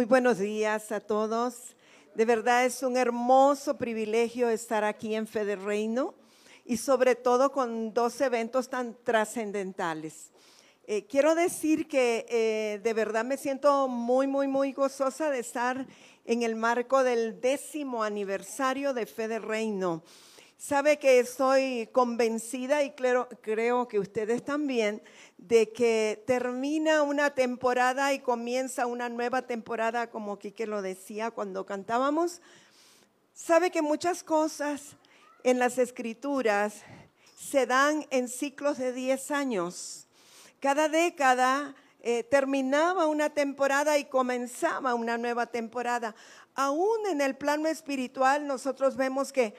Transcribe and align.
Muy 0.00 0.06
buenos 0.06 0.38
días 0.38 0.92
a 0.92 1.00
todos. 1.00 1.76
De 2.14 2.24
verdad 2.24 2.64
es 2.64 2.82
un 2.82 2.96
hermoso 2.96 3.76
privilegio 3.76 4.48
estar 4.48 4.82
aquí 4.82 5.14
en 5.14 5.26
Fe 5.26 5.56
Reino 5.56 6.14
y 6.64 6.78
sobre 6.78 7.16
todo 7.16 7.52
con 7.52 7.92
dos 7.92 8.18
eventos 8.22 8.70
tan 8.70 8.96
trascendentales. 9.04 10.30
Eh, 10.86 11.06
quiero 11.06 11.34
decir 11.34 11.86
que 11.86 12.24
eh, 12.30 12.80
de 12.82 12.94
verdad 12.94 13.26
me 13.26 13.36
siento 13.36 13.88
muy, 13.88 14.26
muy, 14.26 14.48
muy 14.48 14.72
gozosa 14.72 15.28
de 15.28 15.40
estar 15.40 15.86
en 16.24 16.44
el 16.44 16.56
marco 16.56 17.04
del 17.04 17.38
décimo 17.38 18.02
aniversario 18.02 18.94
de 18.94 19.04
Fe 19.04 19.38
Reino. 19.38 20.02
Sabe 20.60 20.98
que 20.98 21.20
estoy 21.20 21.88
convencida 21.90 22.82
y 22.82 22.90
creo, 22.90 23.88
que 23.88 23.98
ustedes 23.98 24.44
también 24.44 25.02
de 25.38 25.72
que 25.72 26.22
termina 26.26 27.02
una 27.02 27.30
temporada 27.30 28.12
y 28.12 28.18
comienza 28.18 28.84
una 28.84 29.08
nueva 29.08 29.40
temporada, 29.40 30.10
como 30.10 30.38
Quique 30.38 30.66
lo 30.66 30.82
decía 30.82 31.30
cuando 31.30 31.64
cantábamos. 31.64 32.42
Sabe 33.32 33.70
que 33.70 33.80
muchas 33.80 34.22
cosas 34.22 34.96
en 35.44 35.58
las 35.58 35.78
escrituras 35.78 36.82
se 37.38 37.64
dan 37.64 38.06
en 38.10 38.28
ciclos 38.28 38.76
de 38.76 38.92
10 38.92 39.30
años. 39.30 40.08
Cada 40.60 40.90
década 40.90 41.74
eh, 42.02 42.22
terminaba 42.22 43.06
una 43.06 43.30
temporada 43.30 43.96
y 43.96 44.04
comenzaba 44.04 44.94
una 44.94 45.16
nueva 45.16 45.46
temporada. 45.46 46.14
Aún 46.54 47.06
en 47.10 47.22
el 47.22 47.34
plano 47.34 47.66
espiritual 47.66 48.46
nosotros 48.46 48.98
vemos 48.98 49.32
que 49.32 49.54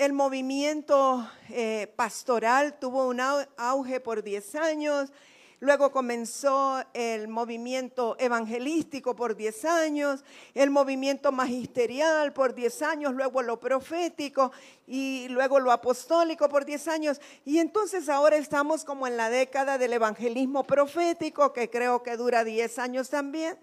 el 0.00 0.14
movimiento 0.14 1.30
eh, 1.50 1.92
pastoral 1.94 2.78
tuvo 2.78 3.06
un 3.06 3.20
auge 3.20 4.00
por 4.00 4.22
10 4.22 4.54
años, 4.54 5.12
luego 5.58 5.92
comenzó 5.92 6.82
el 6.94 7.28
movimiento 7.28 8.16
evangelístico 8.18 9.14
por 9.14 9.36
10 9.36 9.64
años, 9.66 10.24
el 10.54 10.70
movimiento 10.70 11.32
magisterial 11.32 12.32
por 12.32 12.54
10 12.54 12.80
años, 12.80 13.12
luego 13.12 13.42
lo 13.42 13.60
profético 13.60 14.52
y 14.86 15.28
luego 15.28 15.60
lo 15.60 15.70
apostólico 15.70 16.48
por 16.48 16.64
10 16.64 16.88
años. 16.88 17.20
Y 17.44 17.58
entonces 17.58 18.08
ahora 18.08 18.38
estamos 18.38 18.86
como 18.86 19.06
en 19.06 19.18
la 19.18 19.28
década 19.28 19.76
del 19.76 19.92
evangelismo 19.92 20.64
profético, 20.64 21.52
que 21.52 21.68
creo 21.68 22.02
que 22.02 22.16
dura 22.16 22.42
10 22.42 22.78
años 22.78 23.10
también. 23.10 23.58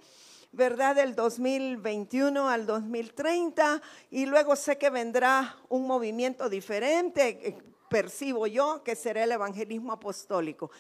¿Verdad? 0.51 0.95
Del 0.95 1.15
2021 1.15 2.49
al 2.49 2.65
2030 2.65 3.81
y 4.11 4.25
luego 4.25 4.55
sé 4.55 4.77
que 4.77 4.89
vendrá 4.89 5.57
un 5.69 5.87
movimiento 5.87 6.49
diferente, 6.49 7.39
eh, 7.47 7.57
percibo 7.89 8.47
yo, 8.47 8.83
que 8.83 8.95
será 8.95 9.23
el 9.23 9.31
evangelismo 9.31 9.93
apostólico. 9.93 10.71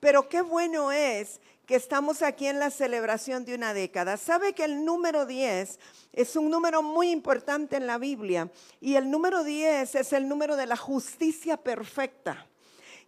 Pero 0.00 0.28
qué 0.28 0.42
bueno 0.42 0.92
es 0.92 1.40
que 1.66 1.76
estamos 1.76 2.22
aquí 2.22 2.46
en 2.46 2.58
la 2.58 2.70
celebración 2.70 3.44
de 3.44 3.54
una 3.54 3.72
década. 3.72 4.16
Sabe 4.16 4.52
que 4.52 4.64
el 4.64 4.84
número 4.84 5.24
10 5.24 5.78
es 6.12 6.36
un 6.36 6.50
número 6.50 6.82
muy 6.82 7.10
importante 7.10 7.76
en 7.76 7.86
la 7.86 7.98
Biblia 7.98 8.50
y 8.80 8.96
el 8.96 9.10
número 9.10 9.44
10 9.44 9.94
es 9.94 10.12
el 10.12 10.28
número 10.28 10.56
de 10.56 10.66
la 10.66 10.76
justicia 10.76 11.56
perfecta. 11.56 12.46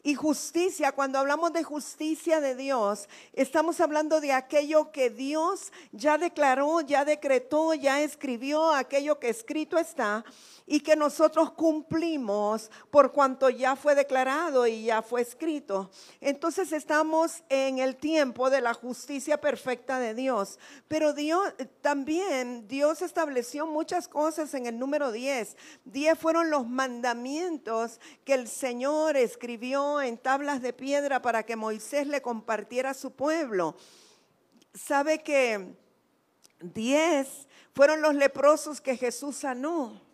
Y 0.07 0.15
justicia, 0.15 0.93
cuando 0.93 1.19
hablamos 1.19 1.53
de 1.53 1.65
justicia 1.65 2.41
de 2.41 2.55
Dios, 2.55 3.09
estamos 3.33 3.81
hablando 3.81 4.21
de 4.21 4.31
aquello 4.31 4.93
que 4.93 5.11
Dios 5.11 5.73
ya 5.91 6.17
declaró, 6.17 6.81
ya 6.81 7.05
decretó, 7.05 7.75
ya 7.75 8.01
escribió, 8.01 8.71
aquello 8.71 9.19
que 9.19 9.31
escrito 9.31 9.79
está 9.79 10.25
y 10.67 10.81
que 10.81 10.97
nosotros 10.97 11.53
cumplimos 11.53 12.71
por 12.91 13.13
cuanto 13.13 13.49
ya 13.49 13.77
fue 13.77 13.95
declarado 13.95 14.67
y 14.67 14.85
ya 14.85 15.01
fue 15.01 15.23
escrito. 15.23 15.91
Entonces 16.21 16.73
estamos 16.73 17.45
en 17.49 17.79
el 17.79 17.97
tiempo 17.97 18.51
de 18.51 18.61
la 18.61 18.75
justicia 18.75 19.41
perfecta 19.41 20.01
de 20.01 20.15
Dios. 20.15 20.59
Pero 20.89 21.13
Dios 21.13 21.55
también, 21.81 22.67
Dios 22.67 23.01
estableció 23.01 23.67
muchas 23.67 24.09
cosas 24.09 24.53
en 24.55 24.67
el 24.67 24.77
número 24.77 25.13
10. 25.13 25.57
10 25.85 26.19
fueron 26.19 26.51
los 26.51 26.67
mandamientos 26.67 28.01
que 28.25 28.35
el 28.35 28.49
Señor 28.49 29.17
escribió 29.17 30.03
en 30.03 30.19
tablas 30.19 30.61
de 30.63 30.73
piedra 30.73 31.23
para 31.23 31.45
que 31.45 31.55
Moisés 31.55 32.09
le 32.09 32.21
compartiera 32.23 32.91
a 32.91 32.95
su 32.95 33.13
pueblo. 33.13 33.77
Sabe 34.75 35.23
que 35.23 35.77
10 36.61 37.47
fueron 37.73 38.01
los 38.03 38.17
leprosos 38.17 38.81
que 38.81 38.97
Jesús 38.97 39.37
sanó. 39.37 40.06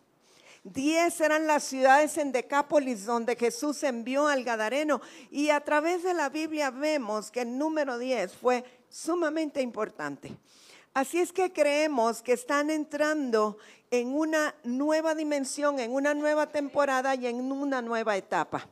Diez 0.65 1.21
eran 1.21 1.49
las 1.49 1.65
ciudades 1.65 2.17
en 2.19 2.31
Decápolis 2.31 3.05
donde 3.05 3.35
Jesús 3.35 3.83
envió 3.83 4.29
al 4.29 4.45
Gadareno. 4.45 5.01
Y 5.31 5.51
a 5.51 5.61
través 5.61 6.05
de 6.05 6.15
la 6.15 6.29
Biblia 6.29 6.71
vemos 6.71 7.33
que 7.33 7.41
el 7.41 7.59
número 7.59 7.99
diez 7.99 8.33
fue 8.33 8.65
sumamente 8.89 9.61
importante. 9.61 10.37
Así 10.95 11.19
es 11.19 11.33
que 11.33 11.53
creemos 11.53 12.23
que 12.23 12.35
están 12.35 12.71
entrando 12.71 13.57
en 13.91 14.15
una 14.15 14.55
nueva 14.63 15.15
dimensión, 15.15 15.81
en 15.81 15.93
una 15.93 16.15
nueva 16.15 16.47
temporada 16.51 17.15
y 17.17 17.27
en 17.27 17.51
una 17.51 17.83
nueva 17.83 18.17
etapa. 18.17 18.69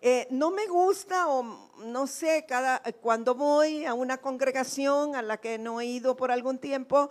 Eh, 0.00 0.28
no 0.30 0.50
me 0.50 0.66
gusta 0.66 1.28
o 1.28 1.70
no 1.84 2.06
sé, 2.06 2.44
cada, 2.46 2.80
cuando 3.00 3.34
voy 3.34 3.86
a 3.86 3.94
una 3.94 4.18
congregación 4.18 5.16
a 5.16 5.22
la 5.22 5.38
que 5.38 5.58
no 5.58 5.80
he 5.80 5.86
ido 5.86 6.14
por 6.14 6.30
algún 6.30 6.58
tiempo, 6.58 7.08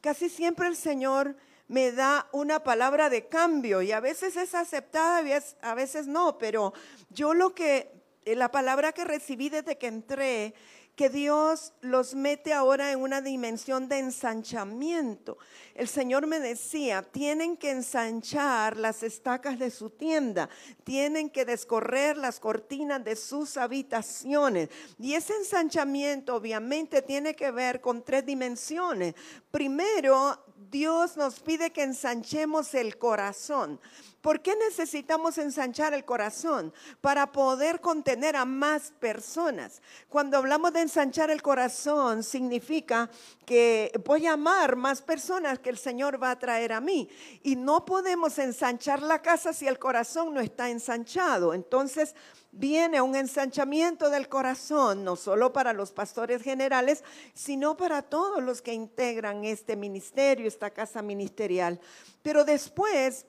casi 0.00 0.28
siempre 0.28 0.68
el 0.68 0.76
Señor 0.76 1.34
me 1.68 1.92
da 1.92 2.28
una 2.32 2.62
palabra 2.62 3.08
de 3.08 3.26
cambio 3.26 3.82
y 3.82 3.92
a 3.92 4.00
veces 4.00 4.36
es 4.36 4.54
aceptada, 4.54 5.22
a 5.62 5.74
veces 5.74 6.06
no, 6.06 6.38
pero 6.38 6.72
yo 7.10 7.34
lo 7.34 7.54
que, 7.54 7.90
eh, 8.24 8.36
la 8.36 8.50
palabra 8.50 8.92
que 8.92 9.04
recibí 9.04 9.48
desde 9.48 9.78
que 9.78 9.86
entré, 9.86 10.54
que 10.94 11.10
Dios 11.10 11.72
los 11.80 12.14
mete 12.14 12.52
ahora 12.52 12.92
en 12.92 13.00
una 13.00 13.20
dimensión 13.20 13.88
de 13.88 13.98
ensanchamiento. 13.98 15.38
El 15.74 15.88
Señor 15.88 16.28
me 16.28 16.38
decía, 16.38 17.02
tienen 17.02 17.56
que 17.56 17.70
ensanchar 17.70 18.76
las 18.76 19.02
estacas 19.02 19.58
de 19.58 19.70
su 19.70 19.90
tienda, 19.90 20.48
tienen 20.84 21.30
que 21.30 21.44
descorrer 21.44 22.16
las 22.16 22.38
cortinas 22.38 23.02
de 23.02 23.16
sus 23.16 23.56
habitaciones. 23.56 24.68
Y 25.00 25.14
ese 25.14 25.34
ensanchamiento 25.34 26.36
obviamente 26.36 27.02
tiene 27.02 27.34
que 27.34 27.50
ver 27.50 27.80
con 27.80 28.04
tres 28.04 28.24
dimensiones. 28.24 29.14
Primero, 29.50 30.44
Dios 30.70 31.16
nos 31.16 31.40
pide 31.40 31.72
que 31.72 31.82
ensanchemos 31.82 32.74
el 32.74 32.98
corazón. 32.98 33.80
¿Por 34.20 34.40
qué 34.40 34.56
necesitamos 34.56 35.36
ensanchar 35.36 35.92
el 35.92 36.04
corazón? 36.04 36.72
Para 37.02 37.30
poder 37.30 37.80
contener 37.82 38.36
a 38.36 38.46
más 38.46 38.90
personas. 38.92 39.82
Cuando 40.08 40.38
hablamos 40.38 40.72
de 40.72 40.80
ensanchar 40.80 41.30
el 41.30 41.42
corazón, 41.42 42.22
significa 42.22 43.10
que 43.44 43.92
voy 44.06 44.26
a 44.26 44.32
amar 44.32 44.76
más 44.76 45.02
personas 45.02 45.58
que 45.58 45.68
el 45.68 45.76
Señor 45.76 46.22
va 46.22 46.30
a 46.30 46.38
traer 46.38 46.72
a 46.72 46.80
mí. 46.80 47.08
Y 47.42 47.56
no 47.56 47.84
podemos 47.84 48.38
ensanchar 48.38 49.02
la 49.02 49.20
casa 49.20 49.52
si 49.52 49.66
el 49.66 49.78
corazón 49.78 50.32
no 50.32 50.40
está 50.40 50.70
ensanchado. 50.70 51.52
Entonces, 51.52 52.14
viene 52.56 53.00
un 53.00 53.14
ensanchamiento 53.16 54.10
del 54.10 54.28
corazón, 54.28 55.04
no 55.04 55.16
solo 55.16 55.52
para 55.52 55.72
los 55.72 55.92
pastores 55.92 56.42
generales, 56.42 57.02
sino 57.34 57.76
para 57.76 58.02
todos 58.02 58.42
los 58.42 58.62
que 58.62 58.72
integran 58.72 59.44
este 59.44 59.76
ministerio, 59.76 60.46
esta 60.46 60.70
casa 60.70 61.02
ministerial. 61.02 61.80
Pero 62.22 62.44
después 62.44 63.26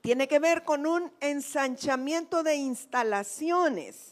tiene 0.00 0.26
que 0.28 0.38
ver 0.38 0.64
con 0.64 0.86
un 0.86 1.12
ensanchamiento 1.20 2.42
de 2.42 2.56
instalaciones. 2.56 4.11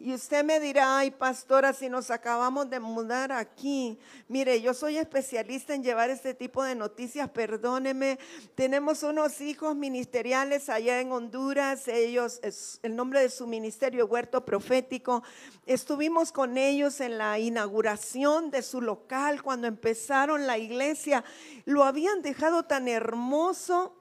Y 0.00 0.14
usted 0.14 0.44
me 0.44 0.60
dirá, 0.60 0.98
ay 0.98 1.10
pastora, 1.10 1.72
si 1.72 1.88
nos 1.88 2.12
acabamos 2.12 2.70
de 2.70 2.78
mudar 2.78 3.32
aquí. 3.32 3.98
Mire, 4.28 4.60
yo 4.60 4.72
soy 4.72 4.96
especialista 4.96 5.74
en 5.74 5.82
llevar 5.82 6.08
este 6.08 6.34
tipo 6.34 6.62
de 6.62 6.76
noticias, 6.76 7.28
perdóneme. 7.30 8.16
Tenemos 8.54 9.02
unos 9.02 9.40
hijos 9.40 9.74
ministeriales 9.74 10.68
allá 10.68 11.00
en 11.00 11.10
Honduras, 11.10 11.88
ellos, 11.88 12.38
es 12.44 12.78
el 12.84 12.94
nombre 12.94 13.20
de 13.22 13.28
su 13.28 13.48
ministerio, 13.48 14.06
Huerto 14.06 14.44
Profético. 14.44 15.24
Estuvimos 15.66 16.30
con 16.30 16.58
ellos 16.58 17.00
en 17.00 17.18
la 17.18 17.40
inauguración 17.40 18.52
de 18.52 18.62
su 18.62 18.80
local 18.80 19.42
cuando 19.42 19.66
empezaron 19.66 20.46
la 20.46 20.58
iglesia. 20.58 21.24
Lo 21.64 21.82
habían 21.82 22.22
dejado 22.22 22.62
tan 22.62 22.86
hermoso. 22.86 23.96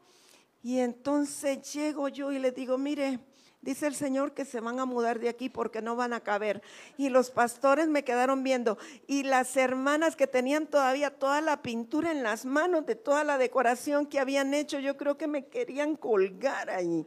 Y 0.62 0.80
entonces 0.80 1.74
llego 1.74 2.08
yo 2.10 2.32
y 2.32 2.40
le 2.40 2.52
digo, 2.52 2.78
mire, 2.78 3.20
dice 3.68 3.86
el 3.86 3.96
Señor 3.96 4.32
que 4.32 4.46
se 4.46 4.62
van 4.62 4.80
a 4.80 4.86
mudar 4.86 5.20
de 5.20 5.28
aquí 5.28 5.50
porque 5.50 5.82
no 5.82 5.98
van 5.98 6.14
a 6.14 6.22
caber. 6.22 6.62
Y 6.98 7.10
los 7.10 7.32
pastores 7.32 7.90
me 7.90 8.06
quedaron 8.06 8.42
viendo 8.42 8.78
y 9.08 9.24
las 9.24 9.58
hermanas 9.58 10.16
que 10.16 10.26
tenían 10.26 10.68
todavía 10.68 11.10
toda 11.12 11.42
la 11.42 11.62
pintura 11.62 12.12
en 12.12 12.24
las 12.24 12.46
manos 12.46 12.86
de 12.86 12.96
toda 12.96 13.26
la 13.26 13.38
decoración 13.38 14.06
que 14.06 14.20
habían 14.20 14.54
hecho, 14.54 14.80
yo 14.80 14.96
creo 14.96 15.18
que 15.18 15.28
me 15.28 15.48
querían 15.48 15.98
colgar 15.98 16.70
ahí. 16.70 17.06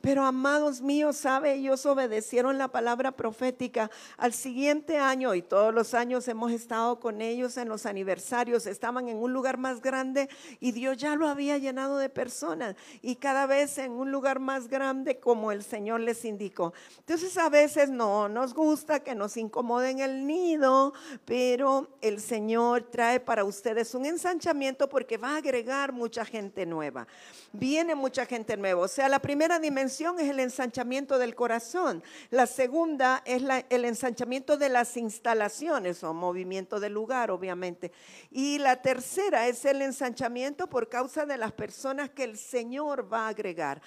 Pero 0.00 0.24
amados 0.24 0.80
míos, 0.80 1.16
sabe, 1.16 1.54
ellos 1.54 1.84
obedecieron 1.84 2.56
la 2.56 2.68
palabra 2.68 3.10
profética. 3.10 3.90
Al 4.16 4.32
siguiente 4.32 4.96
año, 4.96 5.34
y 5.34 5.42
todos 5.42 5.74
los 5.74 5.92
años 5.92 6.28
hemos 6.28 6.52
estado 6.52 7.00
con 7.00 7.20
ellos 7.20 7.56
en 7.56 7.68
los 7.68 7.84
aniversarios, 7.84 8.66
estaban 8.66 9.08
en 9.08 9.16
un 9.16 9.32
lugar 9.32 9.58
más 9.58 9.82
grande 9.82 10.28
y 10.60 10.70
Dios 10.70 10.98
ya 10.98 11.16
lo 11.16 11.26
había 11.26 11.58
llenado 11.58 11.98
de 11.98 12.08
personas. 12.08 12.76
Y 13.02 13.16
cada 13.16 13.46
vez 13.46 13.76
en 13.78 13.90
un 13.90 14.12
lugar 14.12 14.38
más 14.38 14.68
grande 14.68 15.18
como 15.18 15.50
el 15.50 15.64
Señor 15.64 16.00
les 16.00 16.24
indicó. 16.24 16.72
Entonces 16.98 17.36
a 17.36 17.48
veces 17.48 17.90
no 17.90 18.28
nos 18.28 18.54
gusta 18.54 19.00
que 19.00 19.16
nos 19.16 19.36
incomoden 19.36 19.98
el 19.98 20.28
nido, 20.28 20.92
pero 21.24 21.88
el 22.00 22.20
Señor 22.20 22.84
trae 22.84 23.18
para 23.18 23.42
ustedes 23.42 23.92
un 23.96 24.06
ensanchamiento 24.06 24.88
porque 24.88 25.16
va 25.16 25.30
a 25.30 25.38
agregar 25.38 25.90
mucha 25.90 26.24
gente 26.24 26.66
nueva. 26.66 27.08
Viene 27.52 27.96
mucha 27.96 28.26
gente 28.26 28.56
nueva. 28.56 28.82
O 28.82 28.88
sea, 28.88 29.08
la 29.08 29.18
primera 29.18 29.58
dimensión 29.58 29.87
es 29.88 30.28
el 30.28 30.40
ensanchamiento 30.40 31.18
del 31.18 31.34
corazón. 31.34 32.02
La 32.30 32.46
segunda 32.46 33.22
es 33.24 33.42
el 33.70 33.84
ensanchamiento 33.84 34.56
de 34.56 34.68
las 34.68 34.96
instalaciones 34.96 36.04
o 36.04 36.12
movimiento 36.12 36.78
del 36.78 36.92
lugar, 36.92 37.30
obviamente. 37.30 37.90
Y 38.30 38.58
la 38.58 38.82
tercera 38.82 39.48
es 39.48 39.64
el 39.64 39.82
ensanchamiento 39.82 40.68
por 40.68 40.88
causa 40.88 41.24
de 41.26 41.38
las 41.38 41.52
personas 41.52 42.10
que 42.10 42.24
el 42.24 42.36
Señor 42.36 43.12
va 43.12 43.26
a 43.26 43.28
agregar. 43.28 43.80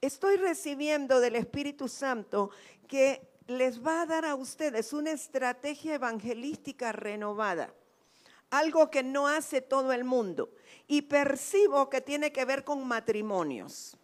Estoy 0.00 0.36
recibiendo 0.36 1.20
del 1.20 1.36
Espíritu 1.36 1.88
Santo 1.88 2.50
que 2.86 3.20
les 3.48 3.84
va 3.84 4.02
a 4.02 4.06
dar 4.06 4.24
a 4.24 4.34
ustedes 4.36 4.92
una 4.92 5.10
estrategia 5.10 5.94
evangelística 5.94 6.92
renovada, 6.92 7.74
algo 8.50 8.90
que 8.90 9.02
no 9.02 9.26
hace 9.26 9.60
todo 9.60 9.92
el 9.92 10.04
mundo. 10.04 10.50
Y 10.86 11.02
percibo 11.02 11.90
que 11.90 12.00
tiene 12.00 12.32
que 12.32 12.44
ver 12.44 12.64
con 12.64 12.86
matrimonios 12.86 13.98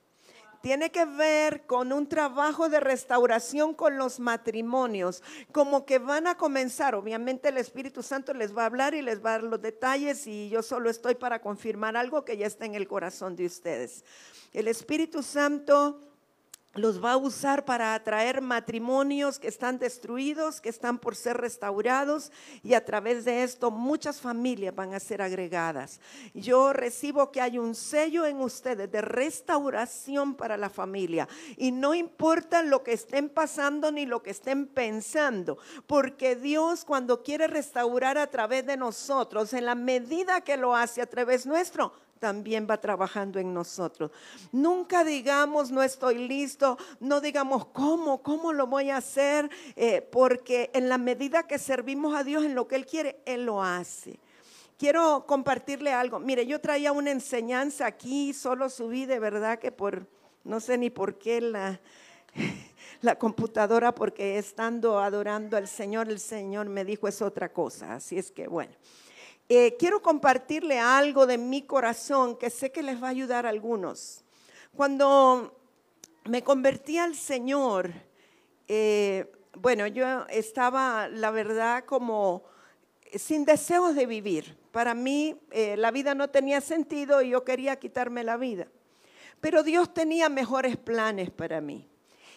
tiene 0.64 0.90
que 0.90 1.04
ver 1.04 1.66
con 1.66 1.92
un 1.92 2.08
trabajo 2.08 2.70
de 2.70 2.80
restauración 2.80 3.74
con 3.74 3.98
los 3.98 4.18
matrimonios, 4.18 5.22
como 5.52 5.84
que 5.84 5.98
van 5.98 6.26
a 6.26 6.38
comenzar, 6.38 6.94
obviamente 6.94 7.50
el 7.50 7.58
Espíritu 7.58 8.02
Santo 8.02 8.32
les 8.32 8.56
va 8.56 8.62
a 8.62 8.66
hablar 8.66 8.94
y 8.94 9.02
les 9.02 9.22
va 9.22 9.28
a 9.28 9.32
dar 9.32 9.42
los 9.42 9.60
detalles 9.60 10.26
y 10.26 10.48
yo 10.48 10.62
solo 10.62 10.88
estoy 10.88 11.16
para 11.16 11.42
confirmar 11.42 11.98
algo 11.98 12.24
que 12.24 12.38
ya 12.38 12.46
está 12.46 12.64
en 12.64 12.76
el 12.76 12.88
corazón 12.88 13.36
de 13.36 13.44
ustedes. 13.44 14.06
El 14.54 14.66
Espíritu 14.66 15.22
Santo 15.22 16.00
los 16.74 17.02
va 17.02 17.12
a 17.12 17.16
usar 17.16 17.64
para 17.64 17.94
atraer 17.94 18.40
matrimonios 18.40 19.38
que 19.38 19.48
están 19.48 19.78
destruidos, 19.78 20.60
que 20.60 20.68
están 20.68 20.98
por 20.98 21.16
ser 21.16 21.36
restaurados 21.36 22.32
y 22.62 22.74
a 22.74 22.84
través 22.84 23.24
de 23.24 23.42
esto 23.44 23.70
muchas 23.70 24.20
familias 24.20 24.74
van 24.74 24.94
a 24.94 25.00
ser 25.00 25.22
agregadas. 25.22 26.00
Yo 26.34 26.72
recibo 26.72 27.30
que 27.30 27.40
hay 27.40 27.58
un 27.58 27.74
sello 27.74 28.26
en 28.26 28.40
ustedes 28.40 28.90
de 28.90 29.00
restauración 29.00 30.34
para 30.34 30.56
la 30.56 30.70
familia 30.70 31.28
y 31.56 31.70
no 31.70 31.94
importa 31.94 32.62
lo 32.62 32.82
que 32.82 32.92
estén 32.92 33.28
pasando 33.28 33.92
ni 33.92 34.06
lo 34.06 34.22
que 34.22 34.30
estén 34.30 34.66
pensando, 34.66 35.58
porque 35.86 36.36
Dios 36.36 36.84
cuando 36.84 37.22
quiere 37.22 37.46
restaurar 37.46 38.18
a 38.18 38.26
través 38.26 38.66
de 38.66 38.76
nosotros, 38.76 39.52
en 39.52 39.66
la 39.66 39.74
medida 39.74 40.40
que 40.40 40.56
lo 40.56 40.74
hace 40.74 41.02
a 41.02 41.06
través 41.06 41.46
nuestro, 41.46 41.92
también 42.24 42.66
va 42.66 42.80
trabajando 42.80 43.38
en 43.38 43.52
nosotros. 43.52 44.10
Nunca 44.50 45.04
digamos 45.04 45.70
no 45.70 45.82
estoy 45.82 46.26
listo, 46.26 46.78
no 46.98 47.20
digamos 47.20 47.66
cómo, 47.66 48.22
cómo 48.22 48.54
lo 48.54 48.66
voy 48.66 48.88
a 48.88 48.96
hacer, 48.96 49.50
eh, 49.76 50.00
porque 50.00 50.70
en 50.72 50.88
la 50.88 50.96
medida 50.96 51.46
que 51.46 51.58
servimos 51.58 52.16
a 52.16 52.24
Dios 52.24 52.42
en 52.42 52.54
lo 52.54 52.66
que 52.66 52.76
Él 52.76 52.86
quiere, 52.86 53.20
Él 53.26 53.44
lo 53.44 53.62
hace. 53.62 54.18
Quiero 54.78 55.26
compartirle 55.26 55.92
algo. 55.92 56.18
Mire, 56.18 56.46
yo 56.46 56.62
traía 56.62 56.92
una 56.92 57.10
enseñanza 57.10 57.84
aquí, 57.84 58.32
solo 58.32 58.70
subí 58.70 59.04
de 59.04 59.18
verdad 59.18 59.58
que 59.58 59.70
por, 59.70 60.06
no 60.44 60.60
sé 60.60 60.78
ni 60.78 60.88
por 60.88 61.18
qué 61.18 61.42
la, 61.42 61.78
la 63.02 63.18
computadora, 63.18 63.94
porque 63.94 64.38
estando 64.38 64.98
adorando 64.98 65.58
al 65.58 65.68
Señor, 65.68 66.08
el 66.08 66.20
Señor 66.20 66.70
me 66.70 66.86
dijo 66.86 67.06
es 67.06 67.20
otra 67.20 67.52
cosa. 67.52 67.92
Así 67.92 68.16
es 68.16 68.32
que 68.32 68.48
bueno. 68.48 68.72
Eh, 69.48 69.76
quiero 69.78 70.00
compartirle 70.00 70.78
algo 70.78 71.26
de 71.26 71.36
mi 71.36 71.62
corazón 71.62 72.36
que 72.36 72.48
sé 72.48 72.72
que 72.72 72.82
les 72.82 73.02
va 73.02 73.08
a 73.08 73.10
ayudar 73.10 73.44
a 73.44 73.50
algunos. 73.50 74.24
Cuando 74.74 75.54
me 76.24 76.42
convertí 76.42 76.96
al 76.96 77.14
Señor, 77.14 77.92
eh, 78.68 79.30
bueno, 79.56 79.86
yo 79.86 80.26
estaba, 80.28 81.08
la 81.08 81.30
verdad, 81.30 81.84
como 81.84 82.44
sin 83.14 83.44
deseos 83.44 83.94
de 83.94 84.06
vivir. 84.06 84.56
Para 84.72 84.94
mí 84.94 85.36
eh, 85.50 85.76
la 85.76 85.90
vida 85.90 86.14
no 86.14 86.30
tenía 86.30 86.62
sentido 86.62 87.20
y 87.20 87.30
yo 87.30 87.44
quería 87.44 87.78
quitarme 87.78 88.24
la 88.24 88.38
vida. 88.38 88.66
Pero 89.40 89.62
Dios 89.62 89.92
tenía 89.92 90.30
mejores 90.30 90.78
planes 90.78 91.30
para 91.30 91.60
mí. 91.60 91.86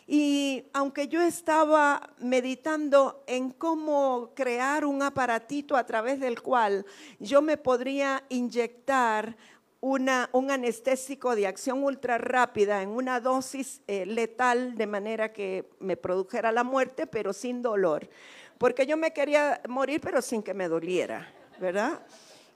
Y 0.09 0.63
aunque 0.71 1.09
yo 1.09 1.21
estaba 1.21 2.13
meditando 2.19 3.25
en 3.27 3.51
cómo 3.51 4.31
crear 4.35 4.85
un 4.85 5.03
aparatito 5.03 5.75
a 5.75 5.85
través 5.85 6.21
del 6.21 6.41
cual 6.41 6.85
yo 7.19 7.41
me 7.41 7.57
podría 7.57 8.23
inyectar 8.29 9.35
una, 9.81 10.29
un 10.31 10.49
anestésico 10.49 11.35
de 11.35 11.45
acción 11.45 11.83
ultra 11.83 12.17
rápida 12.17 12.81
en 12.81 12.89
una 12.89 13.19
dosis 13.19 13.81
eh, 13.87 14.05
letal 14.05 14.75
de 14.75 14.87
manera 14.87 15.33
que 15.33 15.69
me 15.79 15.97
produjera 15.97 16.53
la 16.53 16.63
muerte, 16.63 17.05
pero 17.05 17.33
sin 17.33 17.61
dolor. 17.61 18.09
Porque 18.57 18.85
yo 18.85 18.95
me 18.95 19.11
quería 19.11 19.61
morir, 19.67 19.99
pero 19.99 20.21
sin 20.21 20.41
que 20.41 20.53
me 20.53 20.69
doliera, 20.69 21.31
¿verdad? 21.59 22.01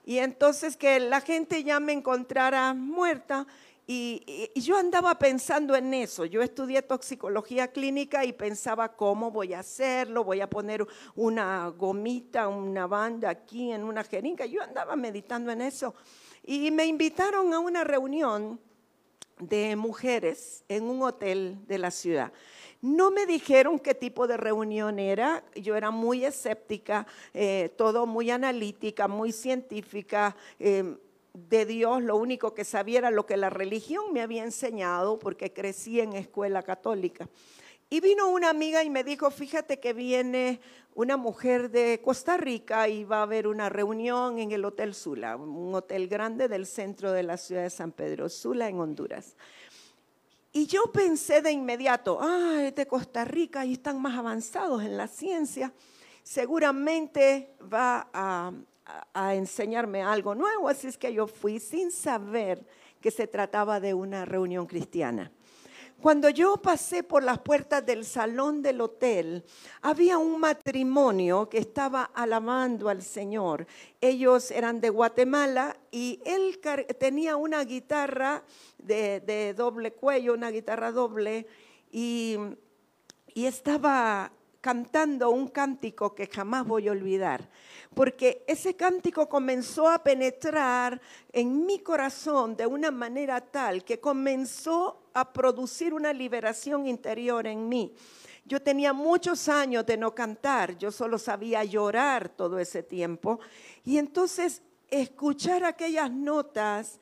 Y 0.04 0.18
entonces 0.18 0.76
que 0.76 0.98
la 0.98 1.20
gente 1.20 1.62
ya 1.62 1.78
me 1.78 1.92
encontrara 1.92 2.74
muerta 2.74 3.46
y, 3.86 4.50
yo 4.54 4.76
andaba 4.76 5.18
pensando 5.18 5.74
en 5.74 5.92
eso. 5.92 6.24
Yo 6.24 6.42
estudié 6.42 6.82
toxicología 6.82 7.68
clínica 7.68 8.24
y 8.24 8.32
pensaba 8.32 8.94
cómo 8.94 9.30
voy 9.30 9.54
a 9.54 9.60
hacerlo. 9.60 10.24
Voy 10.24 10.40
a 10.40 10.48
poner 10.48 10.86
una 11.16 11.68
gomita, 11.68 12.48
una 12.48 12.86
banda 12.86 13.30
aquí 13.30 13.72
en 13.72 13.84
una 13.84 14.04
jeringa. 14.04 14.46
Yo 14.46 14.62
andaba 14.62 14.94
meditando 14.94 15.50
en 15.50 15.62
eso. 15.62 15.94
Y 16.44 16.70
me 16.70 16.86
invitaron 16.86 17.52
a 17.52 17.58
una 17.58 17.84
reunión 17.84 18.60
de 19.38 19.74
mujeres 19.74 20.64
en 20.68 20.84
un 20.84 21.02
hotel 21.02 21.58
de 21.66 21.78
la 21.78 21.90
ciudad. 21.90 22.32
No 22.80 23.10
me 23.10 23.26
dijeron 23.26 23.78
qué 23.78 23.94
tipo 23.94 24.26
de 24.26 24.36
reunión 24.36 24.98
era, 24.98 25.44
yo 25.54 25.76
era 25.76 25.90
muy 25.90 26.24
escéptica, 26.24 27.06
eh, 27.32 27.72
todo 27.76 28.06
muy 28.06 28.30
analítica, 28.30 29.06
muy 29.06 29.32
científica. 29.32 30.36
Eh, 30.58 30.96
de 31.34 31.64
Dios, 31.64 32.02
lo 32.02 32.16
único 32.16 32.54
que 32.54 32.64
sabía 32.64 32.98
era 32.98 33.10
lo 33.10 33.26
que 33.26 33.36
la 33.36 33.50
religión 33.50 34.12
me 34.12 34.20
había 34.20 34.44
enseñado, 34.44 35.18
porque 35.18 35.52
crecí 35.52 36.00
en 36.00 36.12
escuela 36.12 36.62
católica. 36.62 37.28
Y 37.88 38.00
vino 38.00 38.30
una 38.30 38.50
amiga 38.50 38.82
y 38.82 38.90
me 38.90 39.04
dijo, 39.04 39.30
fíjate 39.30 39.78
que 39.78 39.92
viene 39.92 40.60
una 40.94 41.16
mujer 41.16 41.70
de 41.70 42.00
Costa 42.02 42.36
Rica 42.36 42.88
y 42.88 43.04
va 43.04 43.18
a 43.18 43.22
haber 43.22 43.46
una 43.46 43.68
reunión 43.68 44.38
en 44.38 44.52
el 44.52 44.64
Hotel 44.64 44.94
Sula, 44.94 45.36
un 45.36 45.74
hotel 45.74 46.08
grande 46.08 46.48
del 46.48 46.66
centro 46.66 47.12
de 47.12 47.22
la 47.22 47.36
ciudad 47.36 47.62
de 47.62 47.70
San 47.70 47.92
Pedro 47.92 48.28
Sula, 48.28 48.68
en 48.68 48.78
Honduras. 48.78 49.36
Y 50.52 50.66
yo 50.66 50.92
pensé 50.92 51.40
de 51.40 51.50
inmediato, 51.50 52.18
ah, 52.20 52.70
de 52.74 52.86
Costa 52.86 53.24
Rica, 53.24 53.64
y 53.64 53.72
están 53.72 54.00
más 54.00 54.18
avanzados 54.18 54.82
en 54.82 54.98
la 54.98 55.06
ciencia, 55.06 55.72
seguramente 56.22 57.54
va 57.72 58.08
a, 58.12 58.52
a, 59.14 59.34
enseñarme 59.34 60.02
algo 60.02 60.34
nuevo, 60.34 60.68
así 60.68 60.86
es 60.88 60.98
que 60.98 61.12
yo 61.12 61.26
fui 61.26 61.58
sin 61.58 61.90
saber 61.90 62.64
que 63.00 63.10
se 63.10 63.26
trataba 63.26 63.80
de 63.80 63.94
una 63.94 64.24
reunión 64.24 64.66
cristiana. 64.66 65.30
Cuando 66.00 66.28
yo 66.30 66.56
pasé 66.56 67.04
por 67.04 67.22
las 67.22 67.38
puertas 67.38 67.86
del 67.86 68.04
salón 68.04 68.60
del 68.60 68.80
hotel, 68.80 69.44
había 69.82 70.18
un 70.18 70.40
matrimonio 70.40 71.48
que 71.48 71.58
estaba 71.58 72.02
alabando 72.02 72.88
al 72.88 73.02
Señor. 73.02 73.68
Ellos 74.00 74.50
eran 74.50 74.80
de 74.80 74.90
Guatemala 74.90 75.76
y 75.92 76.20
él 76.24 76.58
tenía 76.98 77.36
una 77.36 77.62
guitarra 77.62 78.42
de, 78.78 79.54
doble 79.56 79.92
cuello, 79.92 80.34
una 80.34 80.50
guitarra 80.50 80.90
doble, 80.90 81.46
y, 81.92 82.36
y 83.32 83.46
estaba 83.46 84.32
cantando 84.62 85.28
un 85.28 85.48
cántico 85.48 86.14
que 86.14 86.26
jamás 86.26 86.66
voy 86.66 86.88
a 86.88 86.92
olvidar 86.92 87.50
porque 87.94 88.44
ese 88.46 88.74
cántico 88.74 89.28
comenzó 89.28 89.88
a 89.88 90.02
penetrar 90.02 91.00
en 91.32 91.66
mi 91.66 91.80
corazón 91.80 92.56
de 92.56 92.66
una 92.66 92.90
manera 92.90 93.40
tal 93.40 93.84
que 93.84 94.00
comenzó 94.00 95.02
a 95.14 95.32
producir 95.32 95.92
una 95.92 96.12
liberación 96.12 96.86
interior 96.86 97.46
en 97.46 97.68
mí. 97.68 97.94
Yo 98.44 98.60
tenía 98.62 98.92
muchos 98.92 99.48
años 99.48 99.86
de 99.86 99.96
no 99.96 100.14
cantar, 100.14 100.76
yo 100.78 100.90
solo 100.90 101.18
sabía 101.18 101.62
llorar 101.64 102.28
todo 102.30 102.58
ese 102.58 102.82
tiempo. 102.82 103.38
Y 103.84 103.98
entonces 103.98 104.62
escuchar 104.90 105.64
aquellas 105.64 106.10
notas 106.10 106.98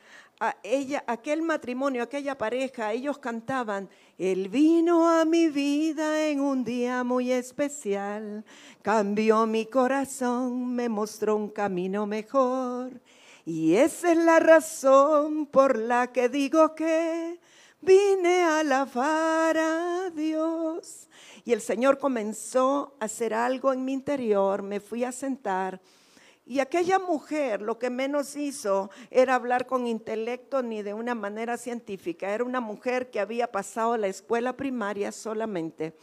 ella, 0.62 1.04
aquel 1.06 1.42
matrimonio, 1.42 2.02
aquella 2.02 2.36
pareja, 2.36 2.92
ellos 2.92 3.18
cantaban, 3.18 3.88
Él 4.16 4.48
vino 4.48 5.08
a 5.08 5.24
mi 5.24 5.48
vida 5.48 6.28
en 6.28 6.40
un 6.40 6.64
día 6.64 7.04
muy 7.04 7.30
especial, 7.30 8.44
cambió 8.80 9.46
mi 9.46 9.66
corazón, 9.66 10.74
me 10.74 10.88
mostró 10.88 11.36
un 11.36 11.50
camino 11.50 12.06
mejor. 12.06 13.00
Y 13.44 13.74
esa 13.74 14.12
es 14.12 14.18
la 14.18 14.38
razón 14.38 15.46
por 15.46 15.76
la 15.76 16.10
que 16.12 16.28
digo 16.28 16.74
que 16.74 17.38
vine 17.82 18.42
a 18.42 18.60
alabar 18.60 19.58
a 19.58 20.10
Dios. 20.10 21.08
Y 21.44 21.52
el 21.52 21.60
Señor 21.60 21.98
comenzó 21.98 22.96
a 22.98 23.06
hacer 23.06 23.34
algo 23.34 23.72
en 23.72 23.84
mi 23.84 23.92
interior, 23.92 24.62
me 24.62 24.80
fui 24.80 25.04
a 25.04 25.12
sentar 25.12 25.80
y 26.50 26.58
aquella 26.58 26.98
mujer 26.98 27.62
lo 27.62 27.78
que 27.78 27.90
menos 27.90 28.34
hizo 28.34 28.90
era 29.08 29.36
hablar 29.36 29.68
con 29.68 29.86
intelecto 29.86 30.64
ni 30.64 30.82
de 30.82 30.92
una 30.92 31.14
manera 31.14 31.56
científica. 31.56 32.34
Era 32.34 32.42
una 32.42 32.60
mujer 32.60 33.08
que 33.08 33.20
había 33.20 33.52
pasado 33.52 33.96
la 33.96 34.08
escuela 34.08 34.56
primaria 34.56 35.12
solamente 35.12 35.94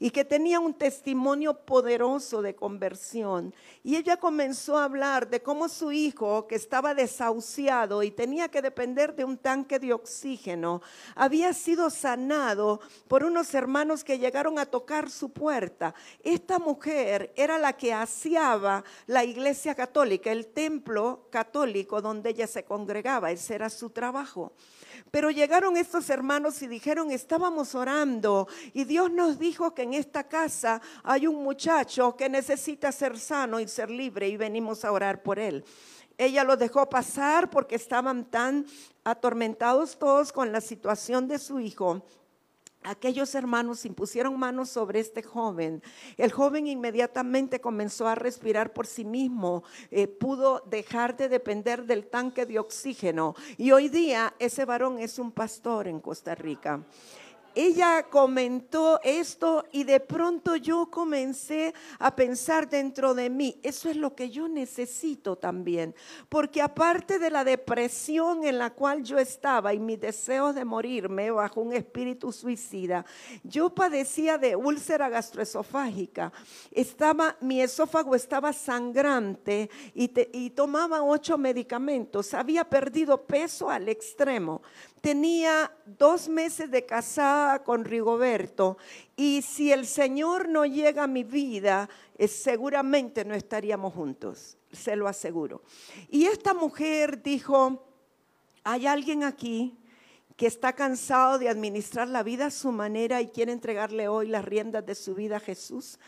y 0.00 0.10
que 0.10 0.24
tenía 0.24 0.58
un 0.58 0.74
testimonio 0.74 1.54
poderoso 1.54 2.42
de 2.42 2.56
conversión. 2.56 3.54
Y 3.84 3.94
ella 3.94 4.16
comenzó 4.16 4.76
a 4.76 4.84
hablar 4.84 5.30
de 5.30 5.40
cómo 5.40 5.68
su 5.68 5.92
hijo, 5.92 6.48
que 6.48 6.56
estaba 6.56 6.94
desahuciado 6.94 8.02
y 8.02 8.10
tenía 8.10 8.48
que 8.48 8.60
depender 8.60 9.14
de 9.14 9.24
un 9.24 9.38
tanque 9.38 9.78
de 9.78 9.92
oxígeno, 9.92 10.82
había 11.14 11.52
sido 11.52 11.90
sanado 11.90 12.80
por 13.06 13.22
unos 13.22 13.54
hermanos 13.54 14.02
que 14.02 14.18
llegaron 14.18 14.58
a 14.58 14.66
tocar 14.66 15.10
su 15.10 15.30
puerta. 15.30 15.94
Esta 16.24 16.58
mujer 16.58 17.32
era 17.36 17.56
la 17.58 17.74
que 17.74 17.92
aseaba 17.92 18.82
la 19.06 19.22
iglesia 19.22 19.76
católica, 19.76 19.91
el 19.94 20.46
templo 20.46 21.28
católico 21.30 22.00
donde 22.00 22.30
ella 22.30 22.46
se 22.46 22.64
congregaba. 22.64 23.30
Ese 23.30 23.54
era 23.54 23.68
su 23.68 23.90
trabajo. 23.90 24.52
Pero 25.10 25.30
llegaron 25.30 25.76
estos 25.76 26.08
hermanos 26.08 26.62
y 26.62 26.66
dijeron, 26.66 27.10
estábamos 27.10 27.74
orando 27.74 28.48
y 28.72 28.84
Dios 28.84 29.10
nos 29.10 29.38
dijo 29.38 29.74
que 29.74 29.82
en 29.82 29.94
esta 29.94 30.28
casa 30.28 30.80
hay 31.02 31.26
un 31.26 31.42
muchacho 31.42 32.16
que 32.16 32.28
necesita 32.28 32.90
ser 32.92 33.18
sano 33.18 33.60
y 33.60 33.68
ser 33.68 33.90
libre 33.90 34.28
y 34.28 34.36
venimos 34.36 34.84
a 34.84 34.92
orar 34.92 35.22
por 35.22 35.38
él. 35.38 35.64
Ella 36.16 36.44
lo 36.44 36.56
dejó 36.56 36.88
pasar 36.88 37.50
porque 37.50 37.74
estaban 37.74 38.24
tan 38.24 38.64
atormentados 39.04 39.98
todos 39.98 40.32
con 40.32 40.52
la 40.52 40.60
situación 40.60 41.26
de 41.26 41.38
su 41.38 41.58
hijo 41.58 42.04
Aquellos 42.84 43.34
hermanos 43.34 43.84
impusieron 43.84 44.38
manos 44.38 44.68
sobre 44.68 45.00
este 45.00 45.22
joven. 45.22 45.82
El 46.16 46.32
joven 46.32 46.66
inmediatamente 46.66 47.60
comenzó 47.60 48.08
a 48.08 48.14
respirar 48.14 48.72
por 48.72 48.86
sí 48.86 49.04
mismo, 49.04 49.62
eh, 49.90 50.08
pudo 50.08 50.62
dejar 50.66 51.16
de 51.16 51.28
depender 51.28 51.84
del 51.84 52.06
tanque 52.06 52.46
de 52.46 52.58
oxígeno. 52.58 53.34
Y 53.56 53.70
hoy 53.70 53.88
día 53.88 54.34
ese 54.38 54.64
varón 54.64 54.98
es 54.98 55.18
un 55.18 55.30
pastor 55.32 55.86
en 55.88 56.00
Costa 56.00 56.34
Rica 56.34 56.84
ella 57.54 58.06
comentó 58.10 59.00
esto 59.02 59.64
y 59.72 59.84
de 59.84 60.00
pronto 60.00 60.56
yo 60.56 60.86
comencé 60.90 61.74
a 61.98 62.14
pensar 62.14 62.68
dentro 62.68 63.14
de 63.14 63.30
mí, 63.30 63.58
eso 63.62 63.88
es 63.88 63.96
lo 63.96 64.14
que 64.14 64.30
yo 64.30 64.48
necesito 64.48 65.36
también, 65.36 65.94
porque 66.28 66.62
aparte 66.62 67.18
de 67.18 67.30
la 67.30 67.44
depresión 67.44 68.44
en 68.44 68.58
la 68.58 68.70
cual 68.70 69.02
yo 69.02 69.18
estaba 69.18 69.74
y 69.74 69.78
mis 69.78 70.00
deseos 70.00 70.54
de 70.54 70.64
morirme 70.64 71.30
bajo 71.30 71.60
un 71.60 71.72
espíritu 71.72 72.32
suicida, 72.32 73.04
yo 73.42 73.70
padecía 73.70 74.38
de 74.38 74.56
úlcera 74.56 75.08
gastroesofágica, 75.08 76.32
estaba, 76.70 77.36
mi 77.40 77.60
esófago 77.60 78.14
estaba 78.14 78.52
sangrante 78.52 79.70
y, 79.94 80.10
y 80.32 80.50
tomaba 80.50 81.02
ocho 81.02 81.38
medicamentos, 81.38 82.34
había 82.34 82.64
perdido 82.64 83.22
peso 83.22 83.70
al 83.70 83.88
extremo 83.88 84.62
tenía 85.02 85.76
dos 85.84 86.28
meses 86.28 86.70
de 86.70 86.86
casada 86.86 87.62
con 87.64 87.84
Rigoberto 87.84 88.78
y 89.16 89.42
si 89.42 89.72
el 89.72 89.86
Señor 89.86 90.48
no 90.48 90.64
llega 90.64 91.02
a 91.02 91.08
mi 91.08 91.24
vida, 91.24 91.90
eh, 92.16 92.28
seguramente 92.28 93.24
no 93.24 93.34
estaríamos 93.34 93.92
juntos, 93.92 94.56
se 94.70 94.94
lo 94.94 95.08
aseguro. 95.08 95.62
Y 96.08 96.26
esta 96.26 96.54
mujer 96.54 97.20
dijo, 97.20 97.84
hay 98.62 98.86
alguien 98.86 99.24
aquí 99.24 99.76
que 100.36 100.46
está 100.46 100.72
cansado 100.72 101.38
de 101.38 101.48
administrar 101.48 102.08
la 102.08 102.22
vida 102.22 102.46
a 102.46 102.50
su 102.50 102.70
manera 102.70 103.20
y 103.20 103.28
quiere 103.28 103.52
entregarle 103.52 104.06
hoy 104.06 104.28
las 104.28 104.44
riendas 104.44 104.86
de 104.86 104.94
su 104.94 105.16
vida 105.16 105.38
a 105.38 105.40
Jesús. 105.40 105.98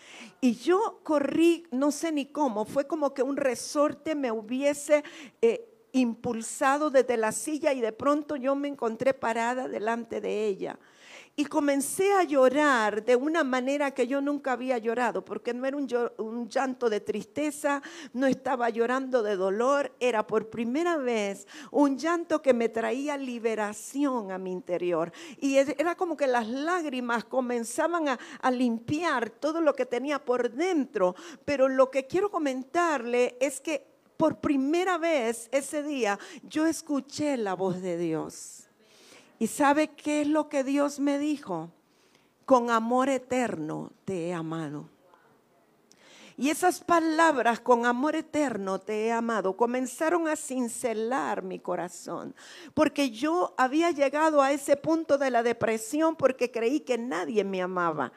Y 0.41 0.55
yo 0.55 1.01
corrí, 1.03 1.67
no 1.73 1.91
sé 1.91 2.13
ni 2.13 2.27
cómo, 2.27 2.65
fue 2.65 2.87
como 2.87 3.13
que 3.13 3.25
un 3.25 3.37
resorte 3.37 4.15
me 4.15 4.31
hubiese... 4.31 5.03
Eh, 5.43 5.74
impulsado 5.95 6.91
desde 6.91 7.17
la 7.17 7.33
silla 7.33 7.73
y 7.73 7.81
de 7.81 7.93
pronto 7.93 8.37
yo 8.37 8.55
me 8.57 8.69
encontré 8.69 9.15
parada 9.15 9.69
delante 9.69 10.21
de 10.21 10.47
ella. 10.47 10.79
Y 11.37 11.47
comencé 11.47 12.13
a 12.13 12.23
llorar 12.23 13.05
de 13.05 13.17
una 13.17 13.43
manera 13.43 13.93
que 13.93 14.07
yo 14.07 14.21
nunca 14.21 14.53
había 14.53 14.79
llorado, 14.79 15.25
porque 15.25 15.53
no 15.53 15.67
era 15.67 15.77
un, 15.77 16.49
llanto 16.49 16.89
de 16.89 17.01
tristeza, 17.01 17.83
no 18.13 18.27
estaba 18.27 18.71
llorando 18.71 19.23
de 19.23 19.35
dolor, 19.35 19.93
era 19.99 20.25
por 20.27 20.49
primera 20.49 20.97
vez 20.97 21.49
un 21.73 21.99
llanto 21.99 22.41
que 22.41 22.55
me 22.55 22.69
traía 22.69 23.17
liberación 23.17 24.31
a 24.31 24.39
mi 24.39 24.53
interior. 24.53 25.13
Y 25.41 25.57
era 25.57 25.97
como 25.97 26.17
que 26.17 26.29
las 26.29 26.47
lágrimas 26.49 27.25
comenzaban 27.25 28.09
a, 28.09 28.19
a 28.41 28.51
limpiar 28.53 29.31
todo 29.31 29.61
lo 29.61 29.75
que 29.75 29.87
tenía 29.87 30.25
por 30.25 30.53
dentro. 30.53 31.17
Pero 31.45 31.69
lo 31.69 31.91
que 31.91 32.07
quiero 32.07 32.31
comentarle 32.31 33.37
es 33.41 33.61
que 33.61 33.94
por 34.17 34.41
primera 34.41 34.99
vez 34.99 35.49
ese 35.53 35.83
día 35.83 36.19
yo 36.43 36.67
escuché 36.67 37.37
la 37.37 37.55
voz 37.55 37.81
de 37.83 37.99
Dios. 37.99 38.69
¿Y 39.39 39.49
sabe 39.49 39.89
qué 39.89 40.23
es 40.23 40.29
lo 40.29 40.49
que 40.49 40.65
Dios 40.65 41.01
me 41.01 41.19
dijo? 41.19 41.71
Con 42.45 42.71
amor 42.71 43.09
eterno 43.09 43.93
te 44.05 44.29
he 44.29 44.35
amado. 44.35 44.89
Y 46.37 46.51
esas 46.51 46.81
palabras, 46.81 47.61
con 47.61 47.87
amor 47.87 48.17
eterno 48.17 48.81
te 48.81 49.07
he 49.07 49.13
amado, 49.13 49.57
comenzaron 49.57 50.27
a 50.27 50.35
cincelar 50.35 51.43
mi 51.43 51.61
corazón, 51.61 52.35
porque 52.75 53.11
yo 53.11 53.55
había 53.57 53.93
llegado 53.93 54.43
a 54.43 54.51
ese 54.51 54.77
punto 54.77 55.17
de 55.17 55.31
la 55.31 55.45
depresión 55.45 56.17
porque 56.17 56.51
creí 56.51 56.81
que 56.81 56.99
nadie 56.99 57.45
me 57.45 57.63
amaba. 57.63 58.13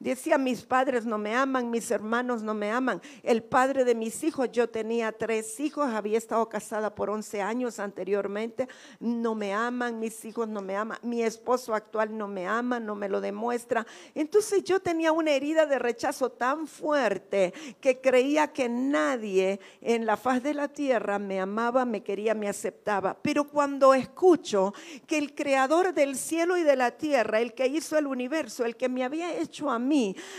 Decía, 0.00 0.38
mis 0.38 0.62
padres 0.62 1.04
no 1.04 1.18
me 1.18 1.34
aman, 1.34 1.70
mis 1.70 1.90
hermanos 1.90 2.42
no 2.42 2.54
me 2.54 2.70
aman. 2.70 3.02
El 3.22 3.42
padre 3.42 3.84
de 3.84 3.94
mis 3.94 4.24
hijos, 4.24 4.50
yo 4.50 4.66
tenía 4.70 5.12
tres 5.12 5.60
hijos, 5.60 5.92
había 5.92 6.16
estado 6.16 6.48
casada 6.48 6.94
por 6.94 7.10
11 7.10 7.42
años 7.42 7.78
anteriormente, 7.78 8.66
no 8.98 9.34
me 9.34 9.52
aman, 9.52 10.00
mis 10.00 10.24
hijos 10.24 10.48
no 10.48 10.62
me 10.62 10.74
aman, 10.74 10.98
mi 11.02 11.22
esposo 11.22 11.74
actual 11.74 12.16
no 12.16 12.28
me 12.28 12.46
ama, 12.46 12.80
no 12.80 12.94
me 12.94 13.10
lo 13.10 13.20
demuestra. 13.20 13.86
Entonces 14.14 14.64
yo 14.64 14.80
tenía 14.80 15.12
una 15.12 15.32
herida 15.32 15.66
de 15.66 15.78
rechazo 15.78 16.30
tan 16.30 16.66
fuerte 16.66 17.52
que 17.78 18.00
creía 18.00 18.54
que 18.54 18.70
nadie 18.70 19.60
en 19.82 20.06
la 20.06 20.16
faz 20.16 20.42
de 20.42 20.54
la 20.54 20.68
tierra 20.68 21.18
me 21.18 21.40
amaba, 21.40 21.84
me 21.84 22.02
quería, 22.02 22.32
me 22.32 22.48
aceptaba. 22.48 23.18
Pero 23.20 23.46
cuando 23.48 23.92
escucho 23.92 24.72
que 25.06 25.18
el 25.18 25.34
creador 25.34 25.92
del 25.92 26.16
cielo 26.16 26.56
y 26.56 26.62
de 26.62 26.76
la 26.76 26.92
tierra, 26.92 27.38
el 27.40 27.52
que 27.52 27.66
hizo 27.66 27.98
el 27.98 28.06
universo, 28.06 28.64
el 28.64 28.76
que 28.76 28.88
me 28.88 29.04
había 29.04 29.36
hecho 29.36 29.68
a 29.70 29.78
mí, 29.78 29.89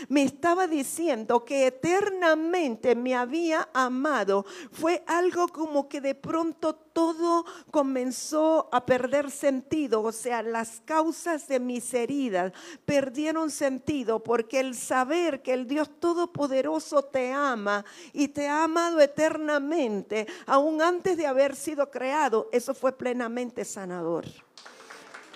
me 0.08 0.22
estaba 0.22 0.66
diciendo 0.66 1.44
que 1.44 1.66
eternamente 1.66 2.94
me 2.94 3.14
había 3.14 3.68
amado, 3.74 4.46
fue 4.72 5.02
algo 5.06 5.48
como 5.48 5.88
que 5.88 6.00
de 6.00 6.14
pronto 6.14 6.74
todo 6.74 7.44
comenzó 7.70 8.68
a 8.72 8.84
perder 8.86 9.30
sentido, 9.30 10.02
o 10.02 10.12
sea, 10.12 10.42
las 10.42 10.80
causas 10.84 11.48
de 11.48 11.60
mis 11.60 11.92
heridas 11.92 12.52
perdieron 12.84 13.50
sentido 13.50 14.22
porque 14.22 14.60
el 14.60 14.74
saber 14.74 15.42
que 15.42 15.52
el 15.52 15.66
Dios 15.66 15.90
Todopoderoso 16.00 17.02
te 17.02 17.32
ama 17.32 17.84
y 18.12 18.28
te 18.28 18.48
ha 18.48 18.64
amado 18.64 19.00
eternamente, 19.00 20.26
aún 20.46 20.80
antes 20.80 21.16
de 21.16 21.26
haber 21.26 21.56
sido 21.56 21.90
creado, 21.90 22.48
eso 22.52 22.74
fue 22.74 22.92
plenamente 22.92 23.64
sanador. 23.64 24.24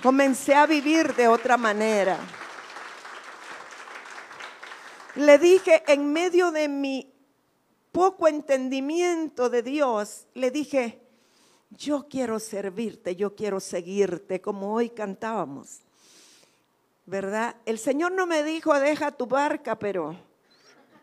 Comencé 0.02 0.54
a 0.54 0.66
vivir 0.66 1.14
de 1.14 1.26
otra 1.26 1.56
manera 1.56 2.18
le 5.16 5.38
dije 5.38 5.82
en 5.86 6.12
medio 6.12 6.50
de 6.50 6.68
mi 6.68 7.12
poco 7.90 8.28
entendimiento 8.28 9.48
de 9.48 9.62
Dios, 9.62 10.26
le 10.34 10.50
dije, 10.50 11.00
yo 11.70 12.06
quiero 12.08 12.38
servirte, 12.38 13.16
yo 13.16 13.34
quiero 13.34 13.58
seguirte, 13.58 14.40
como 14.40 14.74
hoy 14.74 14.90
cantábamos. 14.90 15.80
¿Verdad? 17.06 17.56
El 17.64 17.78
Señor 17.78 18.12
no 18.12 18.26
me 18.26 18.42
dijo, 18.42 18.78
deja 18.78 19.12
tu 19.12 19.26
barca, 19.26 19.78
pero, 19.78 20.16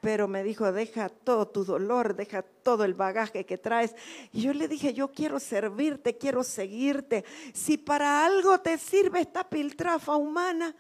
pero 0.02 0.28
me 0.28 0.44
dijo, 0.44 0.72
deja 0.72 1.10
todo 1.10 1.48
tu 1.48 1.66
dolor, 1.66 2.16
deja 2.16 2.44
todo 2.44 2.84
el 2.84 2.94
bagaje 2.94 3.46
que 3.46 3.58
traes. 3.58 3.96
Y 4.32 4.42
yo 4.42 4.54
le 4.54 4.68
dije, 4.68 4.94
yo 4.94 5.12
quiero 5.12 5.40
servirte, 5.40 6.18
quiero 6.18 6.44
seguirte. 6.44 7.26
Si 7.54 7.78
para 7.78 8.26
algo 8.26 8.60
te 8.60 8.78
sirve 8.78 9.22
esta 9.22 9.50
piltrafa 9.50 10.16
humana, 10.16 10.76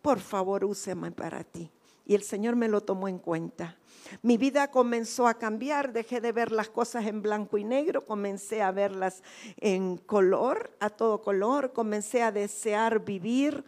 por 0.00 0.20
favor, 0.20 0.64
úseme 0.64 1.10
para 1.10 1.44
ti 1.44 1.70
Y 2.06 2.14
el 2.14 2.22
Señor 2.22 2.56
me 2.56 2.68
lo 2.68 2.82
tomó 2.82 3.08
en 3.08 3.18
cuenta. 3.18 3.76
Mi 4.22 4.36
vida 4.36 4.70
comenzó 4.70 5.26
a 5.26 5.34
cambiar, 5.38 5.92
dejé 5.92 6.20
de 6.20 6.32
ver 6.32 6.52
las 6.52 6.68
cosas 6.68 7.06
en 7.06 7.22
blanco 7.22 7.58
y 7.58 7.64
negro, 7.64 8.04
comencé 8.04 8.62
a 8.62 8.70
verlas 8.70 9.22
en 9.56 9.96
color, 9.96 10.70
a 10.80 10.90
todo 10.90 11.22
color, 11.22 11.72
comencé 11.72 12.22
a 12.22 12.32
desear 12.32 13.04
vivir. 13.04 13.64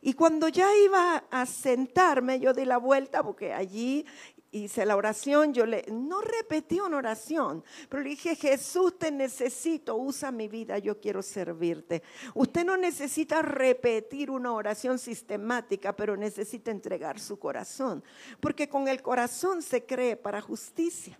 Y 0.00 0.14
cuando 0.14 0.48
ya 0.48 0.68
iba 0.76 1.24
a 1.30 1.46
sentarme, 1.46 2.38
yo 2.38 2.52
di 2.52 2.64
la 2.64 2.76
vuelta 2.76 3.22
porque 3.22 3.52
allí 3.52 4.04
hice 4.54 4.86
la 4.86 4.96
oración, 4.96 5.52
yo 5.52 5.66
le, 5.66 5.84
no 5.90 6.20
repetí 6.20 6.80
una 6.80 6.98
oración, 6.98 7.64
pero 7.88 8.02
le 8.02 8.10
dije, 8.10 8.36
Jesús, 8.36 8.98
te 8.98 9.10
necesito, 9.10 9.96
usa 9.96 10.30
mi 10.30 10.48
vida, 10.48 10.78
yo 10.78 11.00
quiero 11.00 11.22
servirte. 11.22 12.02
Usted 12.34 12.64
no 12.64 12.76
necesita 12.76 13.42
repetir 13.42 14.30
una 14.30 14.52
oración 14.52 14.98
sistemática, 14.98 15.94
pero 15.94 16.16
necesita 16.16 16.70
entregar 16.70 17.18
su 17.18 17.38
corazón, 17.38 18.04
porque 18.40 18.68
con 18.68 18.88
el 18.88 19.02
corazón 19.02 19.62
se 19.62 19.84
cree 19.84 20.16
para 20.16 20.40
justicia 20.40 21.18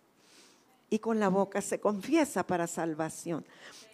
y 0.89 1.01
con 1.01 1.19
la 1.19 1.29
boca 1.29 1.61
se 1.61 1.81
confiesa 1.81 2.47
para 2.47 2.67
salvación. 2.67 3.45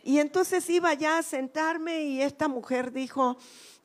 Y 0.02 0.18
entonces 0.18 0.68
iba 0.68 0.92
ya 0.94 1.18
a 1.18 1.23
sentarme 1.23 2.02
y 2.02 2.23
esta 2.23 2.47
mujer 2.49 2.92
dijo, 2.92 3.38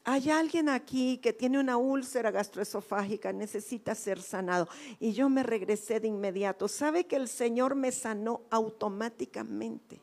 hay 0.06 0.30
alguien 0.30 0.70
aquí 0.70 1.18
que 1.18 1.34
tiene 1.34 1.60
una 1.60 1.78
úlcera 1.78 2.30
gastroesofágica, 2.30 3.34
necesita 3.34 3.96
ser 3.96 4.22
sanado. 4.22 4.70
Y 5.00 5.14
yo 5.14 5.30
me 5.30 5.42
regresé 5.42 6.00
de 6.00 6.08
inmediato. 6.08 6.68
¿Sabe 6.68 7.06
que 7.06 7.16
el 7.16 7.28
Señor 7.28 7.74
me 7.74 7.92
sanó 7.92 8.44
automáticamente? 8.52 10.00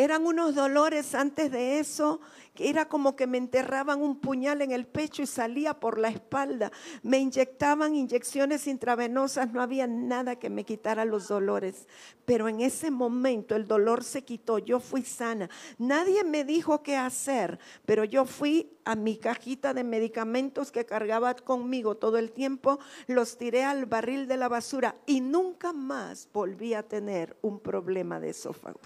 Eran 0.00 0.24
unos 0.26 0.54
dolores 0.54 1.14
antes 1.16 1.50
de 1.50 1.80
eso 1.80 2.20
era 2.58 2.88
como 2.88 3.16
que 3.16 3.26
me 3.26 3.38
enterraban 3.38 4.02
un 4.02 4.18
puñal 4.20 4.62
en 4.62 4.72
el 4.72 4.86
pecho 4.86 5.22
y 5.22 5.26
salía 5.26 5.74
por 5.74 5.98
la 5.98 6.08
espalda. 6.08 6.72
Me 7.02 7.18
inyectaban 7.18 7.94
inyecciones 7.94 8.66
intravenosas, 8.66 9.52
no 9.52 9.62
había 9.62 9.86
nada 9.86 10.36
que 10.36 10.50
me 10.50 10.64
quitara 10.64 11.04
los 11.04 11.28
dolores. 11.28 11.86
Pero 12.24 12.48
en 12.48 12.60
ese 12.60 12.90
momento 12.90 13.54
el 13.54 13.66
dolor 13.66 14.04
se 14.04 14.22
quitó, 14.22 14.58
yo 14.58 14.80
fui 14.80 15.02
sana. 15.02 15.48
Nadie 15.78 16.24
me 16.24 16.44
dijo 16.44 16.82
qué 16.82 16.96
hacer, 16.96 17.58
pero 17.86 18.04
yo 18.04 18.24
fui 18.24 18.70
a 18.84 18.96
mi 18.96 19.16
cajita 19.18 19.74
de 19.74 19.84
medicamentos 19.84 20.72
que 20.72 20.86
cargaba 20.86 21.34
conmigo 21.34 21.96
todo 21.96 22.18
el 22.18 22.32
tiempo, 22.32 22.78
los 23.06 23.36
tiré 23.36 23.64
al 23.64 23.86
barril 23.86 24.26
de 24.26 24.36
la 24.36 24.48
basura 24.48 24.96
y 25.06 25.20
nunca 25.20 25.72
más 25.72 26.28
volví 26.32 26.74
a 26.74 26.82
tener 26.82 27.36
un 27.42 27.60
problema 27.60 28.18
de 28.18 28.30
esófago. 28.30 28.80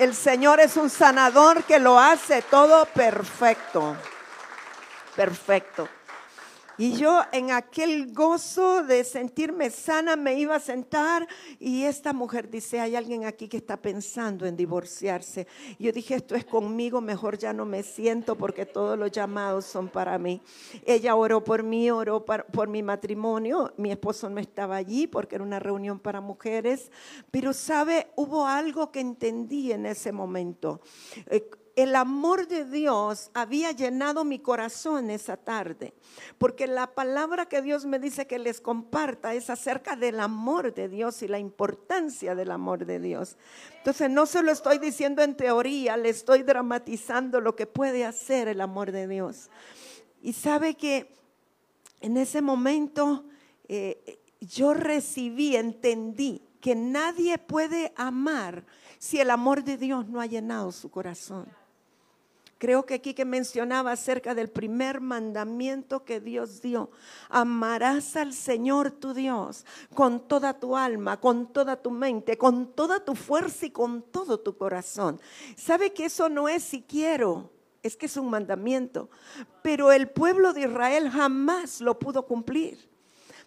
El 0.00 0.14
Señor 0.14 0.60
es 0.60 0.78
un 0.78 0.88
sanador 0.88 1.62
que 1.64 1.78
lo 1.78 2.00
hace 2.00 2.40
todo 2.40 2.86
perfecto. 2.86 3.94
Perfecto. 5.14 5.90
Y 6.80 6.96
yo 6.96 7.20
en 7.32 7.50
aquel 7.50 8.10
gozo 8.14 8.82
de 8.82 9.04
sentirme 9.04 9.68
sana 9.68 10.16
me 10.16 10.32
iba 10.32 10.56
a 10.56 10.60
sentar 10.60 11.28
y 11.58 11.82
esta 11.82 12.14
mujer 12.14 12.48
dice, 12.48 12.80
hay 12.80 12.96
alguien 12.96 13.26
aquí 13.26 13.48
que 13.48 13.58
está 13.58 13.76
pensando 13.76 14.46
en 14.46 14.56
divorciarse. 14.56 15.46
yo 15.78 15.92
dije, 15.92 16.14
esto 16.14 16.34
es 16.34 16.46
conmigo, 16.46 17.02
mejor 17.02 17.36
ya 17.36 17.52
no 17.52 17.66
me 17.66 17.82
siento 17.82 18.34
porque 18.34 18.64
todos 18.64 18.98
los 18.98 19.10
llamados 19.10 19.66
son 19.66 19.88
para 19.88 20.16
mí. 20.16 20.40
Ella 20.86 21.16
oró 21.16 21.44
por 21.44 21.64
mí, 21.64 21.90
oró 21.90 22.24
por, 22.24 22.68
mi 22.68 22.82
matrimonio. 22.82 23.74
Mi 23.76 23.92
esposo 23.92 24.30
no 24.30 24.40
estaba 24.40 24.76
allí 24.76 25.06
porque 25.06 25.34
era 25.34 25.44
una 25.44 25.58
reunión 25.58 25.98
para 25.98 26.22
mujeres. 26.22 26.90
Pero 27.30 27.52
sabe, 27.52 28.08
hubo 28.16 28.46
algo 28.46 28.90
que 28.90 29.00
entendí 29.00 29.70
en 29.70 29.84
ese 29.84 30.12
momento. 30.12 30.80
El 31.80 31.96
amor 31.96 32.46
de 32.46 32.66
Dios 32.66 33.30
había 33.32 33.72
llenado 33.72 34.22
mi 34.22 34.38
corazón 34.38 35.08
esa 35.08 35.38
tarde, 35.38 35.94
porque 36.36 36.66
la 36.66 36.88
palabra 36.88 37.46
que 37.46 37.62
Dios 37.62 37.86
me 37.86 37.98
dice 37.98 38.26
que 38.26 38.38
les 38.38 38.60
comparta 38.60 39.32
es 39.32 39.48
acerca 39.48 39.96
del 39.96 40.20
amor 40.20 40.74
de 40.74 40.90
Dios 40.90 41.22
y 41.22 41.28
la 41.28 41.38
importancia 41.38 42.34
del 42.34 42.50
amor 42.50 42.84
de 42.84 43.00
Dios. 43.00 43.38
Entonces 43.78 44.10
no 44.10 44.26
se 44.26 44.42
lo 44.42 44.52
estoy 44.52 44.76
diciendo 44.76 45.22
en 45.22 45.34
teoría, 45.34 45.96
le 45.96 46.10
estoy 46.10 46.42
dramatizando 46.42 47.40
lo 47.40 47.56
que 47.56 47.66
puede 47.66 48.04
hacer 48.04 48.48
el 48.48 48.60
amor 48.60 48.92
de 48.92 49.08
Dios. 49.08 49.48
Y 50.20 50.34
sabe 50.34 50.74
que 50.74 51.10
en 52.02 52.18
ese 52.18 52.42
momento 52.42 53.24
eh, 53.68 54.20
yo 54.38 54.74
recibí, 54.74 55.56
entendí 55.56 56.42
que 56.60 56.74
nadie 56.74 57.38
puede 57.38 57.94
amar 57.96 58.66
si 58.98 59.18
el 59.18 59.30
amor 59.30 59.64
de 59.64 59.78
Dios 59.78 60.06
no 60.08 60.20
ha 60.20 60.26
llenado 60.26 60.72
su 60.72 60.90
corazón. 60.90 61.59
Creo 62.60 62.84
que 62.84 62.92
aquí 62.92 63.14
que 63.14 63.24
mencionaba 63.24 63.92
acerca 63.92 64.34
del 64.34 64.50
primer 64.50 65.00
mandamiento 65.00 66.04
que 66.04 66.20
Dios 66.20 66.60
dio. 66.60 66.90
Amarás 67.30 68.16
al 68.16 68.34
Señor 68.34 68.90
tu 68.90 69.14
Dios 69.14 69.64
con 69.94 70.28
toda 70.28 70.60
tu 70.60 70.76
alma, 70.76 71.18
con 71.18 71.54
toda 71.54 71.80
tu 71.80 71.90
mente, 71.90 72.36
con 72.36 72.74
toda 72.74 73.02
tu 73.02 73.14
fuerza 73.14 73.64
y 73.64 73.70
con 73.70 74.02
todo 74.02 74.40
tu 74.40 74.58
corazón. 74.58 75.18
¿Sabe 75.56 75.94
que 75.94 76.04
eso 76.04 76.28
no 76.28 76.50
es 76.50 76.62
si 76.62 76.82
quiero? 76.82 77.50
Es 77.82 77.96
que 77.96 78.04
es 78.04 78.18
un 78.18 78.28
mandamiento. 78.28 79.08
Pero 79.62 79.90
el 79.90 80.10
pueblo 80.10 80.52
de 80.52 80.64
Israel 80.64 81.08
jamás 81.08 81.80
lo 81.80 81.98
pudo 81.98 82.26
cumplir. 82.26 82.90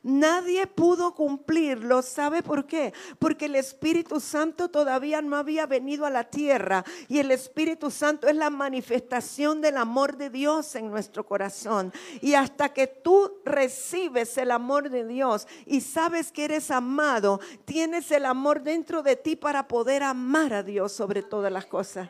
Nadie 0.03 0.67
pudo 0.67 1.15
cumplirlo. 1.15 2.01
¿Sabe 2.01 2.43
por 2.43 2.65
qué? 2.65 2.93
Porque 3.19 3.45
el 3.45 3.55
Espíritu 3.55 4.19
Santo 4.19 4.69
todavía 4.69 5.21
no 5.21 5.37
había 5.37 5.65
venido 5.65 6.05
a 6.05 6.09
la 6.09 6.25
tierra 6.25 6.83
y 7.07 7.19
el 7.19 7.31
Espíritu 7.31 7.89
Santo 7.89 8.27
es 8.27 8.35
la 8.35 8.49
manifestación 8.49 9.61
del 9.61 9.77
amor 9.77 10.17
de 10.17 10.29
Dios 10.29 10.75
en 10.75 10.91
nuestro 10.91 11.25
corazón. 11.25 11.93
Y 12.21 12.33
hasta 12.33 12.73
que 12.73 12.87
tú 12.87 13.39
recibes 13.45 14.37
el 14.37 14.51
amor 14.51 14.89
de 14.89 15.07
Dios 15.07 15.47
y 15.65 15.79
sabes 15.79 16.33
que 16.33 16.43
eres 16.43 16.69
amado, 16.69 17.39
tienes 17.63 18.11
el 18.11 18.25
amor 18.25 18.61
dentro 18.61 19.03
de 19.03 19.15
ti 19.15 19.37
para 19.37 19.69
poder 19.69 20.03
amar 20.03 20.53
a 20.53 20.63
Dios 20.63 20.91
sobre 20.91 21.23
todas 21.23 21.51
las 21.51 21.65
cosas. 21.65 22.09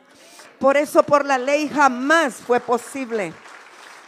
Por 0.58 0.76
eso 0.76 1.04
por 1.04 1.24
la 1.24 1.38
ley 1.38 1.68
jamás 1.68 2.34
fue 2.34 2.58
posible. 2.58 3.32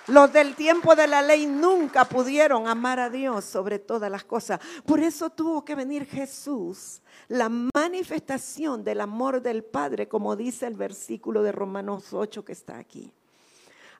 Los 0.08 0.32
del 0.32 0.54
tiempo 0.54 0.94
de 0.94 1.08
la 1.08 1.20
ley 1.20 1.46
nunca 1.46 2.04
pudieron 2.04 2.68
amar 2.68 3.00
a 3.00 3.10
Dios 3.10 3.44
sobre 3.44 3.80
todas 3.80 4.10
las 4.10 4.24
cosas. 4.24 4.60
Por 4.84 5.00
eso 5.00 5.30
tuvo 5.30 5.64
que 5.64 5.74
venir 5.74 6.06
Jesús, 6.06 7.02
la 7.28 7.48
manifestación 7.48 8.84
del 8.84 9.00
amor 9.00 9.42
del 9.42 9.64
Padre, 9.64 10.06
como 10.06 10.36
dice 10.36 10.66
el 10.66 10.74
versículo 10.74 11.42
de 11.42 11.50
Romanos 11.50 12.12
8 12.12 12.44
que 12.44 12.52
está 12.52 12.78
aquí. 12.78 13.12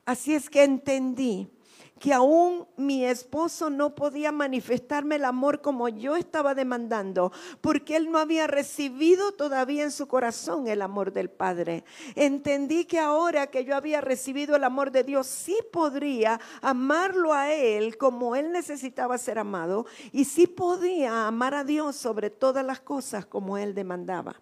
Así 0.05 0.35
es 0.37 0.49
que 0.49 0.63
entendí 0.63 1.49
que 1.99 2.13
aún 2.13 2.67
mi 2.77 3.05
esposo 3.05 3.71
no 3.71 3.95
podía 3.95 4.33
manifestarme 4.33 5.17
el 5.17 5.25
amor 5.25 5.63
como 5.63 5.89
yo 5.89 6.17
estaba 6.17 6.55
demandando, 6.55 7.33
porque 7.61 7.97
él 7.97 8.11
no 8.11 8.19
había 8.19 8.47
recibido 8.47 9.33
todavía 9.33 9.85
en 9.85 9.91
su 9.91 10.07
corazón 10.07 10.69
el 10.69 10.83
amor 10.83 11.13
del 11.13 11.31
Padre. 11.31 11.85
Entendí 12.15 12.85
que 12.85 12.99
ahora 12.99 13.47
que 13.49 13.65
yo 13.65 13.75
había 13.75 14.01
recibido 14.01 14.57
el 14.57 14.65
amor 14.65 14.91
de 14.91 15.05
Dios, 15.05 15.27
sí 15.27 15.57
podría 15.73 16.41
amarlo 16.61 17.33
a 17.33 17.53
él 17.53 17.97
como 17.97 18.37
él 18.37 18.53
necesitaba 18.53 19.19
ser 19.19 19.39
amado, 19.39 19.87
y 20.13 20.25
sí 20.25 20.47
podía 20.47 21.27
amar 21.27 21.55
a 21.55 21.65
Dios 21.65 21.97
sobre 21.97 22.31
todas 22.31 22.65
las 22.65 22.81
cosas 22.81 23.27
como 23.27 23.57
él 23.57 23.75
demandaba. 23.75 24.37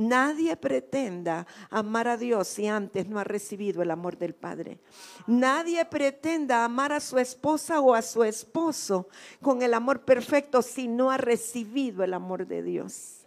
Nadie 0.00 0.56
pretenda 0.56 1.46
amar 1.68 2.08
a 2.08 2.16
Dios 2.16 2.48
si 2.48 2.66
antes 2.66 3.06
no 3.06 3.18
ha 3.18 3.24
recibido 3.24 3.82
el 3.82 3.90
amor 3.90 4.16
del 4.16 4.34
Padre. 4.34 4.78
Nadie 5.26 5.84
pretenda 5.84 6.64
amar 6.64 6.94
a 6.94 7.00
su 7.00 7.18
esposa 7.18 7.80
o 7.80 7.92
a 7.92 8.00
su 8.00 8.24
esposo 8.24 9.08
con 9.42 9.60
el 9.60 9.74
amor 9.74 10.00
perfecto 10.00 10.62
si 10.62 10.88
no 10.88 11.10
ha 11.10 11.18
recibido 11.18 12.02
el 12.02 12.14
amor 12.14 12.46
de 12.46 12.62
Dios. 12.62 13.26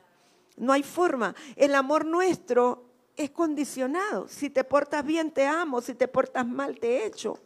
No 0.57 0.73
hay 0.73 0.81
forma. 0.81 1.35
El 1.55 1.75
amor 1.75 2.05
nuestro 2.05 2.85
es 3.15 3.29
condicionado. 3.29 4.27
Si 4.27 4.49
te 4.49 4.63
portas 4.63 5.05
bien, 5.05 5.29
te 5.29 5.45
amo. 5.45 5.79
Si 5.79 5.93
te 5.93 6.07
portas 6.07 6.47
mal, 6.47 6.79
te 6.79 7.05
echo. 7.05 7.37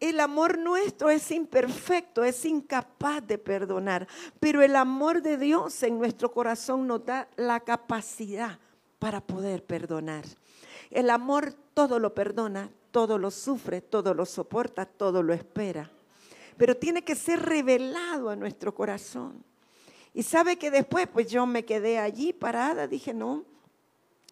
El 0.00 0.20
amor 0.20 0.58
nuestro 0.58 1.10
es 1.10 1.30
imperfecto, 1.32 2.22
es 2.22 2.44
incapaz 2.44 3.26
de 3.26 3.36
perdonar, 3.36 4.06
pero 4.38 4.62
el 4.62 4.76
amor 4.76 5.22
de 5.22 5.36
Dios 5.36 5.82
en 5.82 5.98
nuestro 5.98 6.30
corazón 6.30 6.86
nos 6.86 7.04
da 7.04 7.28
la 7.36 7.60
capacidad 7.60 8.58
para 9.00 9.20
poder 9.20 9.64
perdonar. 9.64 10.24
El 10.90 11.10
amor 11.10 11.52
todo 11.74 11.98
lo 11.98 12.14
perdona, 12.14 12.70
todo 12.92 13.18
lo 13.18 13.30
sufre, 13.30 13.80
todo 13.80 14.14
lo 14.14 14.24
soporta, 14.24 14.86
todo 14.86 15.22
lo 15.22 15.34
espera. 15.34 15.90
Pero 16.56 16.76
tiene 16.76 17.02
que 17.02 17.14
ser 17.14 17.40
revelado 17.42 18.30
a 18.30 18.36
nuestro 18.36 18.74
corazón. 18.74 19.44
Y 20.14 20.22
sabe 20.22 20.56
que 20.56 20.70
después, 20.70 21.06
pues 21.06 21.30
yo 21.30 21.46
me 21.46 21.64
quedé 21.64 21.98
allí 21.98 22.32
parada, 22.32 22.86
dije, 22.86 23.12
no, 23.12 23.44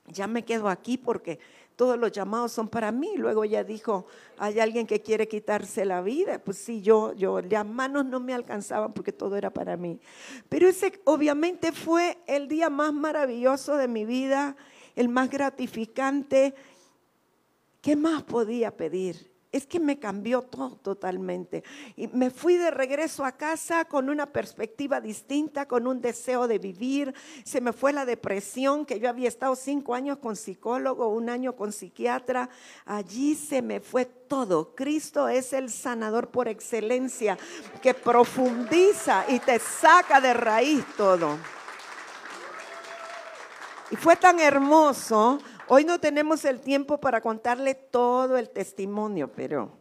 ya 0.06 0.26
me 0.26 0.44
quedo 0.44 0.68
aquí 0.68 0.96
porque 0.96 1.38
todos 1.76 1.98
los 1.98 2.10
llamados 2.10 2.52
son 2.52 2.68
para 2.68 2.90
mí. 2.90 3.12
Luego 3.16 3.44
ella 3.44 3.62
dijo, 3.62 4.06
hay 4.38 4.58
alguien 4.58 4.86
que 4.86 5.02
quiere 5.02 5.28
quitarse 5.28 5.84
la 5.84 6.00
vida. 6.00 6.38
Pues 6.42 6.56
sí, 6.56 6.80
yo, 6.80 7.12
yo, 7.12 7.40
las 7.42 7.66
manos 7.66 8.06
no 8.06 8.18
me 8.18 8.32
alcanzaban 8.32 8.94
porque 8.94 9.12
todo 9.12 9.36
era 9.36 9.50
para 9.50 9.76
mí. 9.76 10.00
Pero 10.48 10.68
ese 10.68 11.00
obviamente 11.04 11.72
fue 11.72 12.18
el 12.26 12.48
día 12.48 12.70
más 12.70 12.94
maravilloso 12.94 13.76
de 13.76 13.88
mi 13.88 14.06
vida, 14.06 14.56
el 14.96 15.10
más 15.10 15.30
gratificante. 15.30 16.54
¿Qué 17.82 17.94
más 17.94 18.22
podía 18.22 18.74
pedir? 18.74 19.35
Es 19.56 19.66
que 19.66 19.80
me 19.80 19.98
cambió 19.98 20.42
todo 20.42 20.76
totalmente. 20.76 21.64
Y 21.96 22.08
me 22.08 22.30
fui 22.30 22.56
de 22.56 22.70
regreso 22.70 23.24
a 23.24 23.32
casa 23.32 23.86
con 23.86 24.08
una 24.08 24.26
perspectiva 24.26 25.00
distinta, 25.00 25.66
con 25.66 25.86
un 25.86 26.00
deseo 26.00 26.46
de 26.46 26.58
vivir. 26.58 27.14
Se 27.44 27.60
me 27.60 27.72
fue 27.72 27.92
la 27.92 28.04
depresión, 28.04 28.84
que 28.84 29.00
yo 29.00 29.08
había 29.08 29.28
estado 29.28 29.56
cinco 29.56 29.94
años 29.94 30.18
con 30.18 30.36
psicólogo, 30.36 31.08
un 31.08 31.30
año 31.30 31.56
con 31.56 31.72
psiquiatra. 31.72 32.48
Allí 32.84 33.34
se 33.34 33.62
me 33.62 33.80
fue 33.80 34.04
todo. 34.04 34.74
Cristo 34.74 35.28
es 35.28 35.52
el 35.52 35.70
sanador 35.70 36.28
por 36.28 36.48
excelencia, 36.48 37.38
que 37.82 37.94
profundiza 37.94 39.24
y 39.28 39.38
te 39.38 39.58
saca 39.58 40.20
de 40.20 40.34
raíz 40.34 40.84
todo. 40.96 41.38
Y 43.90 43.96
fue 43.96 44.16
tan 44.16 44.40
hermoso. 44.40 45.38
Hoy 45.68 45.84
no 45.84 45.98
tenemos 45.98 46.44
el 46.44 46.60
tiempo 46.60 46.98
para 46.98 47.20
contarle 47.20 47.74
todo 47.74 48.36
el 48.36 48.50
testimonio, 48.50 49.32
pero 49.32 49.72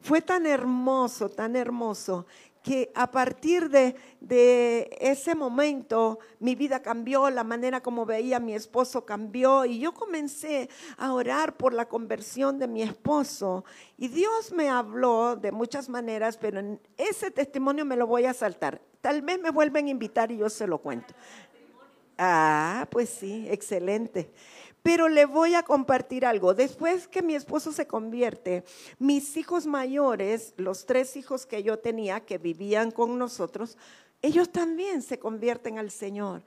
fue 0.00 0.20
tan 0.20 0.46
hermoso, 0.46 1.28
tan 1.28 1.56
hermoso, 1.56 2.26
que 2.62 2.92
a 2.94 3.10
partir 3.10 3.68
de, 3.68 3.96
ese 5.00 5.34
momento 5.34 6.20
mi 6.38 6.54
vida 6.54 6.82
cambió, 6.82 7.28
la 7.30 7.42
manera 7.42 7.82
como 7.82 8.06
veía 8.06 8.36
a 8.36 8.40
mi 8.40 8.54
esposo 8.54 9.04
cambió 9.04 9.64
y 9.64 9.80
yo 9.80 9.92
comencé 9.92 10.70
a 10.96 11.12
orar 11.12 11.56
por 11.56 11.74
la 11.74 11.88
conversión 11.88 12.60
de 12.60 12.68
mi 12.68 12.82
esposo. 12.82 13.64
Y 13.98 14.08
Dios 14.08 14.52
me 14.52 14.70
habló 14.70 15.34
de 15.34 15.50
muchas 15.50 15.88
maneras, 15.88 16.36
pero 16.36 16.60
en 16.60 16.80
ese 16.96 17.32
testimonio 17.32 17.84
me 17.84 17.96
lo 17.96 18.06
voy 18.06 18.24
a 18.26 18.34
saltar. 18.34 18.80
Tal 19.00 19.20
vez 19.20 19.40
me 19.40 19.50
vuelven 19.50 19.88
a 19.88 19.90
invitar 19.90 20.30
y 20.30 20.38
yo 20.38 20.48
se 20.48 20.68
lo 20.68 20.78
cuento. 20.78 21.12
Ah, 22.16 22.86
pues 22.90 23.08
sí, 23.08 23.46
excelente. 23.50 24.30
Pero 24.84 25.08
le 25.08 25.24
voy 25.24 25.54
a 25.54 25.62
compartir 25.62 26.26
algo. 26.26 26.52
Después 26.52 27.08
que 27.08 27.22
mi 27.22 27.34
esposo 27.34 27.72
se 27.72 27.86
convierte, 27.86 28.64
mis 28.98 29.34
hijos 29.38 29.66
mayores, 29.66 30.52
los 30.58 30.84
tres 30.84 31.16
hijos 31.16 31.46
que 31.46 31.62
yo 31.62 31.78
tenía 31.78 32.20
que 32.20 32.36
vivían 32.36 32.90
con 32.90 33.18
nosotros, 33.18 33.78
ellos 34.20 34.50
también 34.50 35.00
se 35.00 35.18
convierten 35.18 35.78
al 35.78 35.90
Señor. 35.90 36.42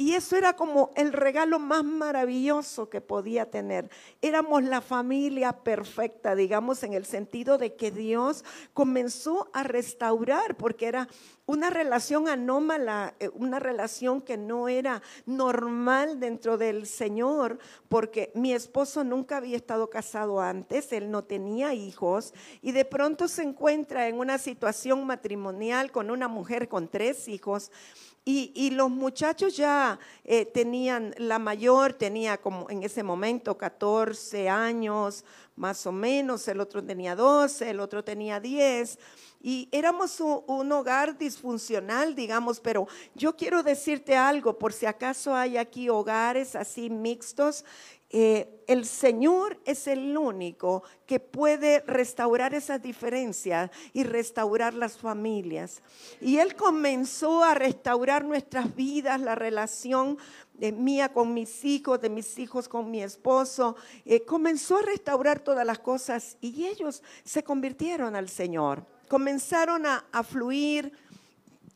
Y 0.00 0.14
eso 0.14 0.34
era 0.34 0.54
como 0.54 0.92
el 0.96 1.12
regalo 1.12 1.58
más 1.58 1.84
maravilloso 1.84 2.88
que 2.88 3.02
podía 3.02 3.50
tener. 3.50 3.90
Éramos 4.22 4.62
la 4.62 4.80
familia 4.80 5.52
perfecta, 5.52 6.34
digamos, 6.34 6.82
en 6.84 6.94
el 6.94 7.04
sentido 7.04 7.58
de 7.58 7.74
que 7.74 7.90
Dios 7.90 8.42
comenzó 8.72 9.50
a 9.52 9.62
restaurar, 9.62 10.56
porque 10.56 10.86
era 10.86 11.06
una 11.44 11.68
relación 11.68 12.28
anómala, 12.28 13.14
eh, 13.18 13.28
una 13.34 13.58
relación 13.58 14.22
que 14.22 14.38
no 14.38 14.68
era 14.68 15.02
normal 15.26 16.18
dentro 16.18 16.56
del 16.56 16.86
Señor, 16.86 17.58
porque 17.90 18.32
mi 18.34 18.54
esposo 18.54 19.04
nunca 19.04 19.36
había 19.36 19.56
estado 19.56 19.90
casado 19.90 20.40
antes, 20.40 20.92
él 20.94 21.10
no 21.10 21.24
tenía 21.24 21.74
hijos, 21.74 22.32
y 22.62 22.72
de 22.72 22.86
pronto 22.86 23.28
se 23.28 23.42
encuentra 23.42 24.08
en 24.08 24.18
una 24.18 24.38
situación 24.38 25.04
matrimonial 25.04 25.90
con 25.90 26.10
una 26.10 26.28
mujer 26.28 26.68
con 26.68 26.88
tres 26.88 27.28
hijos. 27.28 27.70
Y, 28.24 28.70
los 28.70 28.90
muchachos 28.90 29.56
ya 29.56 29.98
eh, 30.24 30.44
tenían, 30.44 31.14
la 31.16 31.38
mayor 31.38 31.94
tenía 31.94 32.36
como 32.38 32.68
en 32.70 32.82
ese 32.82 33.02
momento 33.02 33.56
14 33.56 34.48
años 34.48 35.24
más 35.56 35.86
o 35.86 35.92
menos, 35.92 36.46
el 36.48 36.60
otro 36.60 36.82
tenía 36.84 37.16
12, 37.16 37.70
el 37.70 37.80
otro 37.80 38.04
tenía 38.04 38.38
10. 38.38 38.98
Y 39.42 39.68
éramos 39.72 40.20
un, 40.20 40.70
hogar 40.70 41.16
disfuncional, 41.16 42.14
digamos, 42.14 42.60
pero 42.60 42.86
yo 43.14 43.34
quiero 43.36 43.62
decirte 43.62 44.14
algo, 44.14 44.58
por 44.58 44.72
si 44.72 44.84
acaso 44.84 45.34
hay 45.34 45.56
aquí 45.56 45.88
hogares 45.88 46.54
así 46.54 46.90
mixtos, 46.90 47.64
eh, 48.12 48.64
el 48.66 48.86
Señor 48.86 49.60
es 49.64 49.86
el 49.86 50.18
único 50.18 50.82
que 51.06 51.20
puede 51.20 51.80
restaurar 51.86 52.54
esas 52.54 52.82
diferencias 52.82 53.70
y 53.92 54.02
restaurar 54.02 54.74
las 54.74 54.98
familias. 54.98 55.80
Y 56.20 56.38
Él 56.38 56.56
comenzó 56.56 57.44
a 57.44 57.54
restaurar 57.54 58.24
nuestras 58.24 58.74
vidas, 58.74 59.20
la 59.20 59.36
relación 59.36 60.18
de 60.54 60.72
mía 60.72 61.12
con 61.12 61.32
mis 61.32 61.64
hijos, 61.64 62.00
de 62.00 62.10
mis 62.10 62.36
hijos 62.38 62.68
con 62.68 62.90
mi 62.90 63.00
esposo. 63.00 63.76
Eh, 64.04 64.24
comenzó 64.24 64.78
a 64.78 64.82
restaurar 64.82 65.38
todas 65.38 65.64
las 65.64 65.78
cosas 65.78 66.36
y 66.40 66.66
ellos 66.66 67.04
se 67.24 67.44
convirtieron 67.44 68.16
al 68.16 68.28
Señor. 68.28 68.84
Comenzaron 69.10 69.86
a, 69.86 70.04
a 70.12 70.22
fluir 70.22 70.92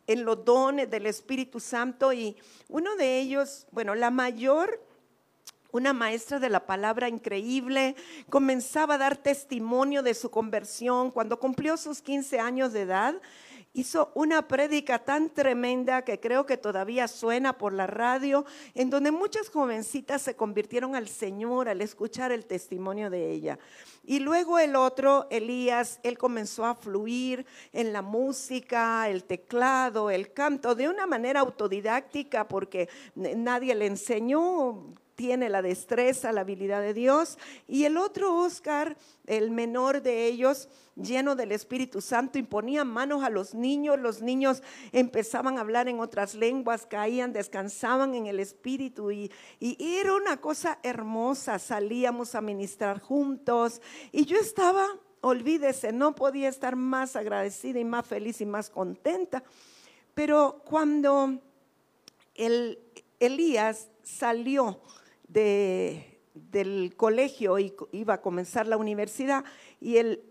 en 0.07 0.25
los 0.25 0.45
dones 0.45 0.89
del 0.89 1.07
Espíritu 1.07 1.59
Santo 1.59 2.13
y 2.13 2.37
uno 2.69 2.95
de 2.95 3.19
ellos, 3.19 3.67
bueno, 3.73 3.97
la 3.97 4.13
mayor 4.13 4.81
una 5.73 5.93
maestra 5.93 6.39
de 6.39 6.51
la 6.51 6.67
palabra 6.67 7.09
increíble, 7.09 7.97
comenzaba 8.31 8.95
a 8.95 8.99
dar 8.99 9.17
testimonio 9.17 10.05
de 10.05 10.15
su 10.15 10.31
conversión. 10.31 11.11
Cuando 11.11 11.41
cumplió 11.41 11.77
sus 11.77 12.01
15 12.01 12.39
años 12.39 12.73
de 12.73 12.83
edad, 12.83 13.21
hizo 13.75 14.13
una 14.15 14.47
prédica 14.47 15.01
tan 15.01 15.31
tremenda 15.31 16.03
que 16.03 16.21
creo 16.21 16.47
que 16.47 16.57
todavía 16.57 17.09
suena 17.09 17.59
por 17.59 17.73
la 17.73 17.89
radio, 17.89 18.47
en 18.75 18.89
donde 18.89 19.11
muchas 19.11 19.51
jovencitas 19.51 20.23
se 20.23 20.37
convirtieron 20.37 20.95
al 20.95 21.09
Señor 21.09 21.69
al 21.69 21.83
escuchar 21.83 22.31
el 22.31 22.47
testimonio 22.47 23.11
de 23.11 23.31
ella. 23.33 23.59
Y 24.05 24.21
luego 24.21 24.59
el 24.59 24.77
otro, 24.77 25.27
Elías, 25.31 25.99
él 26.05 26.17
comenzó 26.17 26.65
a 26.65 26.77
fluir 26.77 27.45
en 27.73 27.93
la 27.93 28.01
música, 28.01 29.09
el 29.09 29.25
teclado, 29.25 30.09
el 30.09 30.33
canto, 30.33 30.75
de 30.75 30.89
una 30.89 31.07
manera 31.07 31.41
autodidáctica, 31.41 32.47
porque 32.47 32.89
nadie 33.15 33.75
le 33.75 33.87
enseñó, 33.87 34.95
tiene 35.15 35.49
la 35.49 35.63
destreza, 35.63 36.33
la 36.33 36.43
habilidad 36.43 36.81
de 36.81 36.95
Dios. 36.95 37.39
Y 37.69 37.85
el 37.85 37.97
otro 37.97 38.37
Oscar, 38.37 38.97
el 39.27 39.51
menor 39.51 40.03
de 40.03 40.27
ellos, 40.27 40.69
lleno 40.97 41.37
del 41.37 41.53
Espíritu 41.53 42.01
Santo, 42.01 42.39
imponía 42.39 42.85
manos 42.85 43.25
a 43.25 43.31
los 43.31 43.55
niños, 43.55 43.99
los 43.99 44.23
niños 44.23 44.63
empezaban 44.93 45.59
a 45.59 45.63
hablar 45.63 45.89
en 45.89 46.01
otras 46.01 46.35
lenguas, 46.35 46.87
caían, 46.87 47.33
descansaban 47.33 48.15
en 48.15 48.27
el 48.27 48.41
Espíritu. 48.41 49.11
Y, 49.11 49.31
y 49.61 49.97
era 49.97 50.15
una 50.15 50.41
cosa 50.41 50.79
hermosa, 50.83 51.59
salíamos 51.59 52.35
a 52.35 52.41
ministrar 52.41 53.01
juntos. 53.01 53.81
Y 54.13 54.25
yo 54.25 54.39
estaba, 54.39 54.87
olvídese, 55.21 55.93
no 55.93 56.15
podía 56.15 56.49
estar 56.49 56.77
más 56.77 57.17
agradecida 57.17 57.79
y 57.79 57.85
más 57.85 58.07
feliz 58.07 58.41
y 58.41 58.47
más 58.47 58.71
contenta, 58.71 59.43
pero 60.15 60.63
cuando 60.65 61.41
el, 62.35 62.79
Elías 63.19 63.89
salió, 64.03 64.81
del 65.35 66.95
colegio 66.97 67.59
y 67.59 67.75
iba 67.93 68.15
a 68.15 68.21
comenzar 68.21 68.67
la 68.67 68.77
universidad 68.77 69.45
y 69.81 69.97
el, 69.97 70.23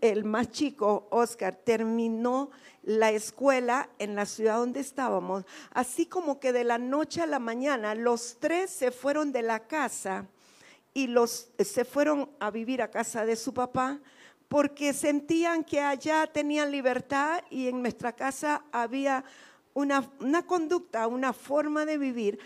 el 0.00 0.24
más 0.24 0.50
chico, 0.50 1.06
Oscar, 1.10 1.54
terminó 1.54 2.50
la 2.82 3.10
escuela 3.10 3.90
en 3.98 4.14
la 4.14 4.26
ciudad 4.26 4.56
donde 4.56 4.80
estábamos, 4.80 5.44
así 5.70 6.06
como 6.06 6.40
que 6.40 6.52
de 6.52 6.64
la 6.64 6.78
noche 6.78 7.20
a 7.20 7.26
la 7.26 7.38
mañana 7.38 7.94
los 7.94 8.38
tres 8.40 8.70
se 8.70 8.90
fueron 8.90 9.32
de 9.32 9.42
la 9.42 9.66
casa 9.66 10.26
y 10.94 11.06
los 11.06 11.50
se 11.58 11.84
fueron 11.84 12.30
a 12.40 12.50
vivir 12.50 12.82
a 12.82 12.90
casa 12.90 13.24
de 13.24 13.36
su 13.36 13.54
papá 13.54 14.00
porque 14.48 14.92
sentían 14.92 15.64
que 15.64 15.80
allá 15.80 16.26
tenían 16.26 16.70
libertad 16.70 17.42
y 17.48 17.68
en 17.68 17.80
nuestra 17.80 18.12
casa 18.12 18.64
había 18.72 19.24
una, 19.74 20.10
una 20.20 20.46
conducta, 20.46 21.06
una 21.06 21.32
forma 21.32 21.86
de 21.86 21.96
vivir 21.96 22.38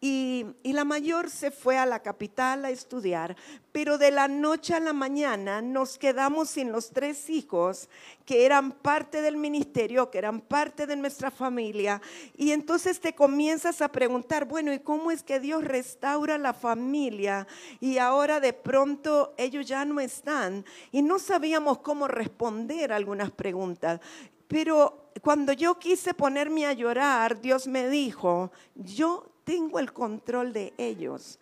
y, 0.00 0.46
la 0.62 0.84
mayor 0.84 1.28
se 1.28 1.50
fue 1.50 1.76
a 1.76 1.84
la 1.84 2.02
capital 2.02 2.64
a 2.64 2.70
estudiar, 2.70 3.36
pero 3.72 3.98
de 3.98 4.12
la 4.12 4.28
noche 4.28 4.74
a 4.74 4.80
la 4.80 4.92
mañana 4.92 5.60
nos 5.60 5.98
quedamos 5.98 6.50
sin 6.50 6.70
los 6.70 6.90
tres 6.90 7.28
hijos 7.28 7.88
que 8.24 8.46
eran 8.46 8.70
parte 8.70 9.22
del 9.22 9.36
ministerio, 9.36 10.08
que 10.08 10.18
eran 10.18 10.40
parte 10.40 10.86
de 10.86 10.94
nuestra 10.94 11.32
familia. 11.32 12.00
Y 12.36 12.52
entonces 12.52 13.00
te 13.00 13.12
comienzas 13.12 13.82
a 13.82 13.90
preguntar, 13.90 14.44
bueno, 14.44 14.72
¿y 14.72 14.78
cómo 14.78 15.10
es 15.10 15.24
que 15.24 15.40
Dios 15.40 15.64
restaura 15.64 16.38
la 16.38 16.54
familia? 16.54 17.48
Y 17.80 17.98
ahora 17.98 18.38
de 18.38 18.52
pronto 18.52 19.34
ellos 19.36 19.66
ya 19.66 19.84
no 19.84 19.98
están. 19.98 20.64
Y 20.92 21.02
no 21.02 21.18
sabíamos 21.18 21.78
cómo 21.78 22.06
responder 22.06 22.92
algunas 22.92 23.32
preguntas. 23.32 24.00
Pero 24.46 25.10
cuando 25.22 25.52
yo 25.52 25.78
quise 25.78 26.14
ponerme 26.14 26.66
a 26.66 26.72
llorar, 26.72 27.40
Dios 27.40 27.66
me 27.66 27.88
dijo, 27.88 28.52
yo 28.76 29.26
tengo 29.48 29.78
el 29.78 29.94
control 29.94 30.52
de 30.52 30.74
ellos. 30.76 31.38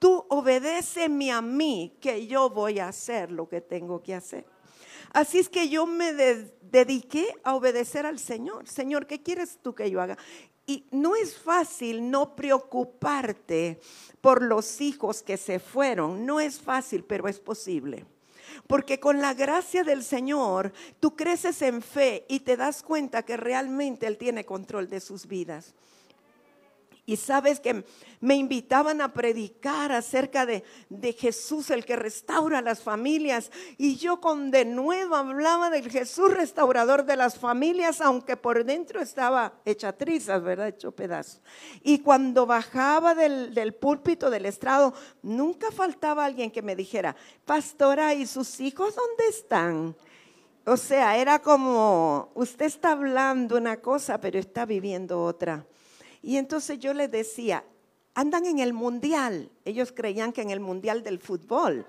Tú 0.00 0.26
obedéceme 0.28 1.30
a 1.30 1.40
mí, 1.40 1.96
que 2.00 2.26
yo 2.26 2.50
voy 2.50 2.80
a 2.80 2.88
hacer 2.88 3.30
lo 3.30 3.48
que 3.48 3.60
tengo 3.60 4.02
que 4.02 4.12
hacer. 4.12 4.44
Así 5.12 5.38
es 5.38 5.48
que 5.48 5.68
yo 5.68 5.86
me 5.86 6.12
dediqué 6.12 7.28
a 7.44 7.54
obedecer 7.54 8.06
al 8.06 8.18
Señor. 8.18 8.66
Señor, 8.66 9.06
¿qué 9.06 9.22
quieres 9.22 9.60
tú 9.62 9.72
que 9.72 9.88
yo 9.88 10.00
haga? 10.00 10.18
Y 10.66 10.88
no 10.90 11.14
es 11.14 11.38
fácil 11.38 12.10
no 12.10 12.34
preocuparte 12.34 13.78
por 14.20 14.42
los 14.42 14.80
hijos 14.80 15.22
que 15.22 15.36
se 15.36 15.60
fueron. 15.60 16.26
No 16.26 16.40
es 16.40 16.58
fácil, 16.58 17.04
pero 17.04 17.28
es 17.28 17.38
posible. 17.38 18.04
Porque 18.66 18.98
con 18.98 19.20
la 19.20 19.32
gracia 19.32 19.84
del 19.84 20.02
Señor, 20.02 20.72
tú 20.98 21.14
creces 21.14 21.62
en 21.62 21.82
fe 21.82 22.26
y 22.28 22.40
te 22.40 22.56
das 22.56 22.82
cuenta 22.82 23.22
que 23.22 23.36
realmente 23.36 24.08
Él 24.08 24.18
tiene 24.18 24.44
control 24.44 24.88
de 24.88 24.98
sus 24.98 25.28
vidas. 25.28 25.72
Y 27.06 27.16
sabes 27.16 27.60
que 27.60 27.84
me 28.20 28.36
invitaban 28.36 29.02
a 29.02 29.12
predicar 29.12 29.92
acerca 29.92 30.46
de, 30.46 30.64
Jesús, 31.18 31.68
el 31.68 31.84
que 31.84 31.96
restaura 31.96 32.62
las 32.62 32.82
familias. 32.82 33.50
Y 33.76 33.96
yo 33.96 34.22
con 34.22 34.50
de 34.50 34.64
nuevo 34.64 35.14
hablaba 35.14 35.68
del 35.68 35.90
Jesús 35.90 36.32
restaurador 36.32 37.04
de 37.04 37.16
las 37.16 37.38
familias, 37.38 38.00
aunque 38.00 38.38
por 38.38 38.64
dentro 38.64 39.02
estaba 39.02 39.52
hecha 39.66 39.92
trizas, 39.92 40.42
¿verdad? 40.42 40.68
Hecho 40.68 40.92
pedazos. 40.92 41.42
Y 41.82 41.98
cuando 41.98 42.46
bajaba 42.46 43.14
del 43.14 43.74
púlpito, 43.74 44.30
del 44.30 44.46
estrado, 44.46 44.94
nunca 45.22 45.70
faltaba 45.70 46.24
alguien 46.24 46.50
que 46.50 46.62
me 46.62 46.74
dijera, 46.74 47.14
pastora, 47.44 48.14
¿y 48.14 48.24
sus 48.26 48.60
hijos 48.60 48.94
dónde 48.96 49.28
están? 49.28 49.94
O 50.64 50.78
sea, 50.78 51.18
era 51.18 51.40
como, 51.40 52.30
usted 52.34 52.64
está 52.64 52.92
hablando 52.92 53.58
una 53.58 53.82
cosa, 53.82 54.18
pero 54.18 54.38
está 54.38 54.64
viviendo 54.64 55.22
otra. 55.22 55.66
Y 56.24 56.38
entonces 56.38 56.78
yo 56.78 56.94
les 56.94 57.10
decía, 57.10 57.62
andan 58.14 58.46
en 58.46 58.58
el 58.58 58.72
mundial. 58.72 59.50
Ellos 59.66 59.92
creían 59.92 60.32
que 60.32 60.40
en 60.40 60.48
el 60.48 60.58
mundial 60.58 61.02
del 61.02 61.18
fútbol. 61.18 61.84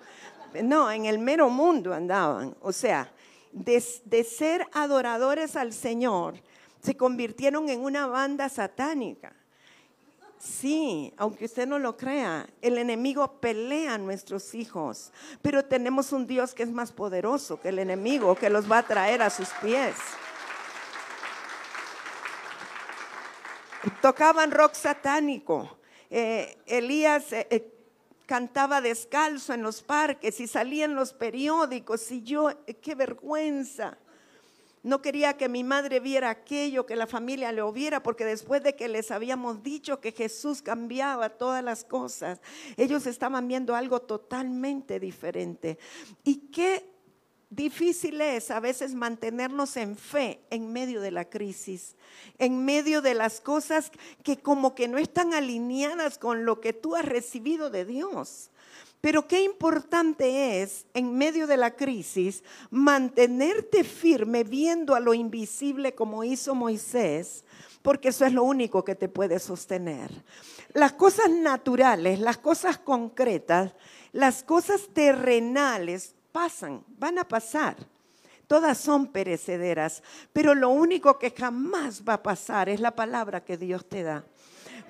No, 0.62 0.92
en 0.92 1.06
el 1.06 1.20
mero 1.20 1.50
mundo 1.50 1.94
andaban. 1.94 2.54
O 2.60 2.74
sea, 2.74 3.10
de, 3.54 3.82
de 4.04 4.24
ser 4.26 4.68
adoradores 4.74 5.56
al 5.56 5.72
Señor, 5.72 6.36
se 6.82 6.98
convirtieron 6.98 7.70
en 7.70 7.80
una 7.80 8.08
banda 8.08 8.50
satánica. 8.50 9.34
Sí, 10.38 11.14
aunque 11.16 11.46
usted 11.46 11.66
no 11.66 11.80
lo 11.80 11.96
crea, 11.96 12.46
el 12.62 12.78
enemigo 12.78 13.40
pelea 13.40 13.94
a 13.94 13.98
nuestros 13.98 14.54
hijos, 14.54 15.14
pero 15.42 15.64
tenemos 15.64 16.12
un 16.12 16.28
Dios 16.28 16.54
que 16.54 16.64
es 16.64 16.72
más 16.72 16.92
poderoso 16.92 17.60
que 17.62 17.70
el 17.70 17.80
enemigo, 17.80 18.36
que 18.36 18.50
los 18.50 18.70
va 18.70 18.80
a 18.80 18.84
traer 18.84 19.22
a 19.22 19.30
sus 19.30 19.48
pies. 19.62 19.96
Tocaban 24.02 24.52
rock 24.52 24.74
satánico. 24.74 25.78
Eh, 26.10 26.58
Elías 26.66 27.32
eh, 27.34 27.48
eh, 27.50 27.72
cantaba 28.26 28.82
descalzo 28.82 29.54
en 29.54 29.64
los 29.64 29.82
parques 29.82 30.40
y 30.40 30.48
salía 30.48 30.86
en 30.86 30.96
los 30.96 31.14
periódicos 31.14 32.12
y 32.12 32.22
yo, 32.24 32.50
qué 32.82 32.96
vergüenza. 32.96 33.98
No 34.84 35.02
quería 35.02 35.36
que 35.36 35.50
mi 35.50 35.64
madre 35.64 36.00
viera 36.00 36.30
aquello, 36.30 36.86
que 36.86 36.96
la 36.96 37.08
familia 37.08 37.52
lo 37.52 37.72
viera, 37.72 38.04
porque 38.04 38.24
después 38.24 38.62
de 38.62 38.76
que 38.76 38.88
les 38.88 39.10
habíamos 39.10 39.64
dicho 39.64 40.00
que 40.00 40.12
Jesús 40.12 40.62
cambiaba 40.62 41.30
todas 41.30 41.64
las 41.64 41.84
cosas, 41.84 42.40
ellos 42.78 43.08
estaban 43.08 43.48
viendo 43.48 43.76
algo 43.76 44.02
totalmente 44.02 45.00
diferente. 45.00 45.80
¿Y 46.24 46.52
qué 46.52 46.95
difícil 47.50 48.22
es 48.22 48.52
a 48.52 48.60
veces 48.60 48.94
mantenernos 48.94 49.78
en 49.78 49.96
fe 49.98 50.42
en 50.50 50.72
medio 50.72 51.02
de 51.02 51.12
la 51.12 51.26
crisis, 51.26 51.96
en 52.38 52.66
medio 52.66 53.02
de 53.02 53.14
las 53.14 53.42
cosas 53.42 53.92
que 54.24 54.38
como 54.38 54.76
que 54.76 54.88
no 54.88 54.98
están 54.98 55.34
alineadas 55.34 56.18
con 56.18 56.46
lo 56.46 56.60
que 56.62 56.74
tú 56.74 56.96
has 56.96 57.06
recibido 57.06 57.70
de 57.70 57.86
Dios. 57.86 58.50
Pero 59.06 59.28
qué 59.28 59.44
importante 59.44 60.64
es 60.64 60.88
en 60.96 61.16
medio 61.16 61.46
de 61.46 61.58
la 61.58 61.76
crisis 61.76 62.44
mantenerte 62.72 63.84
firme 63.84 64.44
viendo 64.44 64.96
a 64.96 65.00
lo 65.00 65.14
invisible 65.14 65.94
como 65.94 66.24
hizo 66.24 66.56
Moisés, 66.56 67.46
porque 67.84 68.10
eso 68.10 68.26
es 68.26 68.34
lo 68.34 68.44
único 68.44 68.84
que 68.84 68.96
te 68.96 69.08
puede 69.08 69.38
sostener. 69.38 70.10
Las 70.74 70.94
cosas 70.94 71.30
naturales, 71.30 72.20
las 72.20 72.40
cosas 72.40 72.80
concretas, 72.80 73.74
las 74.12 74.42
cosas 74.42 74.90
terrenales 74.92 76.15
pasan, 76.36 76.84
van 77.00 77.18
a 77.18 77.24
pasar. 77.24 77.78
Todas 78.46 78.78
son 78.78 79.08
perecederas, 79.08 80.04
pero 80.34 80.54
lo 80.54 80.70
único 80.70 81.18
que 81.18 81.32
jamás 81.32 82.04
va 82.04 82.16
a 82.16 82.24
pasar 82.24 82.68
es 82.68 82.82
la 82.82 82.92
palabra 82.92 83.46
que 83.46 83.56
Dios 83.56 83.88
te 83.88 84.04
da. 84.04 84.26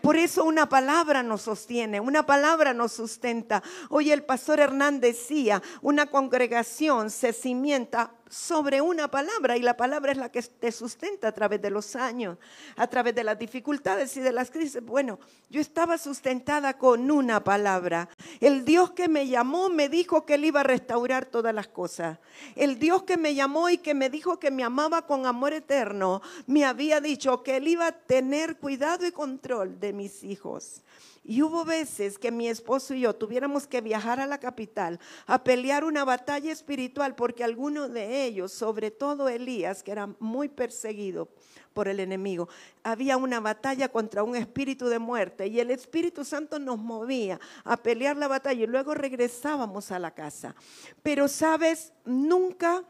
Por 0.01 0.17
eso 0.17 0.43
una 0.43 0.67
palabra 0.67 1.21
nos 1.21 1.43
sostiene, 1.43 1.99
una 1.99 2.25
palabra 2.25 2.73
nos 2.73 2.93
sustenta. 2.93 3.61
Hoy 3.89 4.09
el 4.09 4.23
pastor 4.23 4.59
Hernán 4.59 4.99
decía, 4.99 5.61
una 5.83 6.07
congregación 6.07 7.11
se 7.11 7.31
cimienta 7.31 8.14
sobre 8.29 8.81
una 8.81 9.09
palabra 9.09 9.55
y 9.55 9.61
la 9.61 9.77
palabra 9.77 10.11
es 10.11 10.17
la 10.17 10.31
que 10.31 10.41
te 10.41 10.71
sustenta 10.71 11.27
a 11.27 11.31
través 11.31 11.61
de 11.61 11.69
los 11.69 11.95
años, 11.95 12.37
a 12.75 12.87
través 12.87 13.13
de 13.13 13.23
las 13.23 13.37
dificultades 13.37 14.15
y 14.17 14.19
de 14.19 14.31
las 14.31 14.49
crisis. 14.49 14.83
Bueno, 14.83 15.19
yo 15.49 15.61
estaba 15.61 15.97
sustentada 15.97 16.77
con 16.77 17.11
una 17.11 17.43
palabra. 17.43 18.09
El 18.39 18.65
Dios 18.65 18.91
que 18.91 19.07
me 19.07 19.27
llamó 19.27 19.69
me 19.69 19.89
dijo 19.89 20.25
que 20.25 20.35
Él 20.35 20.45
iba 20.45 20.61
a 20.61 20.63
restaurar 20.63 21.25
todas 21.25 21.53
las 21.53 21.67
cosas. 21.67 22.19
El 22.55 22.79
Dios 22.79 23.03
que 23.03 23.17
me 23.17 23.35
llamó 23.35 23.69
y 23.69 23.77
que 23.77 23.93
me 23.93 24.09
dijo 24.09 24.39
que 24.39 24.51
me 24.51 24.63
amaba 24.63 25.05
con 25.05 25.25
amor 25.25 25.53
eterno, 25.53 26.21
me 26.47 26.65
había 26.65 27.01
dicho 27.01 27.43
que 27.43 27.57
Él 27.57 27.67
iba 27.67 27.87
a 27.87 27.91
tener 27.91 28.57
cuidado 28.57 29.05
y 29.05 29.11
control 29.11 29.79
de 29.79 29.93
mis 29.93 30.23
hijos. 30.23 30.81
Y 31.27 31.41
hubo 31.41 31.65
veces 31.65 32.19
que 32.19 32.31
mi 32.31 32.47
esposo 32.47 32.93
y 32.93 33.01
yo 33.01 33.15
tuviéramos 33.15 33.65
que 33.65 33.81
viajar 33.81 34.19
a 34.19 34.27
la 34.27 34.39
capital 34.39 34.99
a 35.25 35.43
pelear 35.43 35.83
una 35.83 36.05
batalla 36.05 36.51
espiritual 36.51 37.15
porque 37.15 37.43
alguno 37.43 37.89
de 37.89 38.25
ellos, 38.25 38.51
sobre 38.51 38.91
todo 38.91 39.27
Elías, 39.27 39.81
que 39.81 39.91
era 39.91 40.07
muy 40.19 40.49
perseguido 40.49 41.27
por 41.73 41.87
el 41.87 41.99
enemigo, 41.99 42.47
había 42.83 43.17
una 43.17 43.39
batalla 43.39 43.89
contra 43.89 44.21
un 44.21 44.35
espíritu 44.35 44.85
de 44.87 44.99
muerte 44.99 45.47
y 45.47 45.59
el 45.59 45.71
Espíritu 45.71 46.23
Santo 46.23 46.59
nos 46.59 46.77
movía 46.77 47.39
a 47.63 47.75
pelear 47.75 48.15
la 48.17 48.27
batalla 48.27 48.63
y 48.63 48.67
luego 48.67 48.93
regresábamos 48.93 49.91
a 49.91 49.97
la 49.97 50.11
casa. 50.11 50.55
Pero 51.01 51.27
sabes, 51.27 51.91
nunca 52.05 52.83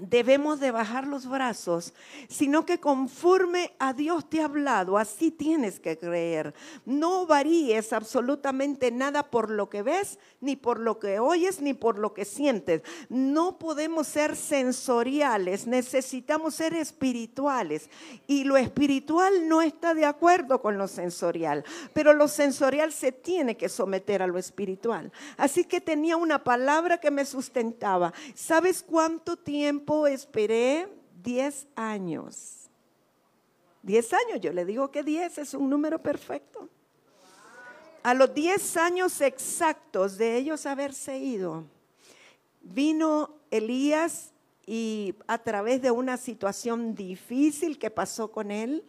debemos 0.00 0.60
de 0.60 0.70
bajar 0.70 1.06
los 1.06 1.28
brazos, 1.28 1.94
sino 2.28 2.64
que 2.64 2.80
conforme 2.80 3.72
a 3.78 3.92
Dios 3.92 4.28
te 4.28 4.40
ha 4.40 4.46
hablado, 4.46 4.98
así 4.98 5.30
tienes 5.30 5.80
que 5.80 5.98
creer. 5.98 6.54
No 6.84 7.26
varíes 7.26 7.92
absolutamente 7.92 8.90
nada 8.90 9.30
por 9.30 9.50
lo 9.50 9.68
que 9.68 9.82
ves, 9.82 10.18
ni 10.40 10.56
por 10.56 10.78
lo 10.78 10.98
que 10.98 11.18
oyes, 11.18 11.60
ni 11.60 11.74
por 11.74 11.98
lo 11.98 12.14
que 12.14 12.24
sientes. 12.24 12.82
No 13.08 13.58
podemos 13.58 14.06
ser 14.06 14.36
sensoriales, 14.36 15.66
necesitamos 15.66 16.54
ser 16.54 16.74
espirituales. 16.74 17.90
Y 18.26 18.44
lo 18.44 18.56
espiritual 18.56 19.48
no 19.48 19.62
está 19.62 19.94
de 19.94 20.06
acuerdo 20.06 20.62
con 20.62 20.78
lo 20.78 20.88
sensorial, 20.88 21.64
pero 21.92 22.12
lo 22.12 22.28
sensorial 22.28 22.92
se 22.92 23.12
tiene 23.12 23.56
que 23.56 23.68
someter 23.68 24.22
a 24.22 24.26
lo 24.26 24.38
espiritual. 24.38 25.12
Así 25.36 25.64
que 25.64 25.80
tenía 25.80 26.16
una 26.16 26.42
palabra 26.42 26.98
que 26.98 27.10
me 27.10 27.24
sustentaba. 27.24 28.12
¿Sabes 28.34 28.82
cuánto 28.82 29.36
tiempo? 29.36 29.89
Esperé 30.06 30.88
10 31.22 31.68
años. 31.74 32.68
10 33.82 34.12
años, 34.12 34.40
yo 34.40 34.52
le 34.52 34.64
digo 34.64 34.90
que 34.90 35.02
10 35.02 35.38
es 35.38 35.54
un 35.54 35.70
número 35.70 36.00
perfecto. 36.00 36.68
A 38.02 38.14
los 38.14 38.32
10 38.34 38.76
años 38.76 39.20
exactos 39.20 40.16
de 40.16 40.36
ellos 40.36 40.64
haberse 40.66 41.18
ido, 41.18 41.64
vino 42.62 43.34
Elías 43.50 44.32
y 44.72 45.16
a 45.26 45.38
través 45.38 45.82
de 45.82 45.90
una 45.90 46.16
situación 46.16 46.94
difícil 46.94 47.76
que 47.76 47.90
pasó 47.90 48.30
con 48.30 48.52
él, 48.52 48.84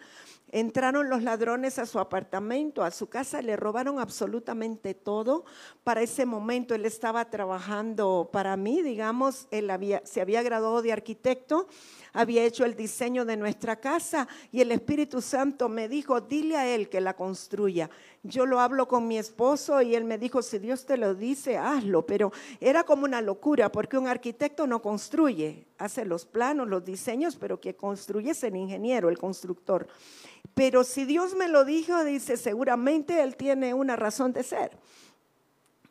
Entraron 0.54 1.10
los 1.10 1.24
ladrones 1.24 1.80
a 1.80 1.86
su 1.86 1.98
apartamento, 1.98 2.84
a 2.84 2.91
su 2.91 3.08
casa, 3.08 3.41
le 3.41 3.56
robaron 3.56 4.00
absolutamente 4.00 4.94
todo. 4.94 5.46
Para 5.86 6.02
ese 6.02 6.26
momento 6.26 6.76
él 6.76 6.86
estaba 6.86 7.30
trabajando 7.30 8.30
para 8.34 8.58
mí, 8.58 8.82
digamos, 8.82 9.48
él 9.50 9.72
se 10.04 10.20
había 10.20 10.44
graduado 10.44 10.82
de 10.82 10.91
arquitecto, 10.91 11.70
había 12.12 12.44
hecho 12.44 12.65
el 12.65 12.76
diseño 12.76 13.24
de 13.24 13.38
nuestra 13.38 13.78
casa 13.78 14.28
y 14.52 14.60
el 14.60 14.74
Espíritu 14.74 15.22
Santo 15.22 15.70
me 15.70 15.88
dijo, 15.88 16.20
dile 16.20 16.58
a 16.58 16.67
él 16.67 16.89
que 16.89 17.00
la 17.00 17.15
construya. 17.15 17.89
Yo 18.23 18.45
lo 18.45 18.60
hablo 18.60 18.88
con 18.88 19.07
mi 19.07 19.17
esposo 19.17 19.81
y 19.81 19.95
él 19.95 20.03
me 20.03 20.19
dijo, 20.19 20.43
si 20.43 20.60
Dios 20.60 20.86
te 20.86 20.95
lo 20.95 21.15
dice, 21.15 21.57
hazlo. 21.57 22.05
Pero 22.05 22.31
era 22.60 22.84
como 22.84 23.05
una 23.05 23.19
locura 23.19 23.71
porque 23.71 23.97
un 23.97 24.07
arquitecto 24.07 24.67
no 24.67 24.81
construye, 24.81 25.65
hace 25.79 26.05
los 26.05 26.25
planos, 26.25 26.67
los 26.67 26.86
diseños, 26.86 27.36
pero 27.36 27.60
que 27.60 27.75
construye 27.75 28.31
es 28.31 28.43
el 28.43 28.55
ingeniero, 28.55 29.10
el 29.10 29.17
constructor. 29.17 29.88
Pero 30.53 30.84
si 30.84 31.05
Dios 31.05 31.36
me 31.36 31.47
lo 31.47 31.65
dijo, 31.65 32.03
dice, 32.03 32.38
seguramente 32.38 33.23
Él 33.23 33.36
tiene 33.36 33.73
una 33.73 33.95
razón 33.95 34.34
de 34.34 34.43
ser. 34.43 34.77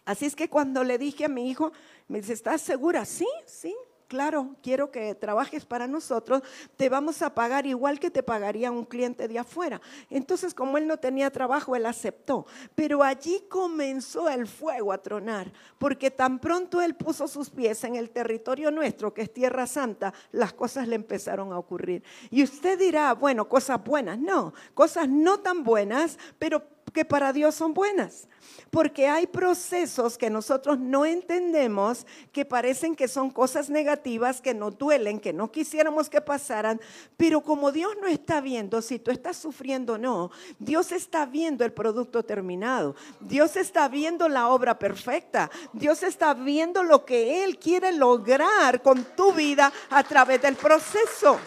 Así 0.04 0.26
es 0.26 0.36
que 0.36 0.48
cuando 0.48 0.84
le 0.84 0.98
dije 0.98 1.24
a 1.24 1.28
mi 1.28 1.50
hijo, 1.50 1.72
me 2.06 2.20
dice, 2.20 2.32
¿estás 2.32 2.60
segura? 2.60 3.04
Sí, 3.04 3.26
sí, 3.44 3.74
claro, 4.10 4.56
quiero 4.60 4.90
que 4.90 5.14
trabajes 5.14 5.64
para 5.64 5.86
nosotros, 5.86 6.42
te 6.76 6.88
vamos 6.88 7.22
a 7.22 7.32
pagar 7.32 7.64
igual 7.64 8.00
que 8.00 8.10
te 8.10 8.24
pagaría 8.24 8.72
un 8.72 8.84
cliente 8.84 9.28
de 9.28 9.38
afuera. 9.38 9.80
Entonces, 10.10 10.52
como 10.52 10.76
él 10.78 10.88
no 10.88 10.96
tenía 10.96 11.30
trabajo, 11.30 11.76
él 11.76 11.86
aceptó. 11.86 12.44
Pero 12.74 13.04
allí 13.04 13.44
comenzó 13.48 14.28
el 14.28 14.48
fuego 14.48 14.92
a 14.92 14.98
tronar, 14.98 15.52
porque 15.78 16.10
tan 16.10 16.40
pronto 16.40 16.82
él 16.82 16.96
puso 16.96 17.28
sus 17.28 17.50
pies 17.50 17.84
en 17.84 17.94
el 17.94 18.10
territorio 18.10 18.72
nuestro, 18.72 19.14
que 19.14 19.22
es 19.22 19.32
Tierra 19.32 19.68
Santa, 19.68 20.12
las 20.32 20.52
cosas 20.52 20.88
le 20.88 20.96
empezaron 20.96 21.52
a 21.52 21.58
ocurrir. 21.58 22.02
Y 22.30 22.42
usted 22.42 22.76
dirá, 22.80 23.14
bueno, 23.14 23.48
cosas 23.48 23.82
buenas, 23.84 24.18
no, 24.18 24.52
cosas 24.74 25.08
no 25.08 25.38
tan 25.38 25.62
buenas, 25.62 26.18
pero 26.36 26.79
que 26.92 27.04
para 27.04 27.32
Dios 27.32 27.54
son 27.54 27.74
buenas. 27.74 28.28
Porque 28.70 29.08
hay 29.08 29.26
procesos 29.26 30.16
que 30.16 30.30
nosotros 30.30 30.78
no 30.78 31.04
entendemos, 31.04 32.06
que 32.32 32.44
parecen 32.44 32.94
que 32.94 33.08
son 33.08 33.30
cosas 33.30 33.68
negativas, 33.68 34.40
que 34.40 34.54
nos 34.54 34.78
duelen, 34.78 35.18
que 35.18 35.32
no 35.32 35.50
quisiéramos 35.50 36.08
que 36.08 36.20
pasaran, 36.20 36.80
pero 37.16 37.42
como 37.42 37.72
Dios 37.72 37.92
no 38.00 38.06
está 38.06 38.40
viendo 38.40 38.80
si 38.80 38.98
tú 38.98 39.10
estás 39.10 39.36
sufriendo 39.36 39.94
o 39.94 39.98
no, 39.98 40.30
Dios 40.58 40.92
está 40.92 41.26
viendo 41.26 41.64
el 41.64 41.72
producto 41.72 42.22
terminado, 42.22 42.94
Dios 43.20 43.56
está 43.56 43.88
viendo 43.88 44.28
la 44.28 44.48
obra 44.48 44.78
perfecta, 44.78 45.50
Dios 45.72 46.02
está 46.02 46.34
viendo 46.34 46.82
lo 46.82 47.04
que 47.04 47.44
Él 47.44 47.58
quiere 47.58 47.92
lograr 47.92 48.82
con 48.82 49.04
tu 49.16 49.32
vida 49.32 49.72
a 49.90 50.02
través 50.04 50.42
del 50.42 50.56
proceso. 50.56 51.38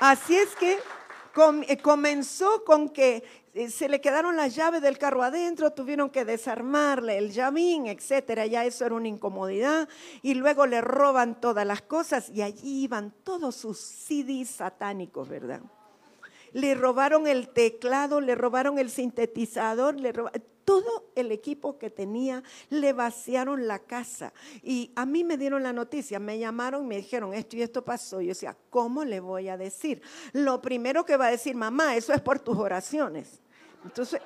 Así 0.00 0.36
es 0.36 0.56
que 0.56 0.80
eh, 1.68 1.78
comenzó 1.78 2.64
con 2.64 2.90
que 2.90 3.24
eh, 3.54 3.70
se 3.70 3.88
le 3.88 4.00
quedaron 4.00 4.36
las 4.36 4.54
llaves 4.54 4.82
del 4.82 4.98
carro 4.98 5.22
adentro, 5.22 5.72
tuvieron 5.72 6.10
que 6.10 6.24
desarmarle 6.24 7.18
el 7.18 7.32
llavín, 7.32 7.86
etcétera, 7.86 8.46
ya 8.46 8.64
eso 8.64 8.84
era 8.84 8.94
una 8.94 9.08
incomodidad, 9.08 9.88
y 10.22 10.34
luego 10.34 10.66
le 10.66 10.80
roban 10.80 11.40
todas 11.40 11.66
las 11.66 11.82
cosas 11.82 12.30
y 12.30 12.42
allí 12.42 12.82
iban 12.82 13.12
todos 13.24 13.56
sus 13.56 13.78
CDs 13.78 14.48
satánicos, 14.50 15.28
¿verdad? 15.28 15.60
Le 16.52 16.74
robaron 16.74 17.26
el 17.26 17.48
teclado, 17.48 18.20
le 18.20 18.34
robaron 18.34 18.78
el 18.78 18.90
sintetizador, 18.90 19.98
le 19.98 20.12
robaron, 20.12 20.42
todo 20.64 21.10
el 21.14 21.32
equipo 21.32 21.78
que 21.78 21.90
tenía, 21.90 22.42
le 22.70 22.92
vaciaron 22.92 23.66
la 23.66 23.80
casa. 23.80 24.32
Y 24.62 24.92
a 24.96 25.06
mí 25.06 25.24
me 25.24 25.36
dieron 25.36 25.62
la 25.62 25.72
noticia, 25.72 26.18
me 26.18 26.38
llamaron, 26.38 26.86
me 26.86 26.96
dijeron 26.96 27.34
esto 27.34 27.56
y 27.56 27.62
esto 27.62 27.84
pasó. 27.84 28.20
Yo 28.20 28.28
decía, 28.28 28.56
¿cómo 28.70 29.04
le 29.04 29.20
voy 29.20 29.48
a 29.48 29.56
decir? 29.56 30.02
Lo 30.32 30.60
primero 30.62 31.04
que 31.04 31.16
va 31.16 31.26
a 31.26 31.30
decir, 31.30 31.54
mamá, 31.54 31.96
eso 31.96 32.12
es 32.12 32.20
por 32.20 32.38
tus 32.40 32.56
oraciones. 32.56 33.40
Entonces, 33.84 34.20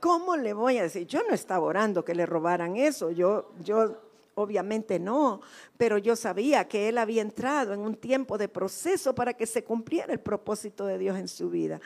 ¿cómo 0.00 0.36
le 0.36 0.52
voy 0.52 0.78
a 0.78 0.82
decir? 0.82 1.06
Yo 1.06 1.22
no 1.28 1.34
estaba 1.34 1.64
orando 1.64 2.04
que 2.04 2.14
le 2.14 2.26
robaran 2.26 2.76
eso, 2.76 3.10
yo, 3.10 3.52
yo 3.62 3.96
obviamente 4.34 5.00
no, 5.00 5.40
pero 5.76 5.98
yo 5.98 6.14
sabía 6.14 6.68
que 6.68 6.88
él 6.88 6.98
había 6.98 7.22
entrado 7.22 7.74
en 7.74 7.80
un 7.80 7.96
tiempo 7.96 8.38
de 8.38 8.48
proceso 8.48 9.14
para 9.14 9.34
que 9.34 9.46
se 9.46 9.64
cumpliera 9.64 10.12
el 10.12 10.20
propósito 10.20 10.86
de 10.86 10.98
Dios 10.98 11.18
en 11.18 11.26
su 11.26 11.50
vida. 11.50 11.80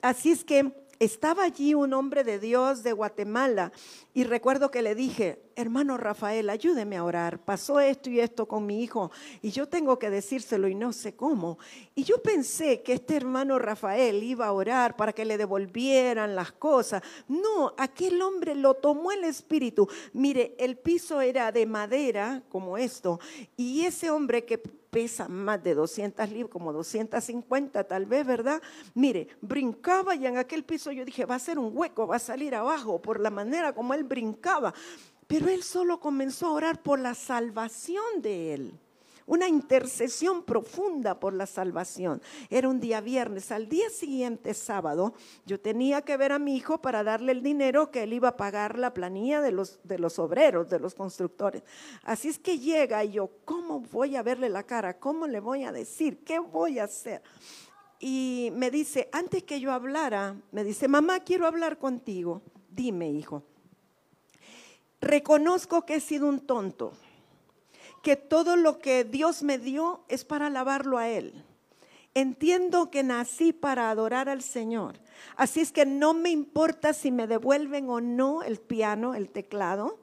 Así 0.00 0.30
es 0.30 0.44
que 0.44 0.72
estaba 0.98 1.44
allí 1.44 1.74
un 1.74 1.92
hombre 1.92 2.24
de 2.24 2.38
Dios 2.38 2.82
de 2.82 2.92
Guatemala 2.92 3.72
y 4.14 4.24
recuerdo 4.24 4.70
que 4.70 4.82
le 4.82 4.94
dije, 4.94 5.40
hermano 5.54 5.96
Rafael, 5.96 6.50
ayúdeme 6.50 6.96
a 6.96 7.04
orar. 7.04 7.44
Pasó 7.44 7.78
esto 7.78 8.10
y 8.10 8.20
esto 8.20 8.46
con 8.46 8.66
mi 8.66 8.82
hijo 8.82 9.10
y 9.40 9.50
yo 9.50 9.68
tengo 9.68 9.98
que 9.98 10.10
decírselo 10.10 10.66
y 10.68 10.74
no 10.74 10.92
sé 10.92 11.14
cómo. 11.14 11.58
Y 11.94 12.04
yo 12.04 12.20
pensé 12.22 12.82
que 12.82 12.94
este 12.94 13.16
hermano 13.16 13.58
Rafael 13.58 14.22
iba 14.22 14.46
a 14.46 14.52
orar 14.52 14.96
para 14.96 15.12
que 15.12 15.24
le 15.24 15.38
devolvieran 15.38 16.34
las 16.34 16.52
cosas. 16.52 17.02
No, 17.28 17.74
aquel 17.76 18.20
hombre 18.22 18.54
lo 18.54 18.74
tomó 18.74 19.12
el 19.12 19.24
espíritu. 19.24 19.88
Mire, 20.12 20.54
el 20.58 20.76
piso 20.76 21.20
era 21.20 21.52
de 21.52 21.66
madera 21.66 22.42
como 22.48 22.76
esto 22.76 23.20
y 23.56 23.82
ese 23.82 24.10
hombre 24.10 24.44
que 24.44 24.60
pesa 24.90 25.28
más 25.28 25.62
de 25.62 25.74
200 25.74 26.30
libras, 26.30 26.50
como 26.50 26.72
250 26.72 27.84
tal 27.84 28.06
vez, 28.06 28.26
¿verdad? 28.26 28.62
Mire, 28.94 29.28
brincaba 29.40 30.14
y 30.14 30.26
en 30.26 30.36
aquel 30.36 30.64
piso 30.64 30.92
yo 30.92 31.04
dije, 31.04 31.24
va 31.24 31.36
a 31.36 31.38
ser 31.38 31.58
un 31.58 31.76
hueco, 31.76 32.06
va 32.06 32.16
a 32.16 32.20
salir 32.20 32.54
abajo 32.54 33.00
por 33.00 33.20
la 33.20 33.30
manera 33.30 33.74
como 33.74 33.94
él 33.94 34.04
brincaba. 34.04 34.74
Pero 35.26 35.48
él 35.48 35.62
solo 35.62 36.00
comenzó 36.00 36.46
a 36.46 36.52
orar 36.52 36.82
por 36.82 36.98
la 36.98 37.14
salvación 37.14 38.22
de 38.22 38.54
él 38.54 38.80
una 39.28 39.46
intercesión 39.46 40.42
profunda 40.42 41.20
por 41.20 41.34
la 41.34 41.46
salvación. 41.46 42.20
Era 42.48 42.68
un 42.68 42.80
día 42.80 43.00
viernes, 43.02 43.52
al 43.52 43.68
día 43.68 43.90
siguiente, 43.90 44.54
sábado, 44.54 45.12
yo 45.44 45.60
tenía 45.60 46.00
que 46.02 46.16
ver 46.16 46.32
a 46.32 46.38
mi 46.38 46.56
hijo 46.56 46.78
para 46.78 47.04
darle 47.04 47.32
el 47.32 47.42
dinero 47.42 47.90
que 47.90 48.04
él 48.04 48.14
iba 48.14 48.30
a 48.30 48.36
pagar 48.36 48.78
la 48.78 48.94
planilla 48.94 49.42
de 49.42 49.52
los, 49.52 49.80
de 49.84 49.98
los 49.98 50.18
obreros, 50.18 50.70
de 50.70 50.80
los 50.80 50.94
constructores. 50.94 51.62
Así 52.02 52.28
es 52.28 52.38
que 52.38 52.58
llega 52.58 53.04
y 53.04 53.12
yo, 53.12 53.30
¿cómo 53.44 53.80
voy 53.80 54.16
a 54.16 54.22
verle 54.22 54.48
la 54.48 54.62
cara? 54.62 54.98
¿Cómo 54.98 55.26
le 55.26 55.40
voy 55.40 55.64
a 55.64 55.72
decir? 55.72 56.24
¿Qué 56.24 56.38
voy 56.38 56.78
a 56.78 56.84
hacer? 56.84 57.22
Y 58.00 58.50
me 58.54 58.70
dice, 58.70 59.10
antes 59.12 59.42
que 59.42 59.60
yo 59.60 59.72
hablara, 59.72 60.36
me 60.52 60.64
dice, 60.64 60.88
mamá, 60.88 61.20
quiero 61.20 61.46
hablar 61.46 61.78
contigo. 61.78 62.40
Dime, 62.70 63.10
hijo. 63.10 63.42
Reconozco 65.02 65.84
que 65.84 65.96
he 65.96 66.00
sido 66.00 66.26
un 66.28 66.40
tonto 66.40 66.92
que 68.02 68.16
todo 68.16 68.56
lo 68.56 68.78
que 68.78 69.04
Dios 69.04 69.42
me 69.42 69.58
dio 69.58 70.04
es 70.08 70.24
para 70.24 70.46
alabarlo 70.46 70.98
a 70.98 71.08
Él. 71.08 71.44
Entiendo 72.14 72.90
que 72.90 73.02
nací 73.02 73.52
para 73.52 73.90
adorar 73.90 74.28
al 74.28 74.42
Señor. 74.42 74.98
Así 75.36 75.60
es 75.60 75.72
que 75.72 75.86
no 75.86 76.14
me 76.14 76.30
importa 76.30 76.92
si 76.92 77.10
me 77.10 77.26
devuelven 77.26 77.88
o 77.90 78.00
no 78.00 78.42
el 78.42 78.58
piano, 78.58 79.14
el 79.14 79.28
teclado. 79.28 79.98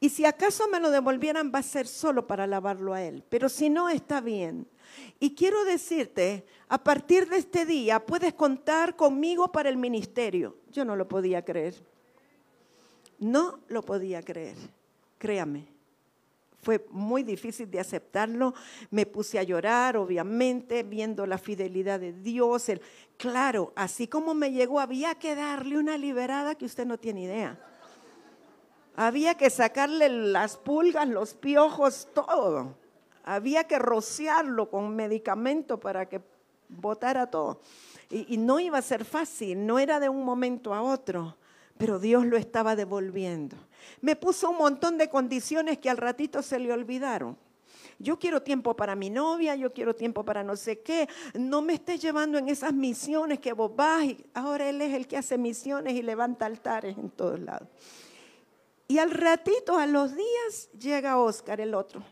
Y 0.00 0.10
si 0.10 0.24
acaso 0.24 0.66
me 0.68 0.80
lo 0.80 0.90
devolvieran 0.90 1.52
va 1.54 1.60
a 1.60 1.62
ser 1.62 1.86
solo 1.86 2.26
para 2.26 2.44
alabarlo 2.44 2.94
a 2.94 3.02
Él. 3.02 3.22
Pero 3.28 3.48
si 3.48 3.70
no, 3.70 3.88
está 3.88 4.20
bien. 4.20 4.66
Y 5.18 5.34
quiero 5.34 5.64
decirte, 5.64 6.46
a 6.68 6.82
partir 6.82 7.28
de 7.28 7.36
este 7.36 7.64
día 7.64 8.04
puedes 8.04 8.34
contar 8.34 8.96
conmigo 8.96 9.52
para 9.52 9.68
el 9.68 9.76
ministerio. 9.76 10.56
Yo 10.70 10.84
no 10.84 10.96
lo 10.96 11.06
podía 11.06 11.44
creer. 11.44 11.74
No 13.18 13.60
lo 13.68 13.82
podía 13.82 14.22
creer. 14.22 14.56
Créame 15.18 15.79
fue 16.62 16.86
muy 16.90 17.22
difícil 17.22 17.70
de 17.70 17.80
aceptarlo. 17.80 18.54
Me 18.90 19.06
puse 19.06 19.38
a 19.38 19.42
llorar, 19.42 19.96
obviamente, 19.96 20.82
viendo 20.82 21.26
la 21.26 21.38
fidelidad 21.38 22.00
de 22.00 22.12
Dios. 22.12 22.68
El, 22.68 22.80
claro, 23.16 23.72
así 23.76 24.06
como 24.06 24.34
me 24.34 24.52
llegó, 24.52 24.80
había 24.80 25.14
que 25.14 25.34
darle 25.34 25.78
una 25.78 25.96
liberada 25.96 26.54
que 26.54 26.66
usted 26.66 26.86
no 26.86 26.98
tiene 26.98 27.22
idea. 27.22 27.58
Había 28.96 29.34
que 29.36 29.48
sacarle 29.48 30.08
las 30.08 30.56
pulgas, 30.58 31.08
los 31.08 31.34
piojos, 31.34 32.08
todo. 32.14 32.76
Había 33.24 33.64
que 33.64 33.78
rociarlo 33.78 34.68
con 34.68 34.94
medicamento 34.94 35.80
para 35.80 36.08
que 36.08 36.20
botara 36.68 37.30
todo. 37.30 37.60
y 38.10 38.36
no 38.38 38.58
iba 38.58 38.76
a 38.76 38.82
ser 38.82 39.04
fácil, 39.04 39.64
no 39.64 39.78
era 39.78 40.00
de 40.00 40.08
un 40.08 40.24
momento 40.24 40.74
a 40.74 40.82
otro 40.82 41.36
pero 41.80 41.98
Dios 41.98 42.26
lo 42.26 42.36
estaba 42.36 42.76
devolviendo. 42.76 43.56
Me 44.02 44.14
puso 44.14 44.50
un 44.50 44.58
montón 44.58 44.98
de 44.98 45.08
condiciones 45.08 45.78
que 45.78 45.88
al 45.88 45.96
ratito 45.96 46.42
se 46.42 46.58
le 46.58 46.70
olvidaron. 46.70 47.38
Yo 47.98 48.18
quiero 48.18 48.42
tiempo 48.42 48.76
para 48.76 48.94
mi 48.94 49.08
novia, 49.08 49.56
yo 49.56 49.72
quiero 49.72 49.94
tiempo 49.94 50.22
para 50.22 50.44
no 50.44 50.56
sé 50.56 50.80
qué. 50.80 51.08
No 51.32 51.62
me 51.62 51.72
estés 51.72 52.02
llevando 52.02 52.36
en 52.36 52.50
esas 52.50 52.74
misiones 52.74 53.38
que 53.38 53.54
vos 53.54 53.74
vas 53.74 54.04
y 54.04 54.26
ahora 54.34 54.68
Él 54.68 54.82
es 54.82 54.92
el 54.92 55.08
que 55.08 55.16
hace 55.16 55.38
misiones 55.38 55.94
y 55.94 56.02
levanta 56.02 56.44
altares 56.44 56.98
en 56.98 57.08
todos 57.08 57.40
lados. 57.40 57.66
Y 58.86 58.98
al 58.98 59.10
ratito, 59.10 59.78
a 59.78 59.86
los 59.86 60.14
días, 60.14 60.68
llega 60.78 61.16
Oscar, 61.18 61.62
el 61.62 61.74
otro 61.74 62.04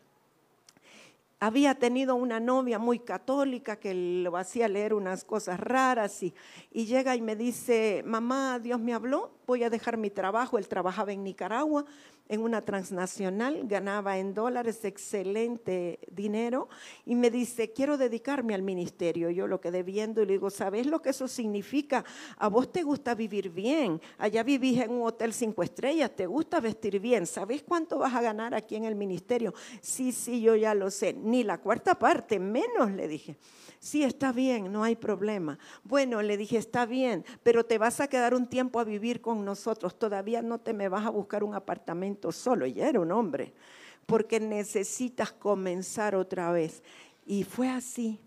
había 1.41 1.77
tenido 1.77 2.17
una 2.17 2.41
novia 2.41 2.81
muy 2.81 2.99
católica 2.99 3.77
que 3.77 3.95
lo 3.95 4.37
hacía 4.37 4.67
leer 4.67 4.93
unas 4.93 5.25
cosas 5.25 5.61
raras 5.61 6.21
y, 6.25 6.35
y, 6.73 6.87
llega 6.87 7.15
y 7.15 7.21
me 7.21 7.37
dice, 7.37 8.03
mamá, 8.05 8.59
Dios 8.59 8.81
me 8.81 8.93
habló, 8.93 9.38
voy 9.49 9.65
a 9.65 9.71
dejar 9.71 9.97
mi 9.97 10.11
trabajo. 10.11 10.59
Él 10.59 10.69
trabajaba 10.69 11.11
en 11.13 11.25
Nicaragua, 11.25 11.87
en 12.29 12.43
una 12.43 12.61
transnacional, 12.63 13.63
ganaba 13.65 14.19
en 14.19 14.35
dólares 14.35 14.85
excelente 14.85 15.99
dinero 16.11 16.69
y 17.07 17.15
me 17.15 17.31
dice, 17.31 17.73
quiero 17.73 17.97
dedicarme 17.97 18.55
al 18.55 18.63
ministerio. 18.63 19.31
Yo 19.31 19.47
lo 19.47 19.61
quedé 19.61 19.83
viendo 19.83 20.23
y 20.23 20.27
le 20.27 20.35
digo, 20.35 20.51
¿sabes 20.51 20.87
lo 20.87 21.01
que 21.01 21.11
eso 21.11 21.27
significa? 21.27 22.05
A 22.37 22.49
vos 22.49 22.71
te 22.71 22.83
gusta 22.83 23.15
vivir 23.15 23.49
bien, 23.49 24.01
allá 24.19 24.43
vivís 24.43 24.83
en 24.83 24.91
un 24.91 25.07
hotel 25.07 25.33
cinco 25.33 25.63
estrellas, 25.63 26.15
te 26.15 26.27
gusta 26.27 26.61
vestir 26.61 27.01
bien, 27.01 27.27
¿sabes 27.27 27.63
cuánto 27.63 27.99
vas 27.99 28.15
a 28.15 28.21
ganar 28.21 28.55
aquí 28.55 28.77
en 28.77 28.85
el 28.85 28.95
ministerio? 28.95 29.55
Sí, 29.81 30.13
sí, 30.13 30.43
yo 30.43 30.55
ya 30.55 30.75
lo 30.75 30.91
sé, 30.91 31.15
ni 31.15 31.43
la 31.43 31.57
cuarta 31.57 31.99
parte, 31.99 32.39
menos 32.39 32.91
le 32.91 33.09
dije. 33.09 33.39
Sí, 33.81 34.03
está 34.03 34.33
bien, 34.33 34.73
no 34.73 34.83
hay 34.83 34.97
problema. 34.97 35.59
Bueno, 35.85 36.21
le 36.21 36.37
dije, 36.37 36.57
está 36.59 36.85
bien, 36.85 37.25
pero 37.45 37.65
te 37.65 37.79
vas 37.79 38.01
a 38.01 38.09
quedar 38.09 38.35
un 38.35 38.49
tiempo 38.49 38.81
a 38.81 38.85
vivir 38.85 39.21
con 39.21 39.38
nosotros, 39.45 39.99
todavía 39.99 40.43
no 40.43 40.59
te 40.59 40.73
me 40.73 40.89
vas 40.89 41.07
a 41.07 41.11
buscar 41.11 41.45
un 41.45 41.55
apartamento 41.55 42.33
solo, 42.33 42.67
ya 42.67 42.89
era 42.89 43.01
un 43.01 43.13
hombre, 43.13 43.53
porque 44.07 44.41
necesitas 44.41 45.33
comenzar 45.33 46.15
otra 46.15 46.51
vez. 46.53 46.83
Y 47.27 47.45
fue 47.45 47.69
así. 47.69 48.19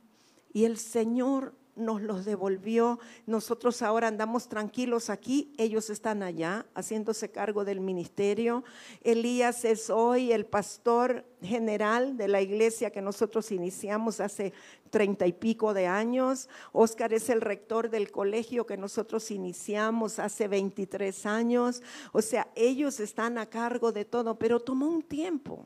Y 0.53 0.65
el 0.65 0.77
Señor 0.77 1.53
nos 1.75 2.01
los 2.01 2.25
devolvió. 2.25 2.99
Nosotros 3.25 3.81
ahora 3.81 4.07
andamos 4.07 4.47
tranquilos 4.47 5.09
aquí, 5.09 5.53
ellos 5.57 5.89
están 5.89 6.23
allá 6.23 6.65
haciéndose 6.73 7.31
cargo 7.31 7.65
del 7.65 7.79
ministerio. 7.79 8.63
Elías 9.03 9.65
es 9.65 9.89
hoy 9.89 10.31
el 10.31 10.45
pastor 10.45 11.25
general 11.41 12.17
de 12.17 12.27
la 12.27 12.41
iglesia 12.41 12.91
que 12.91 13.01
nosotros 13.01 13.51
iniciamos 13.51 14.19
hace 14.19 14.53
treinta 14.89 15.25
y 15.25 15.33
pico 15.33 15.73
de 15.73 15.87
años. 15.87 16.49
Oscar 16.71 17.13
es 17.13 17.29
el 17.29 17.41
rector 17.41 17.89
del 17.89 18.11
colegio 18.11 18.65
que 18.65 18.77
nosotros 18.77 19.31
iniciamos 19.31 20.19
hace 20.19 20.47
23 20.47 21.25
años. 21.25 21.81
O 22.11 22.21
sea, 22.21 22.47
ellos 22.55 22.99
están 22.99 23.37
a 23.37 23.47
cargo 23.47 23.91
de 23.91 24.05
todo, 24.05 24.37
pero 24.37 24.59
tomó 24.59 24.87
un 24.87 25.01
tiempo 25.01 25.65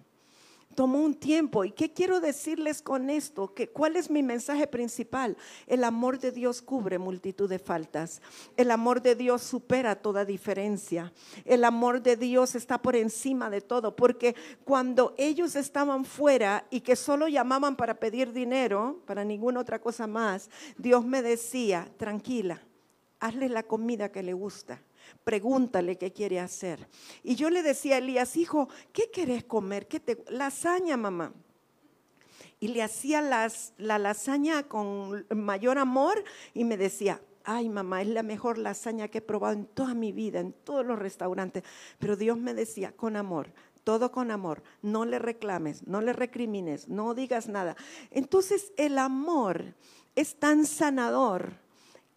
tomó 0.75 0.99
un 0.99 1.15
tiempo. 1.15 1.63
¿Y 1.65 1.71
qué 1.71 1.91
quiero 1.91 2.19
decirles 2.19 2.81
con 2.81 3.09
esto? 3.09 3.53
Que, 3.53 3.69
¿Cuál 3.69 3.95
es 3.95 4.11
mi 4.11 4.21
mensaje 4.21 4.67
principal? 4.67 5.37
El 5.65 5.83
amor 5.83 6.19
de 6.19 6.31
Dios 6.31 6.61
cubre 6.61 6.99
multitud 6.99 7.49
de 7.49 7.57
faltas. 7.57 8.21
El 8.57 8.69
amor 8.69 9.01
de 9.01 9.15
Dios 9.15 9.41
supera 9.41 9.95
toda 9.95 10.25
diferencia. 10.25 11.13
El 11.45 11.63
amor 11.63 12.03
de 12.03 12.17
Dios 12.17 12.53
está 12.55 12.81
por 12.81 12.95
encima 12.95 13.49
de 13.49 13.61
todo. 13.61 13.95
Porque 13.95 14.35
cuando 14.63 15.15
ellos 15.17 15.55
estaban 15.55 16.05
fuera 16.05 16.67
y 16.69 16.81
que 16.81 16.95
solo 16.95 17.27
llamaban 17.27 17.75
para 17.75 17.99
pedir 17.99 18.33
dinero, 18.33 19.01
para 19.05 19.23
ninguna 19.23 19.61
otra 19.61 19.79
cosa 19.79 20.05
más, 20.05 20.49
Dios 20.77 21.05
me 21.05 21.21
decía, 21.21 21.89
tranquila, 21.97 22.61
hazle 23.19 23.49
la 23.49 23.63
comida 23.63 24.11
que 24.11 24.21
le 24.21 24.33
gusta 24.33 24.81
pregúntale 25.23 25.97
qué 25.97 26.11
quiere 26.11 26.39
hacer. 26.39 26.87
Y 27.23 27.35
yo 27.35 27.49
le 27.49 27.63
decía 27.63 27.95
a 27.95 27.97
Elías, 27.99 28.37
hijo, 28.37 28.69
¿qué 28.93 29.09
querés 29.11 29.43
comer? 29.43 29.87
¿Qué 29.87 29.99
te... 29.99 30.23
Lasaña, 30.29 30.97
mamá. 30.97 31.33
Y 32.59 32.69
le 32.69 32.81
hacía 32.83 33.21
las, 33.21 33.73
la 33.77 33.99
lasaña 33.99 34.63
con 34.63 35.25
mayor 35.29 35.77
amor 35.77 36.23
y 36.53 36.63
me 36.63 36.77
decía, 36.77 37.21
ay 37.43 37.69
mamá, 37.69 38.01
es 38.01 38.07
la 38.07 38.23
mejor 38.23 38.57
lasaña 38.57 39.07
que 39.07 39.19
he 39.19 39.21
probado 39.21 39.53
en 39.53 39.65
toda 39.65 39.93
mi 39.93 40.11
vida, 40.11 40.39
en 40.39 40.53
todos 40.53 40.85
los 40.85 40.97
restaurantes. 40.97 41.63
Pero 41.99 42.15
Dios 42.15 42.37
me 42.37 42.53
decía, 42.53 42.91
con 42.91 43.15
amor, 43.15 43.53
todo 43.83 44.11
con 44.11 44.31
amor, 44.31 44.63
no 44.81 45.05
le 45.05 45.19
reclames, 45.19 45.87
no 45.87 46.01
le 46.01 46.11
recrimines, 46.11 46.87
no 46.89 47.13
digas 47.13 47.47
nada. 47.47 47.75
Entonces 48.11 48.73
el 48.77 48.97
amor 48.97 49.75
es 50.15 50.35
tan 50.39 50.65
sanador 50.65 51.64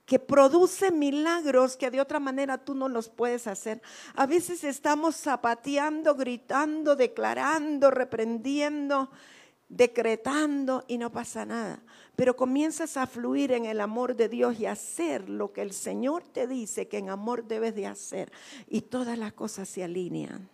que 0.08 0.18
produce 0.18 0.90
milagros 0.90 1.76
que 1.76 1.90
de 1.90 2.00
otra 2.00 2.18
manera 2.18 2.56
tú 2.56 2.74
no 2.74 2.88
los 2.88 3.10
puedes 3.10 3.46
hacer. 3.46 3.82
A 4.14 4.24
veces 4.24 4.64
estamos 4.64 5.16
zapateando, 5.16 6.14
gritando, 6.14 6.96
declarando, 6.96 7.90
reprendiendo, 7.90 9.10
decretando 9.68 10.82
y 10.88 10.96
no 10.96 11.12
pasa 11.12 11.44
nada. 11.44 11.82
Pero 12.16 12.36
comienzas 12.36 12.96
a 12.96 13.06
fluir 13.06 13.52
en 13.52 13.66
el 13.66 13.82
amor 13.82 14.16
de 14.16 14.30
Dios 14.30 14.58
y 14.58 14.64
hacer 14.64 15.28
lo 15.28 15.52
que 15.52 15.60
el 15.60 15.74
Señor 15.74 16.22
te 16.24 16.46
dice 16.46 16.88
que 16.88 16.96
en 16.96 17.10
amor 17.10 17.46
debes 17.46 17.74
de 17.74 17.86
hacer. 17.86 18.32
Y 18.66 18.80
todas 18.80 19.18
las 19.18 19.34
cosas 19.34 19.68
se 19.68 19.84
alinean 19.84 20.48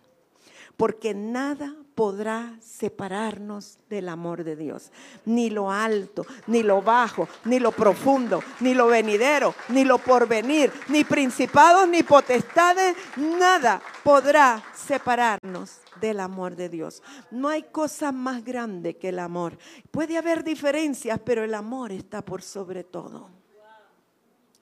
porque 0.77 1.13
nada 1.13 1.75
podrá 1.95 2.57
separarnos 2.61 3.79
del 3.89 4.09
amor 4.09 4.43
de 4.43 4.55
Dios. 4.55 4.91
Ni 5.25 5.49
lo 5.49 5.71
alto, 5.71 6.25
ni 6.47 6.61
lo 6.61 6.81
bajo, 6.81 7.27
ni 7.45 7.59
lo 7.59 7.71
profundo, 7.71 8.43
ni 8.59 8.73
lo 8.73 8.87
venidero, 8.87 9.55
ni 9.69 9.85
lo 9.85 9.97
porvenir, 9.97 10.71
ni 10.89 11.05
principados, 11.05 11.87
ni 11.87 12.03
potestades, 12.03 12.95
nada 13.15 13.81
podrá 14.03 14.61
separarnos 14.75 15.79
del 16.01 16.19
amor 16.19 16.55
de 16.55 16.67
Dios. 16.67 17.01
No 17.31 17.47
hay 17.47 17.63
cosa 17.63 18.11
más 18.11 18.43
grande 18.43 18.97
que 18.97 19.09
el 19.09 19.19
amor. 19.19 19.57
Puede 19.89 20.17
haber 20.17 20.43
diferencias, 20.43 21.19
pero 21.23 21.43
el 21.43 21.53
amor 21.53 21.93
está 21.93 22.21
por 22.21 22.41
sobre 22.41 22.83
todo. 22.83 23.29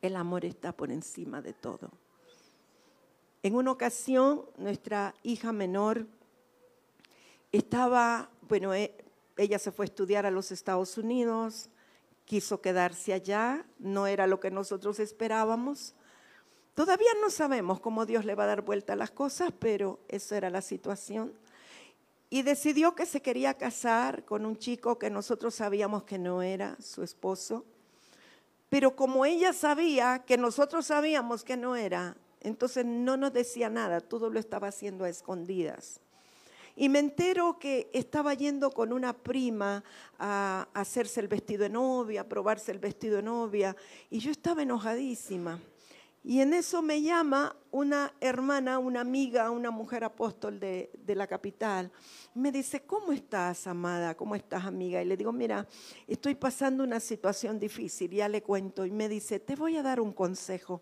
El 0.02 0.16
amor 0.16 0.46
está 0.46 0.74
por 0.74 0.92
encima 0.92 1.42
de 1.42 1.54
todo. 1.54 1.90
En 3.44 3.56
una 3.56 3.72
ocasión, 3.72 4.46
nuestra 4.58 5.16
hija 5.22 5.52
menor 5.52 6.08
estaba, 7.52 8.30
bueno, 8.48 8.74
e, 8.74 8.96
ella 9.36 9.60
se 9.60 9.74
fue 9.74 9.84
a 9.84 9.88
estudiar 9.88 10.26
a 10.26 10.32
los 10.32 10.54
Estados 10.54 10.98
Unidos, 10.98 11.70
quiso 12.24 12.62
quedarse 12.62 13.12
allá, 13.12 13.66
no 13.80 14.08
era 14.08 14.28
lo 14.28 14.40
que 14.40 14.50
nosotros 14.50 14.98
esperábamos. 15.02 15.94
Todavía 16.74 17.12
no 17.22 17.30
sabemos 17.30 17.82
cómo 17.82 18.06
Dios 18.06 18.24
le 18.24 18.34
va 18.34 18.46
a 18.46 18.48
dar 18.48 18.62
vuelta 18.62 18.94
a 18.94 18.96
las 18.96 19.12
cosas, 19.12 19.52
pero 19.60 20.00
esa 20.08 20.38
era 20.38 20.50
la 20.50 20.62
situación. 20.62 21.34
Y 22.30 22.44
decidió 22.44 22.96
que 22.96 23.06
se 23.06 23.22
quería 23.22 23.56
casar 23.56 24.24
con 24.24 24.46
un 24.46 24.56
chico 24.56 24.98
que 24.98 25.10
nosotros 25.10 25.54
sabíamos 25.54 26.04
que 26.04 26.18
no 26.18 26.42
era 26.42 26.78
su 26.80 27.04
esposo. 27.04 27.66
Pero 28.70 28.96
como 28.96 29.26
ella 29.26 29.52
sabía 29.52 30.24
que 30.26 30.38
nosotros 30.38 30.86
sabíamos 30.86 31.44
que 31.44 31.58
no 31.58 31.76
era, 31.76 32.16
entonces 32.44 32.86
no 32.86 33.18
nos 33.18 33.34
decía 33.34 33.70
nada, 33.70 34.02
todo 34.02 34.30
lo 34.30 34.40
estaba 34.40 34.68
haciendo 34.68 35.06
a 35.06 35.10
escondidas. 35.10 36.00
Y 36.76 36.90
me 36.90 37.00
entero 37.00 37.60
que 37.60 37.90
estaba 37.94 38.34
yendo 38.34 38.72
con 38.72 38.94
una 38.94 39.14
prima 39.14 39.84
a 40.18 40.68
hacerse 40.74 41.20
el 41.20 41.28
vestido 41.28 41.64
de 41.64 41.70
novia, 41.70 42.22
a 42.22 42.28
probarse 42.28 42.72
el 42.72 42.80
vestido 42.80 43.18
de 43.18 43.24
novia, 43.24 43.76
y 44.10 44.20
yo 44.20 44.32
estaba 44.32 44.64
enojadísima. 44.64 45.60
Y 46.26 46.40
en 46.40 46.54
eso 46.54 46.82
me 46.82 47.02
llama 47.02 47.56
una 47.70 48.14
hermana, 48.22 48.80
una 48.80 49.02
amiga, 49.02 49.52
una 49.52 49.72
mujer 49.72 50.06
apóstol 50.06 50.58
de, 50.58 50.90
de, 51.06 51.16
la 51.16 51.28
capital. 51.28 51.92
Me 52.34 52.50
dice, 52.50 52.84
¿cómo 52.84 53.12
estás, 53.12 53.68
amada? 53.68 54.16
¿Cómo 54.16 54.34
estás, 54.34 54.64
amiga? 54.64 55.02
Y 55.02 55.06
le 55.06 55.18
digo, 55.18 55.34
mira, 55.34 55.68
estoy 56.08 56.36
pasando 56.36 56.84
una 56.86 57.02
situación 57.02 57.60
difícil, 57.60 58.10
ya 58.10 58.30
le 58.30 58.42
cuento. 58.42 58.86
Y 58.86 58.92
me 58.92 59.10
dice, 59.10 59.42
te 59.42 59.58
voy 59.58 59.76
a 59.76 59.84
dar 59.84 60.00
un 60.00 60.14
consejo. 60.14 60.82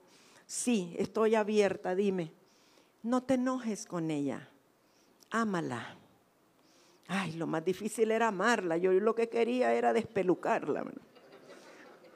Sí, 0.52 0.94
estoy 1.00 1.36
abierta, 1.36 1.96
dime. 1.96 2.34
No 3.04 3.24
te 3.24 3.36
enojes 3.36 3.86
con 3.86 4.12
ella, 4.12 4.50
ámala. 5.30 5.96
Ay, 7.08 7.32
lo 7.38 7.48
más 7.48 7.64
difícil 7.64 8.12
era 8.12 8.28
amarla. 8.28 8.76
Yo 8.76 8.92
lo 8.92 9.16
que 9.16 9.30
quería 9.30 9.74
era 9.74 9.94
despelucarla. 9.94 10.84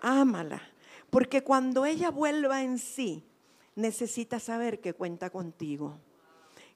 Ámala. 0.01 0.61
Porque 1.09 1.45
cuando 1.45 1.85
ella 1.85 2.11
vuelva 2.11 2.61
en 2.61 2.77
sí, 2.77 3.23
necesita 3.73 4.41
saber 4.41 4.81
que 4.81 4.93
cuenta 4.93 5.29
contigo 5.29 5.97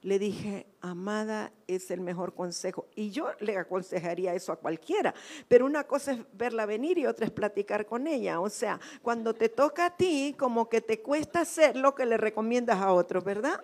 le 0.02 0.18
dije, 0.18 0.66
amada, 0.80 1.52
es 1.66 1.90
el 1.90 2.00
mejor 2.00 2.34
consejo. 2.34 2.86
Y 2.94 3.10
yo 3.10 3.28
le 3.40 3.58
aconsejaría 3.58 4.34
eso 4.34 4.52
a 4.52 4.56
cualquiera, 4.56 5.14
pero 5.46 5.66
una 5.66 5.84
cosa 5.84 6.12
es 6.12 6.20
verla 6.32 6.64
venir 6.66 6.98
y 6.98 7.06
otra 7.06 7.26
es 7.26 7.32
platicar 7.32 7.86
con 7.86 8.06
ella. 8.06 8.40
O 8.40 8.48
sea, 8.48 8.80
cuando 9.02 9.34
te 9.34 9.48
toca 9.48 9.86
a 9.86 9.96
ti, 9.96 10.34
como 10.38 10.68
que 10.68 10.80
te 10.80 11.00
cuesta 11.00 11.40
hacer 11.40 11.76
lo 11.76 11.94
que 11.94 12.06
le 12.06 12.16
recomiendas 12.16 12.80
a 12.80 12.92
otros, 12.92 13.24
¿verdad? 13.24 13.62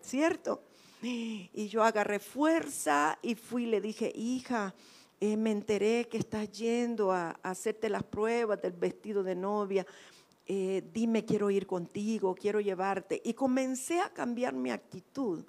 ¿Cierto? 0.00 0.62
Y 1.00 1.68
yo 1.68 1.84
agarré 1.84 2.18
fuerza 2.18 3.18
y 3.22 3.34
fui, 3.34 3.66
le 3.66 3.80
dije, 3.80 4.12
hija, 4.14 4.74
eh, 5.20 5.36
me 5.36 5.52
enteré 5.52 6.08
que 6.08 6.18
estás 6.18 6.50
yendo 6.50 7.12
a, 7.12 7.30
hacerte 7.42 7.88
las 7.88 8.02
pruebas 8.02 8.60
del 8.60 8.72
vestido 8.72 9.22
de 9.22 9.34
novia. 9.34 9.86
Eh, 10.46 10.82
dime, 10.92 11.24
quiero 11.24 11.50
ir 11.50 11.66
contigo, 11.66 12.34
quiero 12.34 12.60
llevarte. 12.60 13.20
Y 13.24 13.34
comencé 13.34 14.00
a 14.00 14.12
cambiar 14.12 14.54
mi 14.54 14.70
actitud 14.70 15.44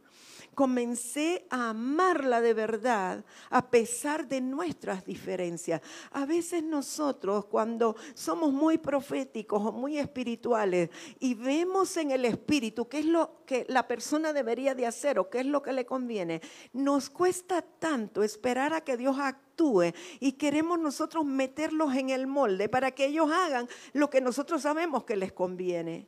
comencé 0.55 1.45
a 1.49 1.69
amarla 1.69 2.41
de 2.41 2.53
verdad 2.53 3.23
a 3.49 3.69
pesar 3.69 4.27
de 4.27 4.41
nuestras 4.41 5.05
diferencias. 5.05 5.81
A 6.11 6.25
veces 6.25 6.63
nosotros 6.63 7.45
cuando 7.45 7.95
somos 8.13 8.51
muy 8.51 8.77
proféticos 8.77 9.65
o 9.65 9.71
muy 9.71 9.97
espirituales 9.97 10.89
y 11.19 11.33
vemos 11.33 11.95
en 11.97 12.11
el 12.11 12.25
espíritu 12.25 12.87
qué 12.87 12.99
es 12.99 13.05
lo 13.05 13.43
que 13.45 13.65
la 13.69 13.87
persona 13.87 14.33
debería 14.33 14.75
de 14.75 14.85
hacer 14.85 15.19
o 15.19 15.29
qué 15.29 15.39
es 15.39 15.45
lo 15.45 15.61
que 15.61 15.73
le 15.73 15.85
conviene, 15.85 16.41
nos 16.73 17.09
cuesta 17.09 17.61
tanto 17.61 18.23
esperar 18.23 18.73
a 18.73 18.81
que 18.81 18.97
Dios 18.97 19.17
actúe 19.19 19.93
y 20.19 20.33
queremos 20.33 20.79
nosotros 20.79 21.25
meterlos 21.25 21.95
en 21.95 22.09
el 22.09 22.27
molde 22.27 22.69
para 22.69 22.91
que 22.91 23.05
ellos 23.05 23.29
hagan 23.31 23.67
lo 23.93 24.09
que 24.09 24.21
nosotros 24.21 24.61
sabemos 24.61 25.03
que 25.03 25.15
les 25.15 25.31
conviene. 25.31 26.07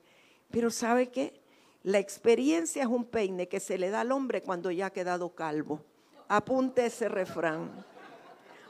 Pero 0.49 0.69
¿sabe 0.69 1.09
qué? 1.09 1.40
La 1.83 1.99
experiencia 1.99 2.83
es 2.83 2.87
un 2.87 3.05
peine 3.05 3.47
que 3.47 3.59
se 3.59 3.77
le 3.77 3.89
da 3.89 4.01
al 4.01 4.11
hombre 4.11 4.41
cuando 4.41 4.69
ya 4.71 4.87
ha 4.87 4.89
quedado 4.91 5.29
calvo. 5.29 5.83
Apunte 6.27 6.85
ese 6.85 7.09
refrán. 7.09 7.85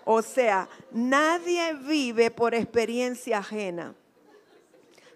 O 0.05 0.21
sea, 0.21 0.69
nadie 0.91 1.73
vive 1.73 2.31
por 2.31 2.55
experiencia 2.55 3.39
ajena. 3.39 3.95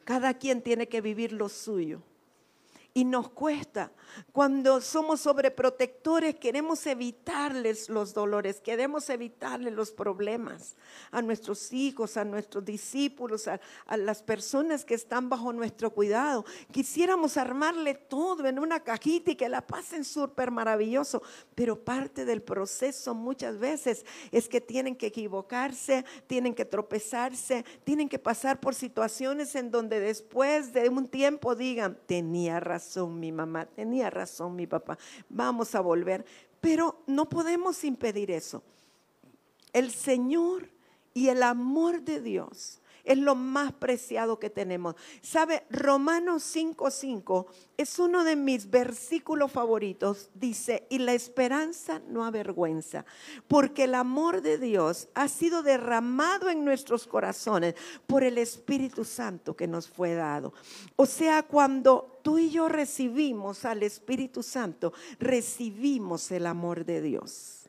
Cada 0.03 0.33
quien 0.35 0.61
tiene 0.61 0.87
que 0.87 1.01
vivir 1.01 1.31
lo 1.31 1.49
suyo 1.49 2.01
y 2.97 3.03
nos 3.03 3.29
cuesta. 3.29 3.91
Cuando 4.31 4.79
somos 4.79 5.19
sobreprotectores 5.19 6.35
queremos 6.35 6.87
evitarles 6.87 7.89
los 7.89 8.13
dolores, 8.13 8.61
queremos 8.61 9.09
evitarles 9.09 9.73
los 9.73 9.91
problemas 9.91 10.77
a 11.11 11.21
nuestros 11.21 11.73
hijos, 11.73 12.15
a 12.15 12.23
nuestros 12.23 12.63
discípulos, 12.63 13.49
a, 13.49 13.59
las 13.97 14.23
personas 14.23 14.85
que 14.85 14.93
están 14.93 15.27
bajo 15.27 15.51
nuestro 15.51 15.91
cuidado. 15.91 16.45
Quisiéramos 16.71 17.35
armarle 17.35 17.95
todo 17.95 18.47
en 18.47 18.59
una 18.59 18.79
cajita 18.79 19.31
y 19.31 19.35
que 19.35 19.49
la 19.49 19.67
pasen 19.67 20.05
súper 20.05 20.49
maravilloso, 20.49 21.21
pero 21.53 21.83
parte 21.83 22.23
del 22.23 22.41
proceso 22.41 23.13
muchas 23.13 23.59
veces 23.59 24.05
es 24.31 24.47
que 24.47 24.61
tienen 24.61 24.95
que 24.95 25.07
equivocarse, 25.07 26.05
tienen 26.27 26.55
que 26.55 26.63
tropezarse, 26.63 27.65
tienen 27.83 28.07
que 28.07 28.19
pasar 28.19 28.61
por 28.61 28.73
situaciones 28.73 29.53
en 29.55 29.69
donde 29.69 29.99
después 29.99 30.71
de 30.71 30.87
un 30.87 31.09
tiempo 31.09 31.55
digan, 31.55 31.99
tenía 32.05 32.61
razón 32.61 32.84
mi 33.19 33.31
mamá, 33.31 33.65
tenía 33.65 34.09
razón 34.09 34.55
mi 34.55 34.67
papá, 34.67 34.97
vamos 35.29 35.75
a 35.75 35.81
volver. 35.81 36.25
Pero 36.61 37.03
no 37.05 37.29
podemos 37.29 37.83
impedir 37.83 38.31
eso. 38.31 38.63
El 39.73 39.91
Señor 39.91 40.69
y 41.13 41.29
el 41.29 41.43
amor 41.43 42.01
de 42.01 42.21
Dios 42.21 42.81
es 43.05 43.17
lo 43.17 43.35
más 43.35 43.71
preciado 43.73 44.39
que 44.39 44.49
tenemos. 44.49 44.95
¿Sabe? 45.21 45.63
Romanos 45.69 46.43
5:5 46.43 47.45
es 47.77 47.99
uno 47.99 48.23
de 48.23 48.35
mis 48.35 48.69
versículos 48.69 49.51
favoritos. 49.51 50.29
Dice, 50.33 50.87
y 50.89 50.99
la 50.99 51.13
esperanza 51.13 52.01
no 52.07 52.25
avergüenza, 52.25 53.05
porque 53.47 53.85
el 53.85 53.95
amor 53.95 54.41
de 54.41 54.57
Dios 54.57 55.07
ha 55.13 55.27
sido 55.27 55.63
derramado 55.63 56.49
en 56.49 56.65
nuestros 56.65 57.07
corazones 57.07 57.75
por 58.07 58.23
el 58.23 58.37
Espíritu 58.37 59.05
Santo 59.05 59.55
que 59.55 59.67
nos 59.67 59.87
fue 59.87 60.13
dado. 60.13 60.53
O 60.95 61.05
sea, 61.05 61.43
cuando 61.43 62.19
tú 62.23 62.39
y 62.39 62.49
yo 62.49 62.67
recibimos 62.67 63.65
al 63.65 63.83
Espíritu 63.83 64.41
Santo, 64.43 64.93
recibimos 65.19 66.31
el 66.31 66.47
amor 66.47 66.85
de 66.85 67.01
Dios. 67.01 67.64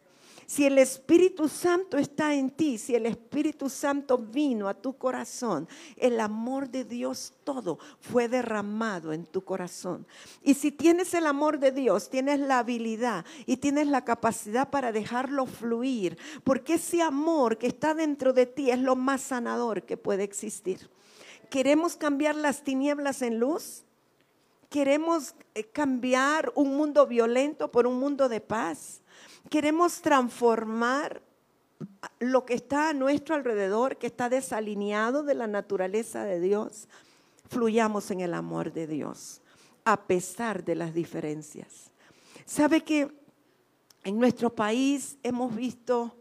Si 0.46 0.64
el 0.64 0.78
Espíritu 0.78 1.48
Santo 1.48 1.98
está 1.98 2.32
en 2.34 2.50
ti, 2.50 2.78
si 2.78 2.94
el 2.94 3.06
Espíritu 3.06 3.68
Santo 3.68 4.16
vino 4.16 4.68
a 4.68 4.74
tu 4.74 4.96
corazón, 4.96 5.68
el 5.96 6.20
amor 6.20 6.68
de 6.70 6.84
Dios 6.84 7.32
todo 7.42 7.80
fue 8.00 8.28
derramado 8.28 9.12
en 9.12 9.26
tu 9.26 9.42
corazón. 9.42 10.06
Y 10.44 10.54
si 10.54 10.70
tienes 10.70 11.14
el 11.14 11.26
amor 11.26 11.58
de 11.58 11.72
Dios, 11.72 12.10
tienes 12.10 12.38
la 12.38 12.60
habilidad 12.60 13.24
y 13.44 13.56
tienes 13.56 13.88
la 13.88 14.04
capacidad 14.04 14.70
para 14.70 14.92
dejarlo 14.92 15.46
fluir, 15.46 16.16
porque 16.44 16.74
ese 16.74 17.02
amor 17.02 17.58
que 17.58 17.66
está 17.66 17.94
dentro 17.94 18.32
de 18.32 18.46
ti 18.46 18.70
es 18.70 18.78
lo 18.78 18.94
más 18.94 19.22
sanador 19.22 19.82
que 19.82 19.96
puede 19.96 20.22
existir. 20.22 20.88
¿Queremos 21.50 21.96
cambiar 21.96 22.36
las 22.36 22.62
tinieblas 22.62 23.22
en 23.22 23.40
luz? 23.40 23.82
¿Queremos 24.76 25.34
eh, 25.54 25.64
cambiar 25.64 26.52
un 26.54 26.76
mundo 26.76 27.06
violento 27.06 27.72
por 27.72 27.86
un 27.86 27.98
mundo 27.98 28.28
de 28.28 28.42
paz? 28.42 29.00
Queremos 29.48 30.02
transformar 30.02 31.22
lo 32.18 32.44
que 32.44 32.52
está 32.52 32.90
a 32.90 32.92
nuestro 32.92 33.34
alrededor, 33.34 33.96
que 33.96 34.06
está 34.06 34.28
desalineado 34.28 35.22
de 35.22 35.32
la 35.32 35.46
naturaleza 35.46 36.26
de 36.26 36.40
Dios. 36.40 36.88
Fluyamos 37.48 38.10
en 38.10 38.20
el 38.20 38.34
amor 38.34 38.70
de 38.70 38.86
Dios, 38.86 39.40
a 39.86 40.02
pesar 40.02 40.62
de 40.62 40.74
las 40.74 40.92
diferencias. 40.92 41.90
¿Sabe 42.44 42.84
que 42.84 43.10
en 44.04 44.18
nuestro 44.18 44.54
país 44.54 45.16
hemos 45.22 45.56
visto 45.56 46.18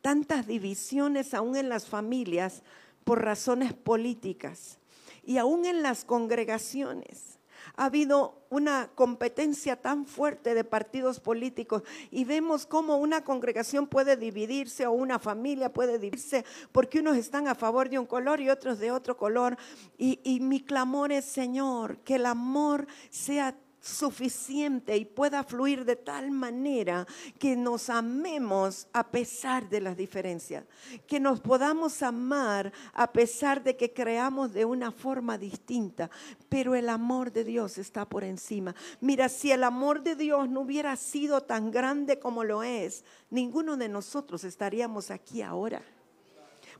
tantas 0.00 0.46
divisiones 0.46 1.34
aún 1.34 1.56
en 1.56 1.68
las 1.68 1.88
familias 1.88 2.62
por 3.02 3.24
razones 3.24 3.72
políticas 3.72 4.78
y 5.24 5.38
aún 5.38 5.66
en 5.66 5.82
las 5.82 6.04
congregaciones? 6.04 7.39
Ha 7.76 7.86
habido 7.86 8.44
una 8.50 8.90
competencia 8.94 9.76
tan 9.76 10.06
fuerte 10.06 10.54
de 10.54 10.64
partidos 10.64 11.20
políticos 11.20 11.82
y 12.10 12.24
vemos 12.24 12.66
cómo 12.66 12.96
una 12.96 13.22
congregación 13.24 13.86
puede 13.86 14.16
dividirse 14.16 14.86
o 14.86 14.92
una 14.92 15.18
familia 15.18 15.72
puede 15.72 15.98
dividirse 15.98 16.44
porque 16.72 17.00
unos 17.00 17.16
están 17.16 17.48
a 17.48 17.54
favor 17.54 17.88
de 17.88 17.98
un 17.98 18.06
color 18.06 18.40
y 18.40 18.50
otros 18.50 18.78
de 18.78 18.90
otro 18.90 19.16
color. 19.16 19.56
Y, 19.96 20.20
y 20.24 20.40
mi 20.40 20.60
clamor 20.60 21.12
es, 21.12 21.24
Señor, 21.24 21.98
que 21.98 22.16
el 22.16 22.26
amor 22.26 22.86
sea 23.10 23.56
suficiente 23.80 24.96
y 24.96 25.04
pueda 25.04 25.42
fluir 25.42 25.84
de 25.84 25.96
tal 25.96 26.30
manera 26.30 27.06
que 27.38 27.56
nos 27.56 27.90
amemos 27.90 28.86
a 28.92 29.10
pesar 29.10 29.68
de 29.68 29.80
las 29.80 29.96
diferencias, 29.96 30.64
que 31.06 31.18
nos 31.18 31.40
podamos 31.40 32.02
amar 32.02 32.72
a 32.92 33.12
pesar 33.12 33.62
de 33.62 33.76
que 33.76 33.92
creamos 33.92 34.52
de 34.52 34.64
una 34.64 34.92
forma 34.92 35.38
distinta, 35.38 36.10
pero 36.48 36.74
el 36.74 36.88
amor 36.88 37.32
de 37.32 37.44
Dios 37.44 37.78
está 37.78 38.08
por 38.08 38.24
encima. 38.24 38.74
Mira, 39.00 39.28
si 39.28 39.50
el 39.50 39.64
amor 39.64 40.02
de 40.02 40.16
Dios 40.16 40.48
no 40.48 40.60
hubiera 40.60 40.94
sido 40.96 41.40
tan 41.40 41.70
grande 41.70 42.18
como 42.18 42.44
lo 42.44 42.62
es, 42.62 43.04
ninguno 43.30 43.76
de 43.76 43.88
nosotros 43.88 44.44
estaríamos 44.44 45.10
aquí 45.10 45.42
ahora 45.42 45.82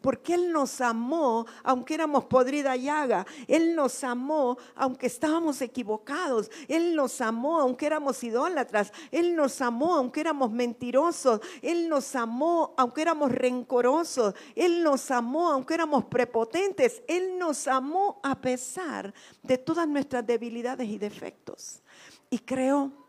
porque 0.01 0.35
Él 0.35 0.53
nos 0.53 0.81
amó 0.81 1.47
aunque 1.63 1.95
éramos 1.95 2.25
podrida 2.25 2.77
llaga. 2.77 3.27
Él 3.47 3.75
nos 3.75 4.03
amó 4.05 4.57
aunque 4.75 5.07
estábamos 5.07 5.61
equivocados. 5.61 6.51
Él 6.69 6.95
nos 6.95 7.21
amó 7.21 7.61
aunque 7.61 7.87
éramos 7.87 8.23
idólatras. 8.25 8.93
Él 9.11 9.37
nos 9.37 9.61
amó 9.61 9.95
aunque 9.97 10.21
éramos 10.21 10.51
mentirosos. 10.51 11.41
Él 11.63 11.89
nos 11.89 12.15
amó 12.17 12.75
aunque 12.77 13.03
éramos 13.03 13.33
rencorosos. 13.33 14.35
Él 14.55 14.83
nos 14.83 15.11
amó 15.11 15.51
aunque 15.51 15.75
éramos 15.75 16.05
prepotentes. 16.05 17.03
Él 17.07 17.39
nos 17.39 17.67
amó 17.69 18.21
a 18.23 18.41
pesar 18.41 19.13
de 19.43 19.59
todas 19.59 19.87
nuestras 19.87 20.27
debilidades 20.27 20.89
y 20.89 20.99
defectos. 20.99 21.83
Y 22.31 22.39
creo 22.39 23.00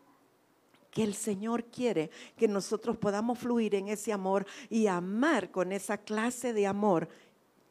que 0.92 1.02
el 1.02 1.14
Señor 1.14 1.64
quiere 1.64 2.10
que 2.36 2.46
nosotros 2.46 2.98
podamos 2.98 3.38
fluir 3.38 3.74
en 3.74 3.88
ese 3.88 4.12
amor 4.12 4.46
y 4.68 4.86
amar 4.86 5.50
con 5.50 5.72
esa 5.72 5.96
clase 5.98 6.52
de 6.52 6.66
amor 6.66 7.08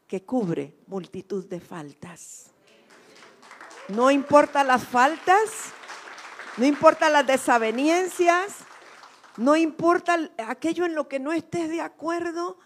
que 0.08 0.24
cubre 0.24 0.76
multitud 0.88 1.46
de 1.46 1.60
faltas. 1.60 2.48
No 3.88 4.10
importa 4.10 4.64
las 4.64 4.84
faltas, 4.84 5.72
no 6.58 6.66
importa 6.66 7.10
las 7.10 7.26
desavenencias, 7.26 8.58
no 9.38 9.56
importa 9.56 10.18
aquello 10.48 10.86
en 10.86 10.96
lo 10.96 11.08
que 11.08 11.20
no 11.20 11.32
estés 11.32 11.70
de 11.70 11.80
acuerdo, 11.80 12.58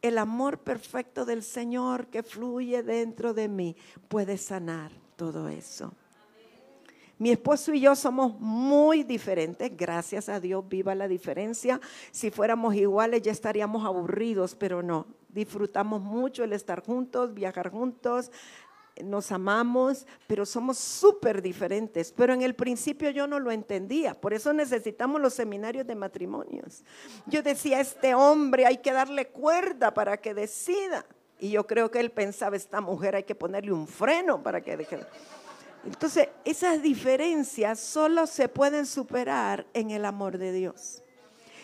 el 0.00 0.18
amor 0.18 0.58
perfecto 0.58 1.24
del 1.24 1.42
Señor 1.42 2.06
que 2.06 2.22
fluye 2.22 2.82
dentro 2.82 3.34
de 3.34 3.48
mí 3.48 3.76
puede 4.08 4.38
sanar 4.38 4.92
todo 5.16 5.48
eso. 5.48 5.92
Mi 7.24 7.30
esposo 7.30 7.72
y 7.72 7.80
yo 7.80 7.96
somos 7.96 8.38
muy 8.38 9.02
diferentes, 9.02 9.74
gracias 9.74 10.28
a 10.28 10.40
Dios, 10.40 10.62
viva 10.68 10.94
la 10.94 11.08
diferencia. 11.08 11.80
Si 12.10 12.30
fuéramos 12.30 12.74
iguales 12.74 13.22
ya 13.22 13.32
estaríamos 13.32 13.86
aburridos, 13.86 14.54
pero 14.54 14.82
no. 14.82 15.06
Disfrutamos 15.30 16.02
mucho 16.02 16.44
el 16.44 16.52
estar 16.52 16.84
juntos, 16.84 17.32
viajar 17.32 17.70
juntos, 17.70 18.30
nos 19.02 19.32
amamos, 19.32 20.06
pero 20.26 20.44
somos 20.44 20.76
súper 20.76 21.40
diferentes. 21.40 22.12
Pero 22.12 22.34
en 22.34 22.42
el 22.42 22.54
principio 22.54 23.08
yo 23.08 23.26
no 23.26 23.40
lo 23.40 23.50
entendía, 23.52 24.12
por 24.12 24.34
eso 24.34 24.52
necesitamos 24.52 25.18
los 25.18 25.32
seminarios 25.32 25.86
de 25.86 25.94
matrimonios. 25.94 26.84
Yo 27.24 27.42
decía, 27.42 27.80
este 27.80 28.14
hombre 28.14 28.66
hay 28.66 28.76
que 28.76 28.92
darle 28.92 29.28
cuerda 29.28 29.94
para 29.94 30.18
que 30.18 30.34
decida. 30.34 31.06
Y 31.40 31.52
yo 31.52 31.66
creo 31.66 31.90
que 31.90 32.00
él 32.00 32.10
pensaba, 32.10 32.54
esta 32.54 32.82
mujer 32.82 33.16
hay 33.16 33.24
que 33.24 33.34
ponerle 33.34 33.72
un 33.72 33.88
freno 33.88 34.42
para 34.42 34.60
que 34.60 34.76
deje. 34.76 34.98
Entonces, 35.84 36.28
esas 36.44 36.82
diferencias 36.82 37.78
solo 37.78 38.26
se 38.26 38.48
pueden 38.48 38.86
superar 38.86 39.66
en 39.74 39.90
el 39.90 40.04
amor 40.04 40.38
de 40.38 40.52
Dios. 40.52 41.02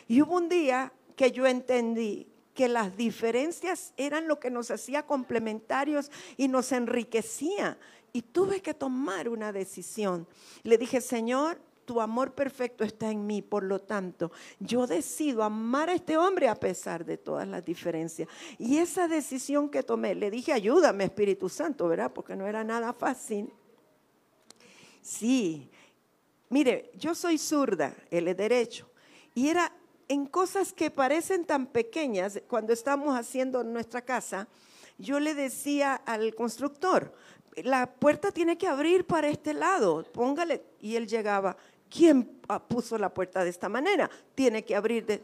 Y 0.09 0.23
hubo 0.23 0.37
un 0.37 0.49
día 0.49 0.93
que 1.16 1.33
yo 1.33 1.47
entendí 1.47 2.27
que 2.55 2.68
las 2.68 2.97
diferencias 2.97 3.95
eran 3.97 4.29
lo 4.29 4.39
que 4.39 4.51
nos 4.51 4.71
hacía 4.71 5.07
complementarios 5.07 6.11
y 6.37 6.49
nos 6.49 6.73
enriquecía. 6.73 7.79
Y 8.12 8.23
tuve 8.23 8.61
que 8.61 8.75
tomar 8.75 9.29
una 9.29 9.53
decisión. 9.53 10.27
Le 10.64 10.77
dije, 10.77 11.01
Señor, 11.01 11.61
tu 11.85 12.01
amor 12.01 12.35
perfecto 12.35 12.85
está 12.85 13.11
en 13.11 13.27
mí, 13.27 13.43
por 13.43 13.62
lo 13.62 13.81
tanto, 13.81 14.31
yo 14.61 14.87
decido 14.87 15.43
amar 15.43 15.91
a 15.91 15.95
este 15.95 16.16
hombre 16.16 16.49
a 16.49 16.55
pesar 16.55 17.05
de 17.05 17.16
todas 17.16 17.49
las 17.49 17.64
diferencias. 17.64 18.29
Y 18.59 18.79
esa 18.79 19.09
decisión 19.09 19.68
que 19.68 19.83
tomé, 19.83 20.14
le 20.14 20.31
dije, 20.31 20.53
ayúdame 20.53 21.05
Espíritu 21.05 21.49
Santo, 21.49 21.89
¿verdad? 21.89 22.12
Porque 22.12 22.37
no 22.37 22.47
era 22.47 22.62
nada 22.62 22.93
fácil. 22.93 23.53
Sí, 25.03 25.71
mire, 26.49 26.91
yo 26.95 27.15
soy 27.15 27.39
zurda, 27.39 27.95
él 28.11 28.29
es 28.29 28.37
derecho. 28.37 28.91
Y 29.35 29.49
era 29.49 29.73
en 30.09 30.27
cosas 30.27 30.73
que 30.73 30.91
parecen 30.91 31.45
tan 31.45 31.67
pequeñas, 31.67 32.43
cuando 32.49 32.73
estamos 32.73 33.17
haciendo 33.17 33.63
nuestra 33.63 34.03
casa, 34.03 34.49
yo 34.99 35.21
le 35.21 35.35
decía 35.35 35.95
al 35.95 36.35
constructor, 36.35 37.15
la 37.57 37.91
puerta 37.91 38.31
tiene 38.33 38.59
que 38.59 38.67
abrir 38.67 39.07
para 39.07 39.29
este 39.29 39.55
lado, 39.55 40.05
póngale. 40.13 40.63
Y 40.81 40.97
él 40.97 41.07
llegaba, 41.07 41.57
¿quién 41.89 42.25
puso 42.69 42.99
la 42.99 43.13
puerta 43.13 43.45
de 43.45 43.51
esta 43.51 43.69
manera? 43.69 44.11
Tiene 44.35 44.65
que 44.65 44.77
abrir 44.77 45.07
de... 45.07 45.23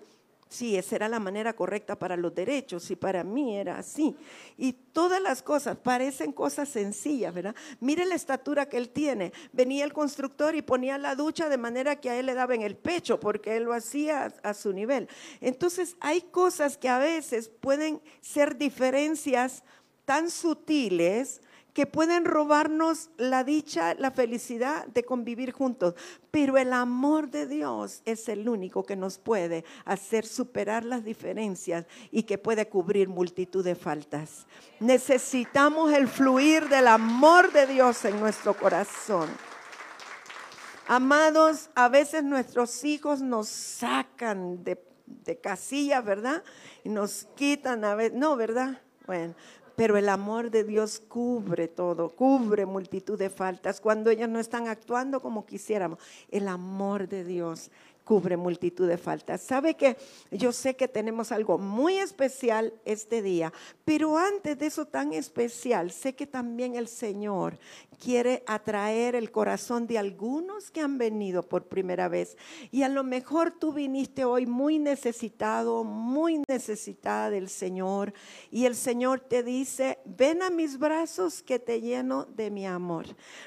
Sí, 0.49 0.77
esa 0.77 0.95
era 0.95 1.09
la 1.09 1.19
manera 1.19 1.55
correcta 1.55 1.99
para 1.99 2.17
los 2.17 2.33
derechos 2.33 2.89
y 2.93 2.97
para 2.97 3.25
mí 3.25 3.57
era 3.57 3.79
así. 3.79 4.15
Y 4.57 4.73
todas 4.73 5.21
las 5.21 5.43
cosas 5.43 5.77
parecen 5.77 6.33
cosas 6.33 6.69
sencillas, 6.69 7.35
¿verdad? 7.35 7.55
Mire 7.81 8.05
la 8.05 8.15
estatura 8.15 8.69
que 8.69 8.77
él 8.77 8.91
tiene. 8.91 9.33
Venía 9.53 9.85
el 9.85 9.93
constructor 9.93 10.55
y 10.55 10.63
ponía 10.63 10.99
la 10.99 11.17
ducha 11.17 11.49
de 11.49 11.59
manera 11.59 11.97
que 11.97 12.11
a 12.11 12.19
él 12.19 12.27
le 12.27 12.35
daba 12.35 12.55
en 12.55 12.63
el 12.63 12.77
pecho 12.77 13.19
porque 13.19 13.57
él 13.57 13.65
lo 13.65 13.73
hacía 13.73 14.33
a, 14.45 14.55
su 14.55 14.73
nivel. 14.73 15.09
Entonces 15.41 15.97
hay 15.99 16.21
cosas 16.21 16.79
que 16.79 16.89
a 16.89 16.99
veces 16.99 17.49
pueden 17.49 18.01
ser 18.21 18.57
diferencias 18.57 19.65
tan 20.05 20.31
sutiles 20.31 21.41
que 21.77 21.85
pueden 21.85 22.25
robarnos 22.25 23.11
la 23.19 23.45
dicha, 23.45 23.93
la 23.97 24.11
felicidad 24.11 24.87
de 24.87 25.05
convivir 25.05 25.53
juntos. 25.53 25.93
Pero 26.31 26.57
el 26.57 26.73
amor 26.73 27.29
de 27.29 27.47
Dios 27.47 28.01
es 28.07 28.31
el 28.31 28.49
único 28.49 28.83
que 28.83 28.97
nos 28.97 29.19
puede 29.19 29.63
hacer 29.85 30.25
superar 30.25 30.87
las 30.87 31.05
diferencias 31.05 31.85
y 32.11 32.23
que 32.23 32.39
puede 32.39 32.67
cubrir 32.71 33.11
multitud 33.11 33.63
de 33.63 33.75
faltas. 33.75 34.47
Necesitamos 34.81 35.93
el 35.93 36.09
fluir 36.09 36.67
del 36.71 36.89
amor 36.89 37.53
de 37.53 37.67
Dios 37.67 38.07
en 38.07 38.21
nuestro 38.21 38.55
corazón. 38.57 39.29
Amados, 40.89 41.69
a 41.75 41.91
veces 41.91 42.25
nuestros 42.25 42.85
hijos 42.85 43.21
nos 43.21 43.49
sacan 43.49 44.65
de, 44.65 44.81
casillas, 45.43 46.03
¿verdad? 46.03 46.43
Y 46.85 46.89
nos 46.89 47.27
quitan 47.37 47.85
a 47.85 47.95
veces, 47.95 48.17
no, 48.17 48.35
¿verdad? 48.35 48.81
Bueno, 49.07 49.35
pero 49.77 49.97
el 49.99 50.09
amor 50.09 50.51
de 50.51 50.65
Dios 50.65 51.01
cubre 51.07 51.69
todo, 51.69 52.09
cubre 52.09 52.67
multitud 52.67 53.19
de 53.19 53.31
faltas. 53.31 53.81
Cuando 53.81 54.11
ellos 54.11 54.29
no 54.29 54.41
están 54.41 54.69
actuando 54.69 55.21
como 55.21 55.47
quisiéramos, 55.47 55.99
el 56.31 56.49
amor 56.49 57.09
de 57.09 57.25
Dios 57.25 57.71
cubre 58.07 58.37
multitud 58.37 58.87
de 58.87 58.99
faltas. 58.99 59.41
Sabe 59.41 59.75
que 59.75 59.97
yo 60.31 60.53
sé 60.53 60.77
que 60.77 60.87
tenemos 60.87 61.33
algo 61.33 61.59
muy 61.59 61.99
especial 61.99 62.73
este 62.85 63.21
día, 63.21 63.53
pero 63.85 64.17
antes 64.17 64.57
de 64.57 64.67
eso 64.67 64.87
tan 64.87 65.13
especial, 65.13 65.91
sé 65.91 66.15
que 66.15 66.25
también 66.25 66.77
el 66.77 66.87
Señor 66.87 67.59
quiere 67.99 68.45
atraer 68.47 69.17
el 69.17 69.33
corazón 69.33 69.89
de 69.89 69.99
algunos 69.99 70.71
que 70.71 70.81
han 70.81 70.99
venido 70.99 71.43
por 71.43 71.65
primera 71.65 72.09
vez. 72.09 72.37
Y 72.71 72.83
a 72.83 72.89
lo 72.89 73.03
mejor 73.03 73.51
tú 73.51 73.73
viniste 73.73 74.25
hoy 74.25 74.47
muy 74.47 74.79
necesitado, 74.79 75.83
muy 75.83 76.43
necesitada 76.49 77.31
del 77.31 77.49
Señor. 77.49 78.13
Y 78.53 78.67
el 78.67 78.77
Señor 78.77 79.19
te 79.19 79.43
dice, 79.43 79.99
ven 80.05 80.43
a 80.43 80.51
mis 80.51 80.79
brazos 80.79 81.43
que 81.43 81.59
te 81.59 81.81
lleno 81.81 82.27
de 82.27 82.53
mi 82.53 82.67
amor. 82.67 83.07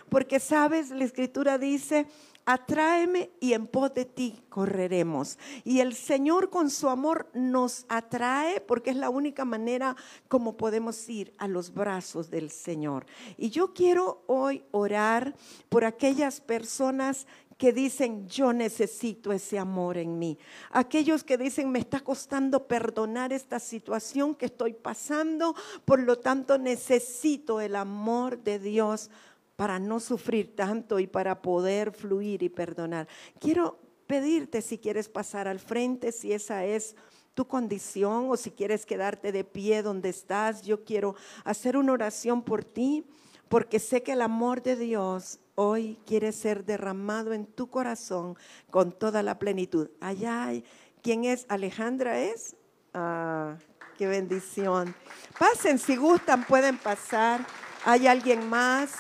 Porque 0.09 0.41
sabes, 0.41 0.89
la 0.89 1.05
escritura 1.05 1.57
dice, 1.57 2.07
atráeme 2.49 3.29
y 3.39 3.53
en 3.53 3.67
pos 3.67 3.93
de 3.93 4.05
ti 4.05 4.41
correremos. 4.49 5.37
Y 5.63 5.81
el 5.81 5.93
Señor 5.93 6.49
con 6.49 6.71
su 6.71 6.89
amor 6.89 7.29
nos 7.35 7.85
atrae 7.89 8.59
porque 8.59 8.89
es 8.89 8.95
la 8.95 9.11
única 9.11 9.45
manera 9.45 9.95
como 10.27 10.57
podemos 10.57 11.07
ir 11.09 11.31
a 11.37 11.47
los 11.47 11.71
brazos 11.71 12.31
del 12.31 12.49
Señor. 12.49 13.05
Y 13.37 13.51
yo 13.51 13.71
quiero 13.75 14.23
hoy 14.25 14.63
orar 14.71 15.35
por 15.69 15.85
aquellas 15.85 16.41
personas 16.41 17.27
que 17.59 17.71
dicen, 17.71 18.27
yo 18.27 18.51
necesito 18.51 19.31
ese 19.31 19.59
amor 19.59 19.97
en 19.97 20.17
mí. 20.17 20.39
Aquellos 20.71 21.23
que 21.23 21.37
dicen, 21.37 21.69
me 21.69 21.79
está 21.79 21.99
costando 21.99 22.67
perdonar 22.67 23.31
esta 23.31 23.59
situación 23.59 24.33
que 24.33 24.45
estoy 24.45 24.73
pasando, 24.73 25.53
por 25.83 25.99
lo 25.99 26.17
tanto 26.17 26.57
necesito 26.57 27.59
el 27.59 27.75
amor 27.75 28.41
de 28.41 28.57
Dios 28.59 29.11
para 29.59 29.77
no 29.77 29.99
sufrir 29.99 30.55
tanto 30.55 30.99
y 30.99 31.07
para 31.07 31.41
poder 31.41 31.91
fluir 31.91 32.43
y 32.43 32.47
perdonar. 32.47 33.09
Quiero 33.41 33.77
pedirte 34.07 34.61
si 34.61 34.77
quieres 34.77 35.09
pasar 35.09 35.49
al 35.49 35.59
frente, 35.59 36.13
si 36.13 36.31
esa 36.31 36.63
es 36.63 36.95
tu 37.33 37.45
condición 37.45 38.27
o 38.29 38.37
si 38.37 38.51
quieres 38.51 38.85
quedarte 38.85 39.33
de 39.33 39.43
pie 39.43 39.83
donde 39.83 40.07
estás. 40.07 40.61
Yo 40.61 40.85
quiero 40.85 41.15
hacer 41.43 41.75
una 41.75 41.91
oración 41.91 42.41
por 42.41 42.63
ti 42.63 43.03
porque 43.49 43.79
sé 43.79 44.01
que 44.01 44.13
el 44.13 44.21
amor 44.21 44.63
de 44.63 44.77
Dios 44.77 45.39
hoy 45.55 45.99
quiere 46.05 46.31
ser 46.31 46.63
derramado 46.63 47.33
en 47.33 47.45
tu 47.45 47.69
corazón 47.69 48.37
con 48.71 48.93
toda 48.93 49.23
la 49.23 49.39
plenitud. 49.39 49.89
Allá 49.99 50.45
hay, 50.45 50.63
¿quién 51.03 51.25
es? 51.25 51.45
Alejandra 51.49 52.17
es. 52.17 52.55
Ah, 52.93 53.57
qué 53.97 54.07
bendición. 54.07 54.95
Pasen, 55.37 55.79
si 55.79 55.97
gustan, 55.97 56.45
pueden 56.45 56.77
pasar. 56.77 57.45
¿Hay 57.83 58.07
alguien 58.07 58.47
más? 58.47 58.93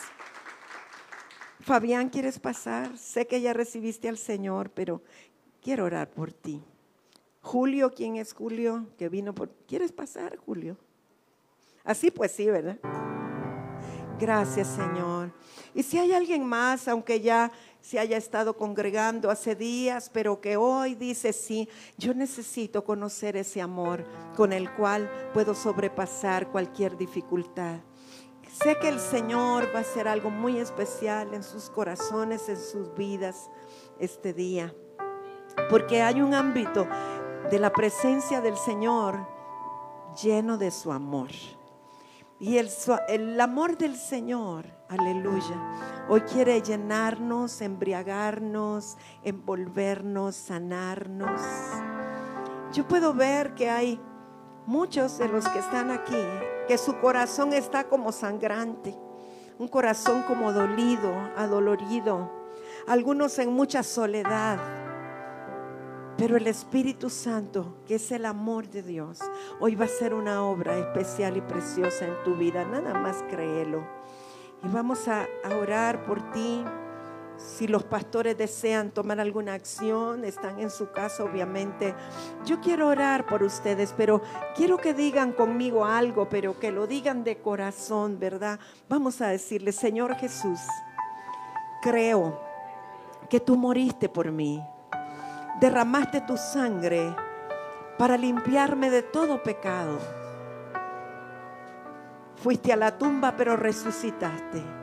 Fabián, 1.69 2.09
¿quieres 2.09 2.39
pasar? 2.39 2.97
Sé 2.97 3.27
que 3.27 3.41
ya 3.41 3.53
recibiste 3.53 4.09
al 4.09 4.17
Señor, 4.17 4.71
pero 4.71 5.03
quiero 5.61 5.85
orar 5.85 6.09
por 6.09 6.33
ti. 6.33 6.63
Julio, 7.41 7.93
¿quién 7.95 8.15
es 8.15 8.33
Julio? 8.33 8.87
Que 8.97 9.07
vino 9.07 9.35
por... 9.35 9.51
¿Quieres 9.67 9.91
pasar, 9.91 10.35
Julio? 10.37 10.77
Así 11.83 12.09
pues 12.09 12.31
sí, 12.31 12.47
¿verdad? 12.47 12.79
Gracias, 14.19 14.67
Señor. 14.67 15.31
Y 15.75 15.83
si 15.83 15.99
hay 15.99 16.11
alguien 16.11 16.43
más, 16.43 16.87
aunque 16.87 17.21
ya 17.21 17.51
se 17.81 17.99
haya 17.99 18.17
estado 18.17 18.57
congregando 18.57 19.29
hace 19.29 19.53
días, 19.53 20.09
pero 20.11 20.41
que 20.41 20.57
hoy 20.57 20.95
dice, 20.95 21.33
sí, 21.33 21.69
yo 21.99 22.15
necesito 22.15 22.83
conocer 22.83 23.37
ese 23.37 23.61
amor 23.61 24.05
con 24.35 24.53
el 24.53 24.73
cual 24.73 25.07
puedo 25.35 25.53
sobrepasar 25.53 26.47
cualquier 26.49 26.97
dificultad. 26.97 27.81
Sé 28.63 28.77
que 28.77 28.89
el 28.89 28.99
Señor 28.99 29.73
va 29.73 29.79
a 29.79 29.81
hacer 29.83 30.09
algo 30.09 30.29
muy 30.29 30.57
especial 30.57 31.33
en 31.33 31.43
sus 31.43 31.69
corazones, 31.69 32.49
en 32.49 32.57
sus 32.57 32.93
vidas 32.93 33.49
este 33.99 34.33
día. 34.33 34.75
Porque 35.69 36.01
hay 36.01 36.21
un 36.21 36.33
ámbito 36.33 36.85
de 37.49 37.57
la 37.57 37.71
presencia 37.71 38.41
del 38.41 38.57
Señor 38.57 39.25
lleno 40.21 40.57
de 40.57 40.71
su 40.71 40.91
amor. 40.91 41.29
Y 42.37 42.57
el, 42.57 42.69
el, 43.07 43.39
amor 43.39 43.77
del 43.77 43.95
Señor, 43.95 44.65
aleluya, 44.89 45.55
hoy 46.09 46.21
quiere 46.21 46.61
llenarnos, 46.61 47.61
embriagarnos, 47.61 48.97
envolvernos, 49.23 50.35
sanarnos. 50.35 51.41
Yo 52.73 52.85
puedo 52.85 53.13
ver 53.13 53.55
que 53.55 53.69
hay 53.69 54.01
muchos 54.65 55.17
de 55.17 55.29
los 55.29 55.47
que 55.47 55.59
están 55.59 55.91
aquí 55.91 56.17
que 56.69 56.77
su 56.77 56.99
corazón 56.99 57.51
está 57.51 57.85
como 57.85 58.11
sangrante, 58.11 58.95
un 59.57 59.67
corazón 59.67 60.21
como 60.27 60.53
dolido, 60.53 61.11
adolorido, 61.35 62.31
algunos 62.85 63.39
en 63.39 63.51
mucha 63.51 63.81
soledad. 63.81 64.59
Pero 66.15 66.37
el 66.37 66.45
Espíritu 66.45 67.09
Santo, 67.09 67.77
que 67.87 67.95
es 67.95 68.11
el 68.11 68.23
amor 68.23 68.69
de 68.69 68.83
Dios, 68.83 69.17
hoy 69.59 69.73
va 69.73 69.85
a 69.85 69.87
ser 69.87 70.13
una 70.13 70.43
obra 70.43 70.77
especial 70.77 71.37
y 71.37 71.41
preciosa 71.41 72.05
en 72.05 72.23
tu 72.23 72.35
vida. 72.35 72.63
Nada 72.65 72.93
más 72.93 73.23
créelo. 73.31 73.83
Y 74.63 74.67
vamos 74.67 75.07
a, 75.07 75.23
a 75.43 75.55
orar 75.55 76.05
por 76.05 76.31
ti. 76.33 76.63
Si 77.39 77.67
los 77.67 77.83
pastores 77.85 78.37
desean 78.37 78.91
tomar 78.91 79.19
alguna 79.21 79.53
acción, 79.53 80.25
están 80.25 80.59
en 80.59 80.69
su 80.69 80.91
casa, 80.91 81.23
obviamente. 81.23 81.95
Yo 82.45 82.59
quiero 82.59 82.87
orar 82.87 83.25
por 83.25 83.43
ustedes, 83.43 83.93
pero 83.95 84.21
quiero 84.57 84.77
que 84.77 84.93
digan 84.93 85.31
conmigo 85.31 85.85
algo, 85.85 86.27
pero 86.27 86.59
que 86.59 86.69
lo 86.71 86.85
digan 86.85 87.23
de 87.23 87.37
corazón, 87.37 88.19
¿verdad? 88.19 88.59
Vamos 88.89 89.21
a 89.21 89.29
decirle, 89.29 89.71
Señor 89.71 90.15
Jesús, 90.15 90.59
creo 91.81 92.41
que 93.29 93.39
tú 93.39 93.55
moriste 93.55 94.09
por 94.09 94.33
mí, 94.33 94.61
derramaste 95.61 96.19
tu 96.21 96.35
sangre 96.35 97.15
para 97.97 98.17
limpiarme 98.17 98.89
de 98.89 99.01
todo 99.03 99.41
pecado. 99.41 99.97
Fuiste 102.35 102.73
a 102.73 102.75
la 102.75 102.97
tumba, 102.97 103.35
pero 103.37 103.55
resucitaste 103.55 104.78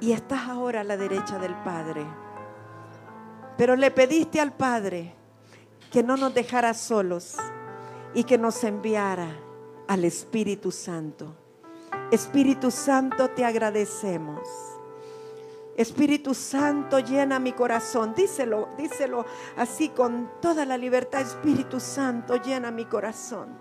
y 0.00 0.12
estás 0.12 0.48
ahora 0.48 0.80
a 0.80 0.84
la 0.84 0.96
derecha 0.96 1.38
del 1.38 1.54
Padre. 1.62 2.06
Pero 3.56 3.76
le 3.76 3.90
pediste 3.90 4.40
al 4.40 4.52
Padre 4.52 5.14
que 5.90 6.02
no 6.02 6.16
nos 6.16 6.34
dejara 6.34 6.74
solos 6.74 7.36
y 8.14 8.24
que 8.24 8.38
nos 8.38 8.62
enviara 8.64 9.28
al 9.88 10.04
Espíritu 10.04 10.70
Santo. 10.70 11.34
Espíritu 12.10 12.70
Santo, 12.70 13.30
te 13.30 13.44
agradecemos. 13.44 14.40
Espíritu 15.76 16.34
Santo, 16.34 16.98
llena 17.00 17.38
mi 17.38 17.52
corazón. 17.52 18.14
Díselo, 18.14 18.68
díselo 18.76 19.24
así 19.56 19.90
con 19.90 20.30
toda 20.40 20.64
la 20.64 20.76
libertad. 20.76 21.20
Espíritu 21.20 21.80
Santo, 21.80 22.36
llena 22.36 22.70
mi 22.70 22.84
corazón. 22.84 23.56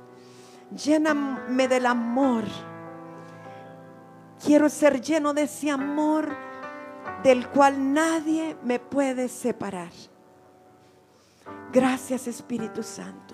Lléname 0.72 1.68
del 1.68 1.86
amor 1.86 2.44
Quiero 4.44 4.70
ser 4.70 5.02
lleno 5.02 5.34
de 5.34 5.44
ese 5.44 5.72
amor 5.72 6.36
del 7.24 7.48
cual 7.50 7.94
nadie 7.94 8.56
me 8.64 8.80
puede 8.80 9.28
separar. 9.28 9.92
Gracias 11.72 12.28
Espíritu 12.28 12.84
Santo. 12.84 13.34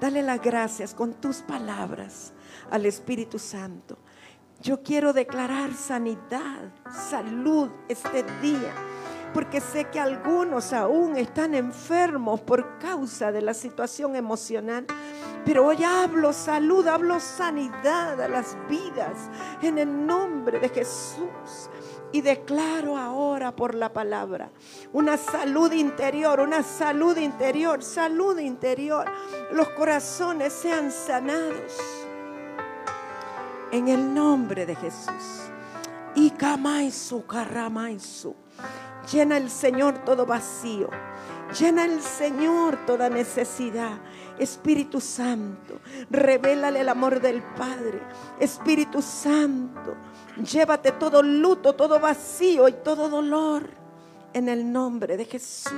Dale 0.00 0.22
las 0.22 0.40
gracias 0.40 0.94
con 0.94 1.14
tus 1.14 1.38
palabras 1.38 2.32
al 2.70 2.84
Espíritu 2.86 3.38
Santo. 3.38 3.98
Yo 4.60 4.82
quiero 4.82 5.12
declarar 5.12 5.74
sanidad, 5.74 6.72
salud 7.10 7.70
este 7.88 8.22
día, 8.40 8.72
porque 9.34 9.60
sé 9.60 9.86
que 9.86 9.98
algunos 9.98 10.72
aún 10.72 11.16
están 11.16 11.54
enfermos 11.54 12.40
por 12.40 12.78
causa 12.78 13.32
de 13.32 13.42
la 13.42 13.52
situación 13.52 14.14
emocional. 14.14 14.86
Pero 15.44 15.66
hoy 15.66 15.82
hablo 15.82 16.32
salud, 16.32 16.86
hablo 16.86 17.18
sanidad 17.18 18.18
a 18.20 18.28
las 18.28 18.56
vidas 18.68 19.28
en 19.60 19.78
el 19.78 20.06
nombre 20.06 20.60
de 20.60 20.68
Jesús. 20.68 21.68
Y 22.12 22.20
declaro 22.20 22.96
ahora 22.96 23.56
por 23.56 23.74
la 23.74 23.92
palabra 23.92 24.52
una 24.92 25.16
salud 25.16 25.72
interior, 25.72 26.38
una 26.38 26.62
salud 26.62 27.16
interior, 27.16 27.82
salud 27.82 28.38
interior. 28.38 29.04
Los 29.52 29.68
corazones 29.70 30.52
sean 30.52 30.92
sanados 30.92 31.76
en 33.72 33.88
el 33.88 34.14
nombre 34.14 34.64
de 34.64 34.76
Jesús. 34.76 35.50
Y 36.14 36.30
karamaisu. 36.30 37.24
Llena 39.10 39.36
el 39.36 39.50
Señor 39.50 39.98
todo 40.04 40.26
vacío. 40.26 40.88
Llena 41.58 41.84
el 41.84 42.00
Señor 42.00 42.86
toda 42.86 43.08
necesidad. 43.08 43.98
Espíritu 44.38 45.00
Santo, 45.00 45.80
revélale 46.10 46.80
el 46.80 46.88
amor 46.88 47.20
del 47.20 47.42
Padre. 47.42 48.00
Espíritu 48.40 49.00
Santo, 49.00 49.94
llévate 50.42 50.92
todo 50.92 51.22
luto, 51.22 51.74
todo 51.74 52.00
vacío 52.00 52.68
y 52.68 52.72
todo 52.72 53.08
dolor 53.08 53.68
en 54.32 54.48
el 54.48 54.72
nombre 54.72 55.16
de 55.16 55.24
Jesús. 55.24 55.72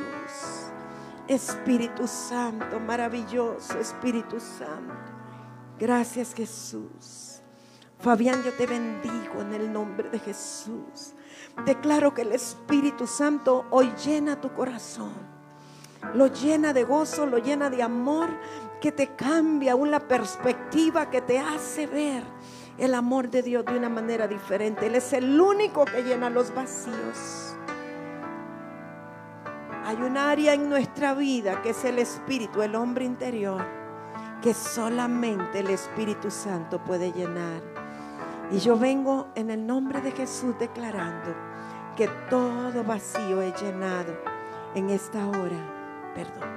Espíritu 1.29 2.07
Santo, 2.07 2.81
maravilloso 2.81 3.79
Espíritu 3.79 4.39
Santo. 4.41 5.13
Gracias 5.79 6.33
Jesús. 6.33 7.41
Fabián, 7.99 8.43
yo 8.43 8.53
te 8.53 8.67
bendigo 8.67 9.41
en 9.41 9.55
el 9.55 9.73
nombre 9.73 10.09
de 10.09 10.19
Jesús. 10.19 11.16
Declaro 11.65 12.13
que 12.13 12.23
el 12.23 12.33
Espíritu 12.33 13.07
Santo 13.07 13.65
hoy 13.71 13.93
llena 14.05 14.41
tu 14.41 14.53
corazón. 14.53 15.13
Lo 16.15 16.27
llena 16.27 16.73
de 16.73 16.85
gozo, 16.85 17.27
lo 17.27 17.39
llena 17.39 17.71
de 17.71 17.83
amor, 17.83 18.29
que 18.81 18.93
te 18.93 19.15
cambia 19.17 19.75
la 19.75 20.01
perspectiva, 20.01 21.11
que 21.11 21.23
te 21.23 21.39
hace 21.39 21.87
ver 21.87 22.23
el 22.79 22.95
amor 22.95 23.31
de 23.31 23.43
Dios 23.43 23.65
de 23.65 23.77
una 23.77 23.89
manera 23.89 24.29
diferente. 24.29 24.87
Él 24.87 24.95
es 24.95 25.13
el 25.13 25.41
único 25.41 25.85
que 25.87 26.03
llena 26.03 26.29
los 26.29 26.55
vacíos. 26.55 27.57
Hay 29.85 29.97
un 29.97 30.17
área 30.17 30.53
en 30.53 30.69
nuestra 30.69 31.15
vida 31.15 31.63
que 31.63 31.71
es 31.71 31.85
el 31.85 31.99
espíritu, 31.99 32.63
el 32.63 32.75
hombre 32.75 33.05
interior, 33.05 33.65
que 34.43 34.53
solamente 34.53 35.61
el 35.61 35.71
Espíritu 35.71 36.31
Santo 36.31 36.83
puede 36.83 37.13
llenar. 37.13 37.63
Y 38.51 38.59
yo 38.59 38.77
vengo 38.77 39.29
en 39.35 39.51
el 39.51 39.65
nombre 39.67 40.01
de 40.01 40.11
Jesús 40.11 40.59
declarando 40.59 41.46
que 41.97 42.09
todo 42.31 42.85
vacío 42.85 43.43
es 43.43 43.61
llenado 43.61 44.15
en 44.75 44.91
esta 44.91 45.27
hora. 45.27 46.13
Perdón. 46.15 46.49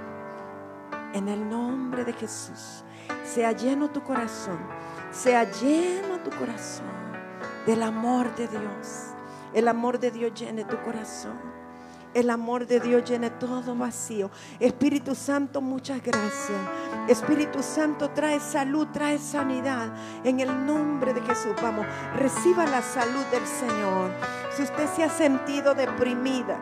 En 1.14 1.28
el 1.28 1.50
nombre 1.50 2.06
de 2.06 2.14
Jesús, 2.14 2.84
sea 3.24 3.52
lleno 3.52 3.90
tu 3.90 4.04
corazón 4.04 4.60
sea 5.12 5.50
lleno 5.52 6.20
tu 6.24 6.30
corazón 6.38 6.86
del 7.66 7.84
amor 7.84 8.36
de 8.36 8.48
Dios. 8.48 9.08
El 9.54 9.68
amor 9.68 10.00
de 10.00 10.12
Dios 10.12 10.34
llene 10.40 10.64
tu 10.66 10.78
corazón. 10.84 11.40
El 12.14 12.32
amor 12.32 12.66
de 12.66 12.80
Dios 12.80 13.08
llene 13.08 13.30
todo 13.30 13.76
vacío. 13.76 14.32
Espíritu 14.60 15.14
Santo, 15.14 15.62
muchas 15.62 16.02
gracias. 16.02 16.58
Espíritu 17.08 17.62
Santo, 17.62 18.10
trae 18.10 18.40
salud, 18.40 18.88
trae 18.92 19.20
sanidad. 19.20 19.94
En 20.24 20.40
el 20.40 20.66
nombre 20.66 21.14
de 21.14 21.22
Jesús, 21.22 21.54
vamos, 21.62 21.86
reciba 22.16 22.66
la 22.66 22.82
salud 22.82 23.24
del 23.32 23.46
Señor. 23.46 24.12
Si 24.56 24.64
usted 24.64 24.88
se 24.96 25.04
ha 25.04 25.10
sentido 25.10 25.76
deprimida, 25.76 26.60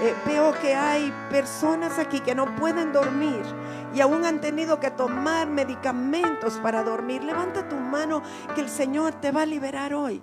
eh, 0.00 0.14
veo 0.26 0.52
que 0.60 0.74
hay 0.74 1.12
personas 1.30 1.98
aquí 1.98 2.20
que 2.20 2.34
no 2.34 2.56
pueden 2.56 2.92
dormir 2.92 3.42
y 3.94 4.00
aún 4.00 4.24
han 4.24 4.40
tenido 4.40 4.80
que 4.80 4.90
tomar 4.90 5.46
medicamentos 5.46 6.54
para 6.62 6.82
dormir. 6.82 7.22
Levanta 7.22 7.68
tu 7.68 7.76
mano 7.76 8.22
que 8.54 8.62
el 8.62 8.68
Señor 8.68 9.14
te 9.20 9.30
va 9.30 9.42
a 9.42 9.46
liberar 9.46 9.94
hoy. 9.94 10.22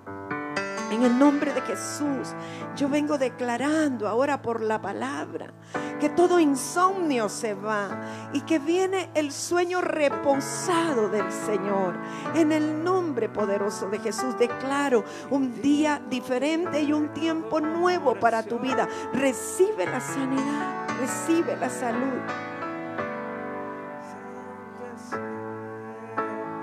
En 0.94 1.02
el 1.02 1.18
nombre 1.18 1.52
de 1.52 1.62
Jesús, 1.62 2.36
yo 2.76 2.88
vengo 2.88 3.18
declarando 3.18 4.08
ahora 4.08 4.44
por 4.44 4.62
la 4.62 4.80
palabra 4.80 5.52
que 6.00 6.10
todo 6.10 6.40
insomnio 6.40 7.30
se 7.30 7.56
va 7.56 8.30
y 8.32 8.42
que 8.42 8.60
viene 8.60 9.10
el 9.16 9.32
sueño 9.32 9.82
reposado 9.82 11.10
del 11.10 11.32
Señor. 11.32 11.96
En 12.36 12.52
el 12.52 12.84
nombre 12.84 13.28
poderoso 13.28 13.90
de 13.90 13.98
Jesús 13.98 14.38
declaro 14.38 15.04
un 15.32 15.60
día 15.64 16.00
diferente 16.12 16.84
y 16.84 16.94
un 16.94 17.12
tiempo 17.12 17.60
nuevo 17.60 18.14
para 18.20 18.44
tu 18.44 18.60
vida. 18.60 18.88
Recibe 19.14 19.88
la 19.88 20.00
sanidad, 20.00 20.88
recibe 21.00 21.58
la 21.58 21.72
salud. 21.72 22.22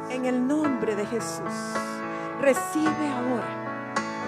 En 0.09 0.25
el 0.25 0.47
nombre 0.47 0.95
de 0.95 1.05
Jesús, 1.07 1.75
recibe 2.41 3.09
ahora 3.09 3.60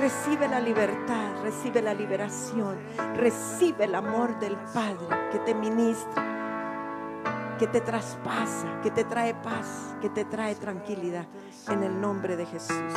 Recibe 0.03 0.49
la 0.49 0.59
libertad, 0.59 1.31
recibe 1.45 1.81
la 1.81 1.95
liberación, 1.95 2.77
recibe 3.15 3.85
el 3.85 3.95
amor 3.95 4.37
del 4.41 4.57
Padre 4.75 5.07
que 5.31 5.39
te 5.39 5.55
ministra, 5.55 7.55
que 7.57 7.69
te 7.69 7.81
traspasa, 7.81 8.81
que 8.83 8.91
te 8.91 9.05
trae 9.05 9.33
paz, 9.33 9.95
que 10.01 10.11
te 10.11 10.25
trae 10.25 10.57
tranquilidad 10.57 11.29
en 11.69 11.85
el 11.85 12.01
nombre 12.01 12.35
de 12.35 12.47
Jesús. 12.47 12.93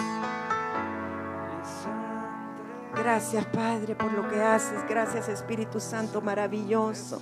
Gracias 2.98 3.46
Padre 3.46 3.96
por 3.96 4.12
lo 4.14 4.28
que 4.30 4.42
haces. 4.42 4.88
Gracias 4.88 5.28
Espíritu 5.30 5.80
Santo 5.80 6.22
maravilloso. 6.22 7.20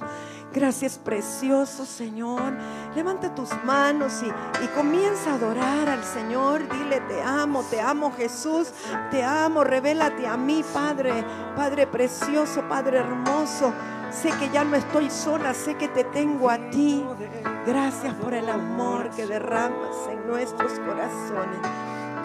Gracias 0.53 0.97
precioso 0.97 1.85
Señor. 1.85 2.53
Levanta 2.95 3.33
tus 3.33 3.49
manos 3.63 4.21
y, 4.23 4.27
y, 4.63 4.67
comienza 4.67 5.31
a 5.31 5.35
adorar 5.35 5.89
al 5.89 6.03
Señor. 6.03 6.61
Dile, 6.69 7.01
te 7.01 7.21
amo, 7.21 7.63
te 7.69 7.81
amo 7.81 8.13
Jesús. 8.15 8.71
Te 9.11 9.23
amo, 9.23 9.63
revélate 9.63 10.27
a 10.27 10.37
mí 10.37 10.63
Padre. 10.73 11.25
Padre 11.55 11.87
precioso, 11.87 12.61
Padre 12.69 12.99
hermoso. 12.99 13.73
Sé 14.11 14.29
que 14.39 14.49
ya 14.49 14.63
no 14.63 14.75
estoy 14.75 15.09
sola, 15.09 15.53
sé 15.55 15.75
que 15.75 15.87
te 15.87 16.03
tengo 16.03 16.49
a 16.49 16.69
ti. 16.69 17.03
Gracias 17.65 18.13
por 18.15 18.33
el 18.33 18.47
amor 18.47 19.09
que 19.09 19.25
derramas 19.25 20.07
en 20.09 20.27
nuestros 20.27 20.71
corazones. 20.79 21.59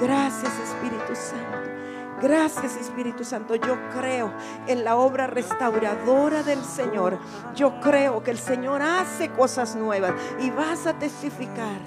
Gracias 0.00 0.52
Espíritu 0.58 1.14
Santo. 1.14 1.78
Gracias 2.20 2.76
Espíritu 2.76 3.24
Santo. 3.24 3.54
Yo 3.54 3.76
creo 3.98 4.32
en 4.66 4.84
la 4.84 4.96
obra 4.96 5.26
restauradora 5.26 6.42
del 6.42 6.64
Señor. 6.64 7.18
Yo 7.54 7.80
creo 7.80 8.22
que 8.22 8.30
el 8.30 8.38
Señor 8.38 8.82
hace 8.82 9.30
cosas 9.30 9.76
nuevas 9.76 10.12
y 10.40 10.50
vas 10.50 10.86
a 10.86 10.98
testificar 10.98 11.80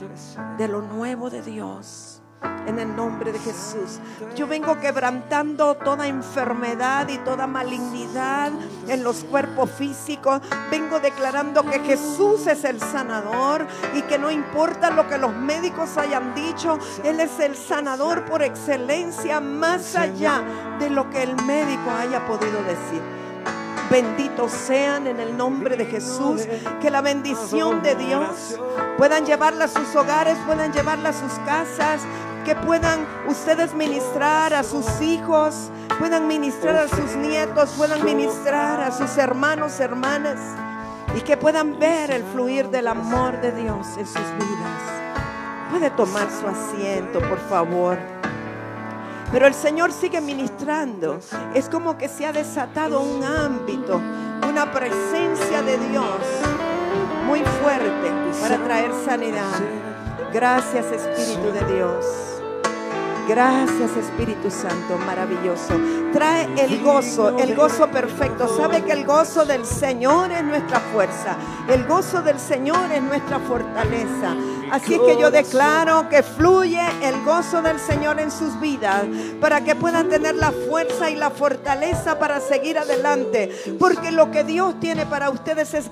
de 0.58 0.68
lo 0.68 0.82
nuevo 0.82 1.30
de 1.30 1.42
Dios 1.42 2.21
en 2.68 2.80
el 2.80 2.96
nombre 2.96 3.32
de 3.32 3.40
Jesús. 3.40 4.00
Yo 4.36 4.48
vengo 4.48 4.80
quebrantando 4.80 5.76
toda 5.76 6.08
enfermedad 6.08 7.08
y 7.10 7.18
toda 7.20 7.48
malignidad 7.48 8.52
en 8.88 9.04
los 9.04 9.24
cuerpos 9.24 9.70
físicos. 9.72 10.42
Vengo 10.70 11.00
declarando 11.00 11.64
que 11.64 11.80
Jesús 11.80 12.48
es 12.48 12.64
el 12.64 12.80
sanador 12.80 13.66
y 13.96 14.02
que 14.04 14.18
no 14.18 14.32
importa 14.32 14.90
lo 14.90 15.08
que 15.08 15.18
los 15.18 15.34
médicos 15.34 15.98
hayan 15.98 16.34
dicho, 16.34 16.80
Él 17.04 17.20
es 17.20 17.40
el 17.40 17.56
sanador 17.56 18.26
por 18.26 18.42
excelencia 18.42 19.40
más 19.40 19.96
allá 19.96 20.44
de 20.80 20.90
lo 20.90 21.10
que 21.10 21.24
el 21.24 21.36
médico 21.44 21.92
haya 21.92 22.26
podido 22.26 22.64
decir. 22.64 23.21
Benditos 23.92 24.54
sean 24.54 25.06
en 25.06 25.20
el 25.20 25.36
nombre 25.36 25.76
de 25.76 25.86
Jesús. 25.86 26.48
Que 26.82 26.90
la 26.90 27.02
bendición 27.02 27.84
de 27.84 27.96
Dios 27.96 28.58
puedan 28.98 29.26
llevarla 29.26 29.66
a 29.66 29.68
sus 29.68 29.94
hogares, 29.98 30.38
puedan 30.48 30.72
llevarla 30.72 31.10
a 31.10 31.14
sus 31.14 31.34
casas, 31.46 32.02
que 32.46 32.56
puedan 32.56 33.06
ustedes 33.28 33.74
ministrar 33.74 34.54
a 34.54 34.64
sus 34.64 35.02
hijos, 35.02 35.70
puedan 36.00 36.26
ministrar 36.26 36.78
a 36.78 36.88
sus 36.88 37.18
nietos, 37.18 37.72
puedan 37.78 38.06
ministrar 38.06 38.80
a 38.80 38.92
sus 38.92 39.18
hermanos, 39.18 39.80
hermanas, 39.82 40.40
y 41.14 41.20
que 41.20 41.36
puedan 41.36 41.78
ver 41.78 42.12
el 42.12 42.24
fluir 42.24 42.70
del 42.70 42.88
amor 42.88 43.42
de 43.42 43.52
Dios 43.52 43.86
en 43.98 44.08
sus 44.08 44.16
vidas. 44.16 44.82
Puede 45.70 45.90
tomar 45.90 46.30
su 46.32 46.48
asiento, 46.48 47.20
por 47.20 47.40
favor. 47.50 47.98
Pero 49.32 49.48
el 49.48 49.54
Señor 49.54 49.92
sigue 49.94 50.20
ministrando. 50.20 51.20
Es 51.54 51.70
como 51.70 51.98
que 51.98 52.10
se 52.10 52.26
ha 52.26 52.34
desatado 52.34 53.02
un 53.02 53.24
ámbito, 53.24 54.02
una 54.48 54.72
presencia 54.72 55.62
de 55.62 55.78
Dios 55.78 56.20
muy 57.26 57.40
fuerte 57.62 58.12
para 58.42 58.58
traer 58.58 58.92
sanidad. 59.06 59.62
Gracias 60.34 60.86
Espíritu 60.92 61.52
de 61.52 61.76
Dios. 61.76 62.06
Gracias 63.28 63.96
Espíritu 63.96 64.52
Santo, 64.52 64.98
maravilloso. 65.06 65.80
Trae 66.12 66.50
el 66.58 66.84
gozo, 66.84 67.38
el 67.38 67.56
gozo 67.56 67.88
perfecto. 67.88 68.48
Sabe 68.58 68.84
que 68.84 68.92
el 68.92 69.06
gozo 69.06 69.46
del 69.46 69.66
Señor 69.66 70.32
es 70.32 70.44
nuestra 70.44 70.80
fuerza. 70.80 71.38
El 71.70 71.86
gozo 71.86 72.22
del 72.22 72.40
Señor 72.40 72.92
es 72.92 73.02
nuestra 73.02 73.40
fortaleza. 73.40 74.36
Así 74.72 74.98
que 75.06 75.18
yo 75.20 75.30
declaro 75.30 76.08
que 76.08 76.24
fluye 76.24 76.82
el 77.04 77.22
gozo 77.26 77.62
del 77.62 77.78
Señor 77.78 78.22
en 78.22 78.32
sus 78.32 78.60
vidas 78.62 79.04
para 79.42 79.64
que 79.66 79.76
puedan 79.76 80.08
tener 80.08 80.36
la 80.36 80.52
fuerza 80.52 81.10
y 81.10 81.16
la 81.16 81.30
fortaleza 81.30 82.18
para 82.18 82.40
seguir 82.40 82.78
adelante. 82.78 83.52
Porque 83.78 84.12
lo 84.12 84.32
que 84.32 84.46
Dios 84.46 84.80
tiene 84.80 85.06
para 85.06 85.30
ustedes 85.30 85.74
es 85.74 85.90